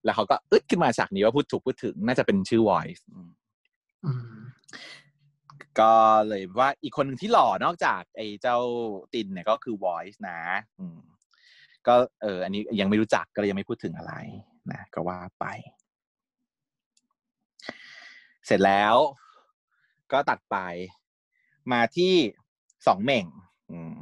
[0.03, 3.30] แล้วเขาก็อึดขึ้นมาฉากนี้ว่าพูดถูกพูดถึงน่าจะเป็นชื่อ voice อืม
[4.05, 4.39] อืม
[5.80, 5.93] ก็
[6.28, 8.57] เลยว่าอีกคนหนึ่งที่หล่อนอกจากไอ้เจ้า
[9.13, 10.39] ตินเนี่ยก็คือ voice นะ
[10.80, 10.99] อืม
[11.88, 14.13] ก็เออ อันนี้ยังไม่รู้จักก็เลยยังไม่พูดถึงอะไร
[14.74, 15.45] นะก็ว่าไป
[18.45, 18.95] เสร็จแล้ว
[20.11, 20.57] ก็ตัดไป
[21.72, 22.13] มาที่
[22.88, 23.26] สองเหม่ง
[23.72, 23.99] อืม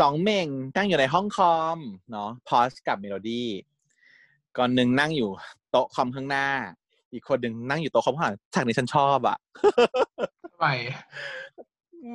[0.00, 1.78] สองเหม่งนั่งอยู่ในห้องคอม
[2.10, 3.48] เนาะพอสกับเมโลดี้
[4.56, 5.30] ก่อนหนึ่งนั่งอยู่
[5.70, 6.48] โต๊ะคอมข้างหน้า
[7.12, 9.38] อีกคนหนึ่งนั่งอยู่โต๊ะคอมข้างหลังฉากนี้ฉันชอบอะ
[10.52, 10.68] ทำไม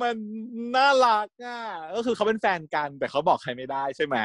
[0.00, 0.16] มัน
[0.76, 1.60] น่ารักอะ
[1.94, 4.16] ก็คือเขาเป็นแฟนกัน แต่เขาบอกใครไม่ได้ใช่ไหม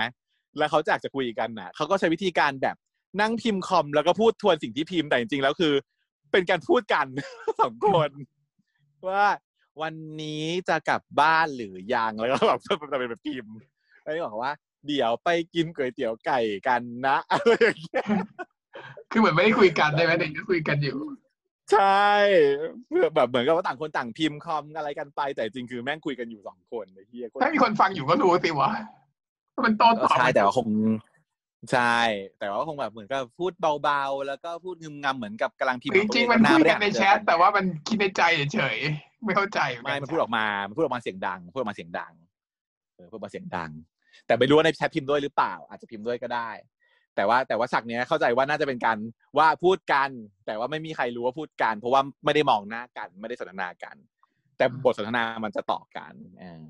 [0.57, 2.75] แล้วเขาจากจะคุยกันน่ะเขาก็ใช้วิธีการแบบ
[3.21, 5.73] นั่งพิมพ์คอมแล้วก็พูดทวนสิ่งที่พิมพ์แต่จริงๆแล้วคือ
[6.31, 7.05] เป็นการพูดกัน
[7.61, 8.09] สองคน
[9.07, 9.25] ว่า
[9.81, 12.59] วันนี้จะกลับบ้านหรือยังแล้วก็แบบ
[12.89, 13.55] เป็นแบบพิมพ์
[14.03, 14.53] แล้วก็บอกว่า
[14.87, 18.07] เดี๋ยวไปกินก๋วยเตี๋ยวไก่กันนะอะไรอย่างเงี้ย
[19.11, 20.97] คือเหมือนไม่ได้คุยกันได้ไหมแต่ยังคุยกันอยู่
[21.71, 22.07] ใช่
[22.87, 28.71] เพื่อแบบเหมือนกับว่าต่างคนต่างพิมพ์คอมอะไรกันไป แต่จริงคือแม่งคุยกันอยู่สองคนไอ้เหี้ยโคตรถ้ามีคนฟังอยู่ก็รู้สิวะ
[29.53, 30.67] ว่ามันโต้ตอบใช่แต่ว่าคง
[31.71, 31.97] ใช่
[32.39, 33.53] แต่ว่าคงแบบเหมือนกับพูด
[33.83, 38.21] เบาๆ แล้วก็พูดงึมงำเหมือนกับกำลังพิมพ์จริงๆมันหาคุยไได้กันในแชทแต่ว่ามันคิดในใจ
[38.53, 42.13] เฉยๆไม่เข้าใจเหไม่กัมันพูดออกมามันพูดออกมาเสียงดังพูดออกมาเสียงดัง
[42.95, 43.71] เออพูดออกมาเสียงดัง
[44.27, 46.49] แต่ไม่รู้ว่าในแชทพิมพ์ด้วยหรือเปล่า อาจจะพิมพ์ด้วยก็ได้
[47.15, 48.97] แต่ว่าแต่ว่าฉากเนี้ยเข้าใจว่าน่าจะเป็นการ
[49.37, 50.09] ว่าพูดกัน
[50.45, 53.95] แต่ว่าไม่มีใครรู้ว่าพูดกัน เพราะว่าไม่ได้มองหน้ากัน ไม่ได้สนทนากัน
[54.57, 56.69] แต่บทสนทนามันจะต่อกันเออ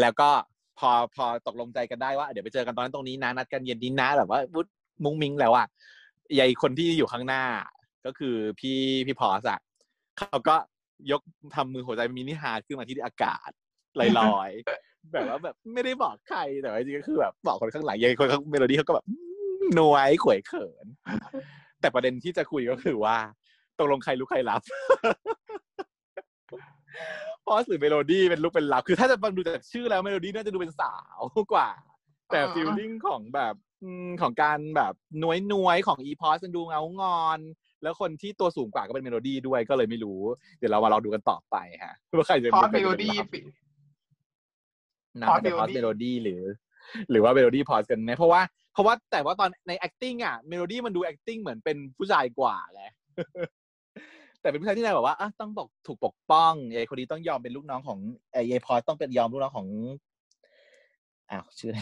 [0.00, 0.30] แล้วก็
[0.78, 4.66] พอพอตกลงใจกันได้ว่า เดี๋ยวไปเจอกันตอนนั้นตรงนี้นะนัดกันเย็นนี้นะแบบว่าวุฒ
[5.04, 5.66] มุ้งมิ้งแล้วอะ
[6.38, 7.42] ยายคนที่อยู่ข้างหน้า
[8.06, 9.58] ก็คือพี่พี่พอสอะ
[10.18, 10.56] เขาก็
[11.10, 11.20] ยก
[11.54, 13.50] ทำมือหัวใจ mini heart ขึ้นมาที่อากาศ
[14.18, 19.06] ลอยๆแบบว่าแบบไม่ได้บอกใครแต่ว่าจริงๆก็คือแบบบอกคนข้างหลังยายคนข้างเมโลดี้เขาก็แบบ
[19.74, 20.86] หน่วยขวยเขิน
[21.80, 23.16] แต่ประเด็นที่จะคุยก็คือว่า
[23.78, 24.60] ตกลงใครรุกใครรับ
[27.44, 31.20] พอสหรือเมโลดี้เป็นรุกเป็นรับคือถ้าจะฟังดูจากชื่อแล้วเมโลดี้น่าจะดูเป็นสาว
[31.52, 31.68] กว่า
[32.32, 37.38] แต่ฟีลลิ่งของแบบอืมของการแบบนวยนวยๆของอีพอสมันดูเงางอน
[37.82, 40.20] แล้วคนที่ตัวสูงกว่าก็เป็นเมโลดี้ด้วยก็เลยไม่รู้
[40.58, 43.40] เดี๋ยวเรามาลองดูกันต่อไปฮะว่าใครจะพอใคเมรจะโลป็นดี้ลับสิ
[45.20, 46.42] นะพอสแต่พอส melody เมโลดี้หรือ
[47.10, 48.40] หรือว่าเมโลดี้พอสกันแน่เพราะว่า
[48.72, 52.82] เพราะว่าแต่ว่าตอนใน acting อะเมโลดี้มันดู acting เหมือนเป็นผู้ชายกว่าไง
[54.40, 57.98] แต่เป็นผู้ชายที่นายบอกว่าอะต้องบอกถูกปกป้องไอ้คนนี้ต้องยอมเป็นลูกน้องของ
[58.32, 59.68] ไอ้ไอ้พอสต้องเป็นยอมลูกน้องของ
[61.30, 61.78] อ้าวชื่ออะไร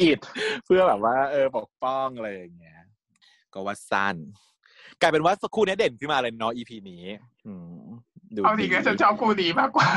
[0.00, 0.18] อีด
[0.64, 2.80] เพื่อแบบว่า เออปกป้องอะไรอย่างเงี้ย
[3.52, 4.16] ก็ว่าสั้น
[5.00, 7.02] กลายเป็นว่าคู่นี้เด่นขึ้นมาเลยเนาะ EP นี้
[7.46, 7.84] อืม
[8.34, 9.88] ดูเอาดีดีก็ฉันชอบคู่ดีมากกว่า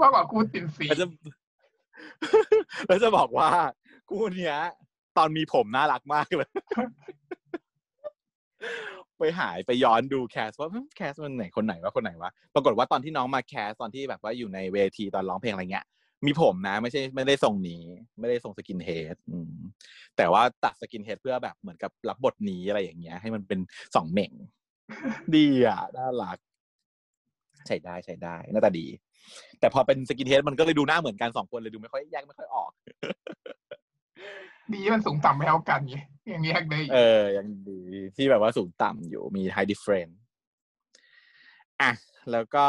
[0.00, 1.06] มากกว่าคู่ตินสีแล้วจะ
[2.86, 3.48] แล้วจะบอกว่า
[4.08, 4.56] คู่เนี้ย
[5.16, 6.50] ตอนมีผมน่ารักมากเลย
[9.18, 15.86] ไปหายไปย้อนดู cast ว่า cast มันไหนคนไหนวะคนไหนวะปรากฏว่าตอนที่น้องมา cast ตอนที่แบบว่าอยู่ในเวทีตอนร้องเพลงอะไรเงี้ย
[16.26, 17.82] มีผมนะ ไม่ใช่ไม่ได้ทรงนี้
[18.20, 19.16] ไม่ได้ทรง skinhead
[20.16, 23.60] แต่ว่าตัด skinhead เพื่อแบบเหมือนกับรับบทนี้อะไรอย่างเงี้ย ให้มันเป็น
[23.94, 24.32] สองเหม่ง
[25.36, 26.38] ดีอะน่ารัก
[27.66, 28.86] ใช้ได้ใช้ได้หน้าตาดี
[29.60, 32.70] แต่พอเป็น skinhead มันก็เลยดูหน้าเหมือนกันสองคนเลยดูไม่ค่อยแยกไม่ค่อยออก
[34.72, 35.96] ดีมันสูงต่ำไม่เท่ากันไง
[36.30, 37.80] ยังแยกได้เออ ยังดี
[38.16, 40.08] ที่แบบว่าสูงต่ำอยู่มี height different
[41.80, 41.92] อะ
[42.32, 42.66] แล้วก็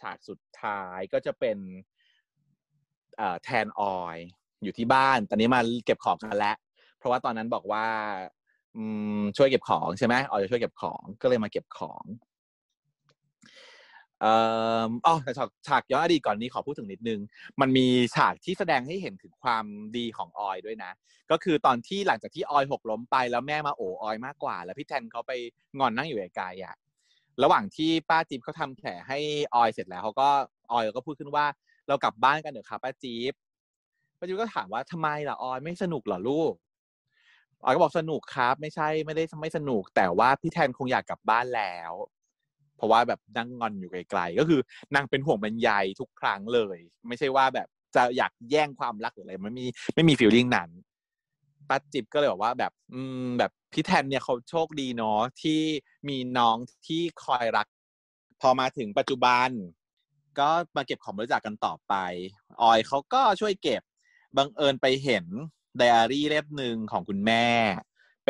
[0.00, 1.58] ฉากสุดท้ายก็จะเป็น
[3.16, 4.18] เอ่อแทนออย
[4.62, 6.56] อยู่ที่บ้าน ตอนนี้มาเก็บของกันแล้ว
[6.98, 7.86] เพราะว่าตอนนั้นบอกว่า
[8.76, 8.84] อื
[9.18, 12.04] มช่วยเก็บของใช่ไหมออยจะช่วยเก็บของก็เลยมาเก็บของ
[15.06, 15.32] อ๋อแต่
[15.68, 17.20] ฉากย้อนอดีตก่อนนี้ขอพูดถึงนิดนึง
[17.60, 19.64] มันมีฉากที่แสดงให้เห็นถึงความ
[19.96, 20.92] ดีของออยด้วยนะ
[21.30, 25.32] ก็คือตอนที่หลังจากที่ออยหกล้มไปแล้วแม่มาโอบออยมากกว่า แล้วพี่แทนเขาไป
[25.78, 26.76] งอนนั่งอยู่ไกลๆอะ
[27.42, 29.18] ระหว่างที่ป้าจิ๊บเขาทำแผลให้
[29.54, 30.28] ออยเสร็จแล้วเขาก็
[30.70, 31.46] ออยก็พูดขึ้นว่า
[31.88, 33.32] เรากลับบ้านกันเถอะครับป้าจิ๊บ
[34.18, 36.52] ป้าจิ๊บก็ถามว่าทำไมล่ะออยไม่สนุกเหรอลูก
[37.64, 41.92] ออยก็บอกสนุกครับ ไม่ใช่ไม่ได้ไม่สนุก แต่ว่าพี่แทนคงอยากกลับบ้านแล้ว
[42.80, 44.60] เพราะว่าแบบนั่งงอนอยู่ไกลๆก็คือ
[44.94, 45.70] นางเป็นห่วงเป็นใย
[46.00, 46.78] ทุกครั้งเลย
[47.08, 50.70] ไม่ใช่ว่าแบบจะอยากแย่งความรักหรืออะไรไม่มีไม่มีฟีลลิ่งนั้น
[51.68, 55.60] ป้าจิบก็เลยบอกว่าแบบ อืม แบบพี่แทนเนี่ยเขาโชคดีเนาะที่
[56.08, 56.56] มีน้อง
[56.86, 57.66] ที่คอยรัก
[58.40, 59.48] พอมาถึงปัจจุบัน
[60.38, 61.94] ก็มาเก็บของบริจาคกันต่อไป
[62.62, 63.82] ออยเขาก็ช่วยเก็บ
[64.36, 65.26] บังเอิญไปเห็น
[65.76, 67.46] ไดอารี่เล่มหนึ่งของคุณแม่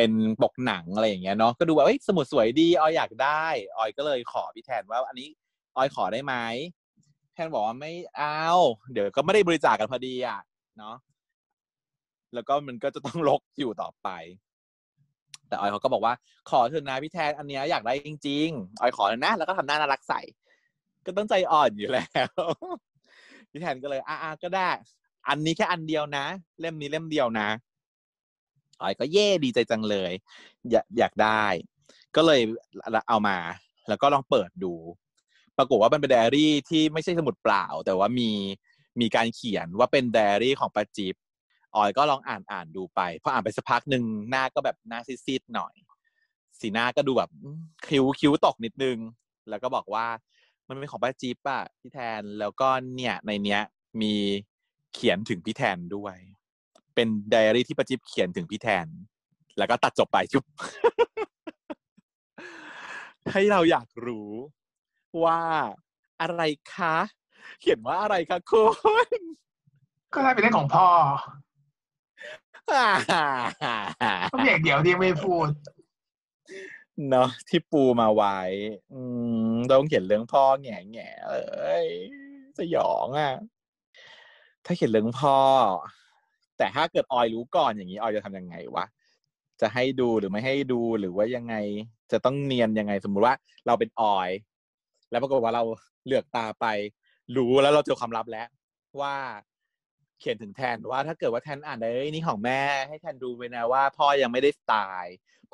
[0.01, 3.45] เป็นปกหนังอะไรอย่างเงี้ยเนาะก็ดูว่าเอ้ยสมุดสวยดีออยอยากได้
[3.79, 5.29] ออยก็เลยขอพี่แทนว่า อันนี้
[5.77, 6.35] ออยขอได้ไหม
[7.35, 8.47] แทนบอกว่าไม่เอา
[8.93, 10.41] เดี๋ยวก็ไม่ได้บริจาคกันพอดีอะ
[10.79, 10.97] เนาะ
[12.35, 14.09] แล้วก็มันก็จะต้องลกอยู่ต่อไป
[15.49, 16.15] แต่ออยเขาก็บอกว่า
[16.51, 20.21] ขอเถอะนะพี่แทนอันเนี้ยอยากได้จริง ๆ ออยขอเถอะนะ แล้วก็ทำหน้าน่ารักใส่
[21.07, 22.31] ก็ต้องใจอ่อนอยู่แล้ว
[23.51, 24.71] พี่แทนก็เลยอ่าก็ได้
[25.29, 26.25] อันนี้แค่อันเดียวนะ
[26.61, 27.49] เล่มนี้เล่มเดียวนะ
[28.83, 30.13] ออยก็เย่ดีใจจังเลย
[30.71, 31.45] อยากอยากได้
[32.17, 32.41] ก็เลย
[33.09, 33.39] เอามา
[33.89, 34.75] แล้วก็ลองเปิดดู
[35.57, 38.31] ปรากฏว่ามันเป็นไดอารี่ที่ไม่ใช่สมุดเปล่า แต่ว่ามี
[39.01, 41.15] มีการเขียนว่าเป็นไดอารี่ของปาจิบ
[41.77, 45.75] ออยก็ลองอ่านอ่านดูไปพออ่านไปสักพักหนึ่งหน้าก็แบบหน้าซีดๆหน่อย
[46.61, 47.31] สีหน้าก็ดูแบบ
[47.87, 48.99] คิ้วคิ้วตกนิดนึง
[49.49, 50.07] แล้วก็บอกว่า
[50.69, 53.61] มันเป็นของป้าจิ๊บอะพี่แทนแล้วก็เนี่ยในเนี้ย
[54.03, 54.15] มี
[54.95, 56.17] เขียนถึงพี่แทนด้วย
[57.01, 58.87] เป็นไดอารี่ที่ป้าจิ๊บเขียนถึงพี่แทน
[59.59, 60.45] แล้วก็ตัดจบไปจุ๊บ
[63.33, 64.31] ให้เราอยากรู้
[65.25, 65.41] ว่า
[66.21, 66.43] อะไร
[66.75, 66.97] คะ
[67.61, 68.65] เขียนว่าอะไรคะคุ
[69.21, 69.23] ณ
[70.15, 70.89] ก็ได้เป็นเรื่องของพ่อ
[74.31, 75.49] ก็เพียงเดียวที่ไม่พูด
[77.11, 78.39] เนาะที่ปูมาไว้
[78.93, 79.01] อื
[79.53, 81.89] มต้องเขียนเรื่องพ่อแง่แง่เอ้ย
[82.59, 83.35] สยองอะ
[84.65, 85.39] ถ้าเขียนเรื่องพ่อ
[86.61, 88.85] แต่ถ้าเกิดออยรู้ก่อนอย่างนี้ออยจะทำยังไงวะ
[89.61, 91.55] จะให้ดูหรือไม่ให้ดูหรือว่ายังไง
[92.13, 93.35] จะต้องเนียนยังไงสมมุติว่า
[93.67, 94.31] เราเป็นออย
[95.11, 95.65] แล้วปรากฏว่าเรา
[96.05, 96.67] เหลือกตาไป
[97.37, 98.47] รู้แล้วเราเจอความลับแล้ว
[99.01, 99.15] ว่า
[100.21, 105.05] เขียนถึงแทนว่าถ้าเกิดว่าแทนอ่านได้นี่ของแม่ ให้แทนดูไปนะว่า พ่อยังไม่ได้ตาย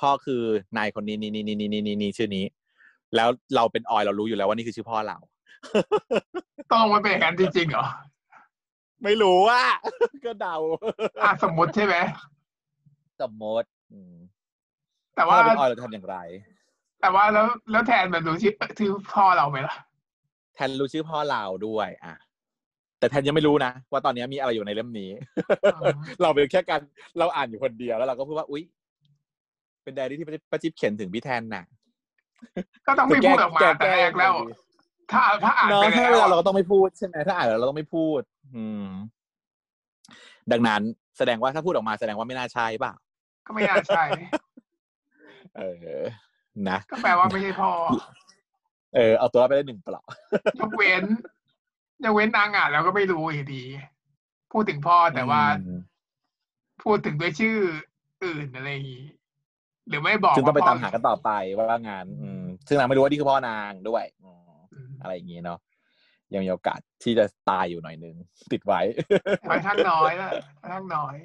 [0.00, 0.42] พ่อคือ
[0.76, 2.44] นายคนนี้นี่นี่นี่นี่นี่นี่ชื่อนี้
[3.16, 5.18] แล้วเราเป็นออยเรารู้อยู่แล้วว่านี่คือชื่อพ่อเรา
[6.72, 7.86] ต้องมันเป็นอย่างนั้นจริงๆเหรอ
[9.04, 9.66] ไม่รู้อะ
[10.26, 10.56] ก็เดา
[11.22, 11.96] อะสมมติใช่ไหม
[13.20, 13.68] สมมติ
[15.16, 16.16] แต่ว่า เราเป็นออยเราจะทำอย่างไร
[17.00, 19.76] แต่ว่าแล้วแล้วแทนแบบรู้ชื่อชื่อพ่อเราไหมล่ะ
[20.54, 22.14] แทนรู้ชื่อพ่อเราด้วยอะ
[22.98, 25.10] แต่แทนยังไม่รู้นะ ว่าตอนนี้มีอะไรอยู่ในเล่มนี้
[26.22, 26.80] เราเป็นแค่การ
[27.18, 28.62] เราอ่านอยู่คนเดียวแล้วเราก็พูดว่า อุ๊ย
[29.82, 31.64] เป็นไดอารี่ที่ป้าจิ๊บเขียนถึงพี่แทนน่ะ
[32.86, 34.32] ก็ต้องไม่พูดออกมาแต่แรกแล้ว
[35.12, 38.20] ถ้าถ้าอ่านเนาะไปถ้าแล้เวลาวเราก็ต้องไม่พูดใช่ไหมถ้าอ่านแล้วเราต้องไม่พูด
[38.54, 38.86] อืม
[40.52, 40.82] ดังนั้น
[41.18, 42.94] แสดงว่าถ้าพูดออกมาแสดงว่าไม่น่าใช่เปล่า
[43.46, 44.04] ก็ไม่น่าใช่
[45.56, 45.62] เอ
[46.00, 46.02] อ
[46.68, 47.70] นะก็แปลว่าไม่ใช่พ่อ
[48.94, 50.02] เออเอาตัวรอดไปได้หนึ่งเปล่า
[50.60, 51.04] ยกเว้น
[52.04, 53.64] ยกเว้นนางอ่านแล้วก็ไม่รู้อยู่ดี
[54.52, 55.80] พูดถึงพ่อแต่ว่าอืม
[56.82, 57.56] พูดถึงด้วยชื่อ
[58.24, 59.06] อื่นอะไรอย่างงี้
[59.88, 65.58] หรือไม่บอกซึ่งต้องไปว่พ่ตามหากันต่อไปว่างาน อืม ซึ่งนางไม่รู้ว่านี่คือพ่อนางด้วยอืม อืมอะไรอย่างงี้เนาะ
[66.34, 68.16] ยังมีโอกาสที่จะตายอยู่หน่อยนึง
[68.52, 68.80] ติดไว้
[69.50, 70.28] ค่อนข้างน้อยละ
[70.60, 71.16] ค่อนข้างน้อย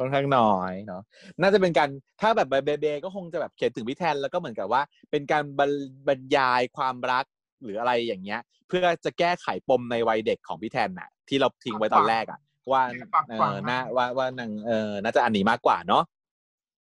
[0.00, 1.02] ค่อนข้างน้อยเนาะ
[1.40, 1.88] น่าจะเป็นการ
[2.20, 5.70] ถ้าแบบเบเบก็คงจะแบบเขียนถึงพี่แทนแล้วก็เหมือนกับว่า เป็นการบรร
[6.08, 7.24] บรรยายความรัก
[7.64, 12.40] หรืออะไรอย่างเงี้ย เพื่อจะแก้ไขปมในวัยเด็กของพี่แทนน่ะ ที่เราทิ้งไว้ตอนแรกอะ
[12.72, 12.82] ว่า
[13.14, 16.02] ฝากเอฝังอนะน่าว่าว่านางเออน่าจะอันนี้มากกว่าเนาะ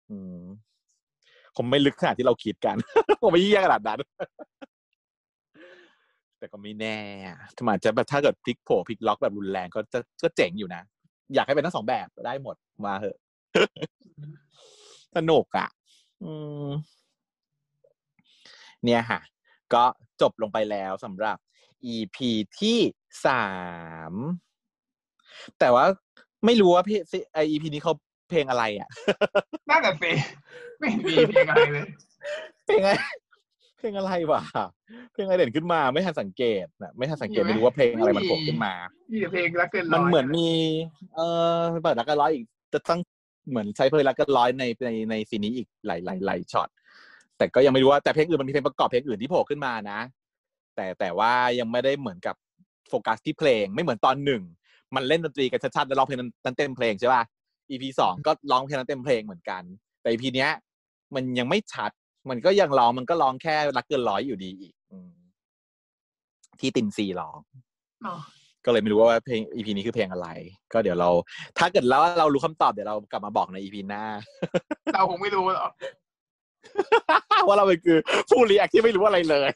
[0.09, 0.43] อืม
[1.57, 2.75] คงไม่ลึกขนาดที่เราคิดกัน
[3.21, 3.99] คงไม่เยี่ยขนาดนั้น
[6.41, 10.81] แต่ก็ไม่แน่อะถ้าอาจจะแบบถ้าเกิดพลิกโผพลิกล็อกแบบรุนแรงก็จะก็เจ๋งอยู่นะ
[11.33, 13.17] อยากให้เป็นทั้งสองแบบได้หมดมาเหอะ
[15.15, 15.67] สนุกอะ
[16.23, 16.31] อื
[16.65, 16.67] ม
[18.83, 19.19] เนี่ยค่ะ
[19.73, 19.83] ก็
[20.21, 21.37] จบลงไปแล้วสำหรับ
[21.93, 22.17] EP
[22.59, 22.79] ที่
[23.25, 23.47] สา
[24.11, 24.13] ม
[25.59, 25.85] แต่ว่า
[26.45, 26.99] ไม่รู้ว่าพี่
[27.33, 27.93] ไอ EP นี้เขา
[28.29, 28.89] เพลงอะไรอะ
[29.69, 30.11] น่าจะสิ
[30.79, 31.87] ไม่เห็นมีเพลงอะไรเลย
[32.65, 32.91] เพลงอะไร
[33.81, 34.41] เพลงอะไรวะ
[35.13, 38.73] เพลงอะไรเด่นขึ้นมาไม่ทันสังเกตนะไม่ทันสังเกตมีไหมไม่รู้ว่าเพลงอะไรมันไม่มีโผล่ขึ้นมา
[39.11, 40.49] มีแต่เพลงรักเกินร้อยมันเหมือนมี
[41.15, 41.19] เอ
[41.55, 42.99] อเปิดแล้วก็ร้อยอีกจะต้อง
[43.49, 46.69] เหมือนใช้เพลงรักกันร้อยในในในซีนนี้อีกหลายหลายหลายช็อต
[47.37, 49.99] แต่ก็ยังไม่รู้ว่าแต่เพลงอื่นมันมีเพลงประกอบเพลงอื่นที่โผล่ขึ้นมานะ
[50.75, 52.35] แต่แต่ว่ายังไม่ได้เหมือนกับ
[52.89, 54.41] โฟกัสที่เพลงไม่เหมือนตอนหนึ่ง
[54.95, 57.23] มันเล่นดนตรีกันชัดๆแล้วร้องเพลงนั้นเต็มเพลงใช่ป่ะ
[57.69, 59.63] EP สองก็ร้องเพลงนั้นเต็มเพลงเหมือนกัน
[60.01, 60.51] แต่ EP เนี้ย
[61.15, 61.91] มันยังไม่ชัด
[62.29, 65.11] มันก็ยังร้องมันก็ร้องแค่รักเกินร้อยอยู่ดีอีกอืม
[66.59, 67.39] ที่ตินซีร้อง
[68.03, 68.21] เนาะ
[68.65, 70.27] ก็เลยไม่รู้ว่าเพลง EP นี้คือเพลงอะไร
[70.73, 71.09] ก็เดี๋ยวเรา
[71.57, 74.03] ถ้าเกิดแล้วเรารู้คำตอบเดี๋ยวเรากลับมาบอกใน EP หน้า
[74.93, 75.71] เราคงไม่รู้หรอก
[77.47, 77.97] ว่าเราเป็นคือ
[78.29, 79.49] ผู้รีแอคที่ไม่รู้อะไรเลย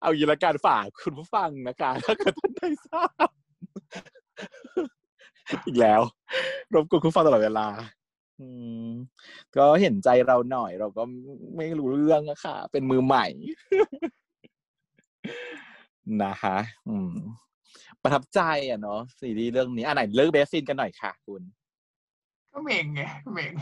[0.00, 3.28] เอาอย่างละการฝากคุณผู้ฟังนะคะถ้าเกิดท่านใดทราบ
[5.66, 6.00] อีกแล้ว
[6.74, 7.66] รบกวนคุณผู้ฟังตลอดเวลา
[8.40, 8.48] อื
[8.86, 8.88] ม
[9.56, 11.02] ก็เห็นใจเราหน่อย เราก็
[11.56, 13.26] ไม่รู้เรื่องอะค่ะ เป็นมือใหม่
[16.22, 16.58] นะฮะ
[16.88, 17.14] อืม
[18.02, 21.42] ประทับใจอะเนาะซีรีส์เรื่องนี้อะไหนเลือก best scene กันหน่อยค่ะ คุณ
[22.52, 23.02] ก็เม่งไง
[23.34, 23.52] เม่ง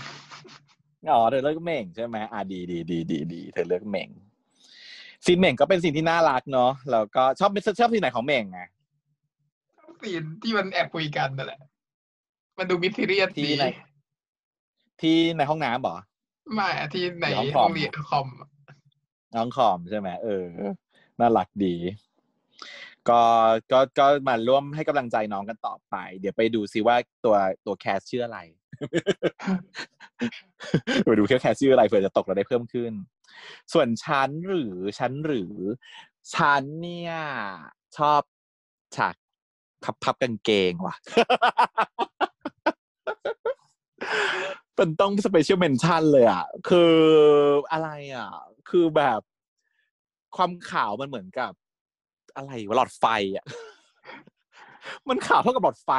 [1.11, 4.09] อ๋อเธอเลือกเหม่งใช่ไหมอะดีดีดีดีดีเธอเลือกเหม่ง
[5.25, 8.69] ซีนเหม่งก็เป็นซีนที่น่ารักเนาะแล้วก็ชอบชอบซีนไหนของเหม่งอะ
[10.03, 11.61] ซีนที่มันแอบคุยกันนั่นแหละ
[12.59, 13.67] มันดู mysterious ที่ดีไหน
[15.01, 15.97] ที่ในห้องน้ำเหรอ
[16.55, 18.49] ไม่อะที่ในหรือห้ห้องคอมองเรียนคอมอะ
[19.37, 20.45] น้องคอมใช่ไหมเออ
[21.21, 21.75] น่ารักดี
[23.09, 23.23] ก็
[23.73, 27.37] ก็ก็มาร่วมให้กำลังใจน้องกันต่อไป เดี๋ยวไปดูซิว่าตัว
[27.67, 28.39] ตัวแคสชื่ออะไร
[31.05, 32.93] ไปดูแค่แคสชื่ออะไรเผื่อจะตกเราได้เพิ่มขึ้น
[33.73, 35.55] ส่วนฉันหรือฉันหรือ
[36.35, 37.15] ฉันเนี่ย
[37.99, 38.21] ชอบ
[38.97, 39.15] ฉาก
[39.85, 40.97] พับพับกางเกงว่ะ
[44.77, 46.95] เป็นต้อง special mention เลยอะ คือ
[47.73, 48.31] อะไรอะ
[48.69, 49.21] คือแบบ
[50.37, 51.53] ความขาวมันเหมือนกับ
[52.37, 53.05] อะไรวะหลอดไฟ
[53.37, 53.47] อะ
[55.09, 55.91] มันขาวเท่ากับหลอดไฟ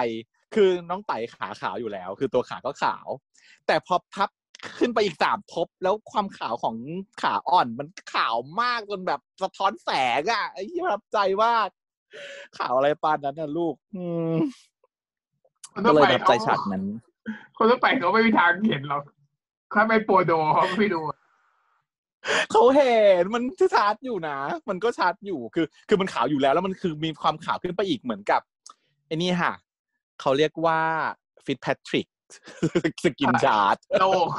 [0.56, 3.08] คือน้องไต่ขาขาวอยู่แล้ว คือตัวขาก็ขาว
[3.68, 4.30] แต่พอพับ
[4.80, 6.76] ขึ้นไปอีกสามทบ แล้วความขาวของ
[7.22, 11.68] ขาอ่อนมันขาวมากจนแบบสะท้อนแสงอะไอ้ที่ประทับใจมาก
[12.58, 14.34] ขาวอะไรปานนั้นนะลูก อืม
[15.74, 16.84] คนก็ทั่วเลยไปประทับใจฉากนั้น
[17.58, 19.04] คนทั่วไปเขาไม่มีทางเห็นหรอก
[19.74, 21.02] ถ้าไม่โปรโดเขาไม่ดู
[22.52, 23.44] เขาเห็นมัน
[23.76, 24.38] ชัดอยู่นะ
[24.70, 28.42] มันก็ชัดอยู่คือ คือมันขาวอยู่แล้ว แล้วมันคือมีความขาวขึ้นไปอีกเหมือนกับ
[29.08, 29.54] ไอ้นี่ค่ะ
[30.22, 30.80] เขาเรียกว่า
[31.46, 32.08] Fitzpatrick
[33.04, 34.30] skin chart โลก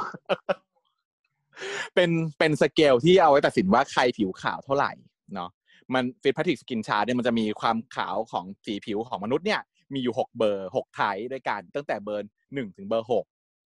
[1.95, 2.09] เป็น
[2.39, 4.91] เป็นสเกลที่เอาไว้ตัดสินว่าใครผิวขาวเท่าไหร่
[5.35, 5.49] เนาะ
[5.93, 9.61] มัน Fitzpatrick skin chart เนี่ยมันจะมีความขาวของสีผิวของมนุษย์เนี่ย
[9.93, 13.25] มีอยู่หกเบอร์หก type ด้วยกัน ตั้งแต่เบอร์หนึ่งถึงเบอร์หก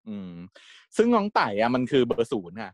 [0.09, 0.33] อืม
[0.97, 2.71] ซึ่งน้องไต่อะมันคือเบอร์ศูนย์ค่ะ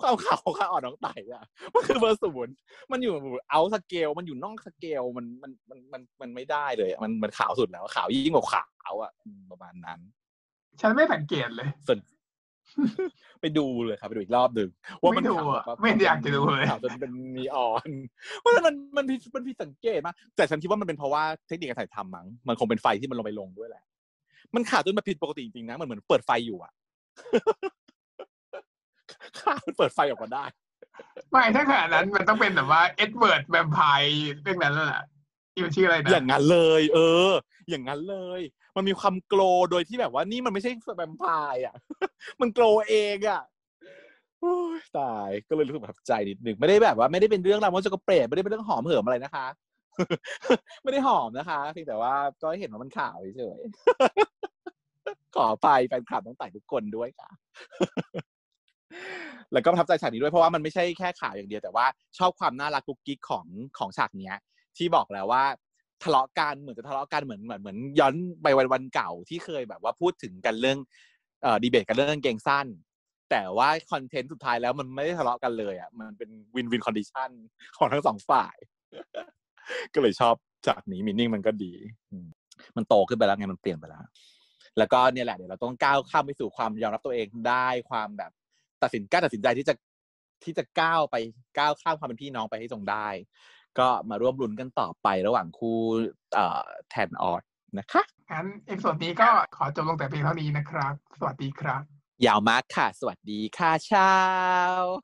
[0.00, 2.54] ความขาวของขาอ่อนน้องไต่อะมันคือเบอร์ศูนย์
[2.92, 3.14] มันอยู่
[3.50, 10.00] เอาสเกลมันอยู่นอกสเกลมันมันมันมันมันไม่ได้เลยอะมันมันขาวสุดแล้วขาวยิ่งกว่าขาวอะอืมประมาณนั้น
[10.80, 11.98] ฉันไม่สังเกตเลยส่วน
[13.40, 14.68] ไปดูเลยครับไปดูอีกรอบหนึ่ง
[15.02, 17.90] ว่ามันไม่ดูขาวอะแบบไม่อยากจะดูเลยขาวจนเป็นนีออน
[18.40, 23.84] เพราะฉะนั้นมันมันผิดมันผิดสังเกตมากแต่ฉันคิดว่ามันเป็นเพราะว่าเทคนิคการถ่ายทำมั้งมันคงเป็นไฟที่มันลงไปลงด้วยแหละ
[24.54, 26.72] มันขาวจนแบบผิดปกติจริงๆนะมันเหมือนเปิดไฟอยู่อะ
[29.40, 30.44] ขาวมันเปิดไฟออกมาได้
[31.30, 35.02] ไม่ถ้าขนาดนั้นมันต้องเป็นแบบว่าเอ็ดเวิร์ดแวมไพร์เรื่องนั้นแล้วล่ะ
[35.52, 36.98] ที่มันชื่ออะไรนะอย่างนั้นเลย เอ
[37.28, 37.32] อ
[37.70, 38.40] อย่างนั้นเลย
[38.76, 39.40] มันมีความโกล
[39.70, 41.76] โดยที่แบบว่านี่มันไม่ใช่แวมไพร์อะ
[42.40, 43.42] มันโกลเองอะ
[44.98, 49.46] ตายก็เลยรู้สึกประทับใจนิดนึงไม่ได้แบบว่าไม่ได้เป็นเรื่องราวมอนสกเปรตไม่ได้เป็นเรื่องหอมเหิมอะไรนะคะ
[50.82, 53.60] ไม่ได้หอมนะคะเพียงแต่ว่าก็เห็นว่ามันข่าวเฉย
[55.36, 57.30] ขอไปแฟนคลับต้องไต่ทุกคนด้วยค่ะ
[59.52, 61.86] แล้วก็ประทับใจฉากนี้ด้วยเพราะว่ามันไม่ใช่แค่ข่าวอย่างเดียวแต่ว่า
[62.18, 63.46] ชอบความน่ารักกุ๊กกิ๊กของ
[63.78, 64.36] ของฉากเนี้ย
[64.76, 65.44] ที่บอกแล้วว่า
[66.02, 70.78] ทะเลาะกันเหมือนจะทะเลาะกันเหมือนเหมือนเหมือนย้อนไปวันวันเก่าที่เคยแบบว่าพูดถึงกันเรื่อง
[71.42, 72.66] เอ่อดีเบตกันเรื่องเกงสั้น
[73.30, 77.30] แต่ว่า content สุดท้ายแล้วมันไม่ได้ทะเลาะกันเลยอะมันเป็น win-win condition
[77.78, 78.56] ของทั้งสองฝ่าย
[79.94, 80.34] ก็เลยชอบ
[80.66, 82.26] ฉากนี้ meaning มันก็ดี
[82.76, 84.04] มันโตขึ้นไปแล้วไงมันเปลี่ยนไปแล้ว
[84.78, 88.30] แล้วก็เนี่ยแหละเดี๋ยวเราต้องก้าวข้ามไปสู่ความยอมรับตัวเองได้ความแบบ
[88.82, 89.74] ตัดสินกล้าตัดสินใจที่จะ
[90.44, 91.16] ที่จะก้าวไป
[91.58, 93.08] ก้าวข้ามความเป็นพี่น้องไปให้ตรงได้
[93.78, 95.78] ก็มาร่วมลุ้นกันต่อไประหว่างคู่
[96.34, 97.42] เอ่อแทนออด
[97.78, 101.82] นะคะงั้น episode นี้ก็ขอจบลงแต่เพียงเท่านี้นะครับ สวัสดีครับ
[102.26, 104.96] ยาวมากค่ะ สวัสดีค่ะเช้า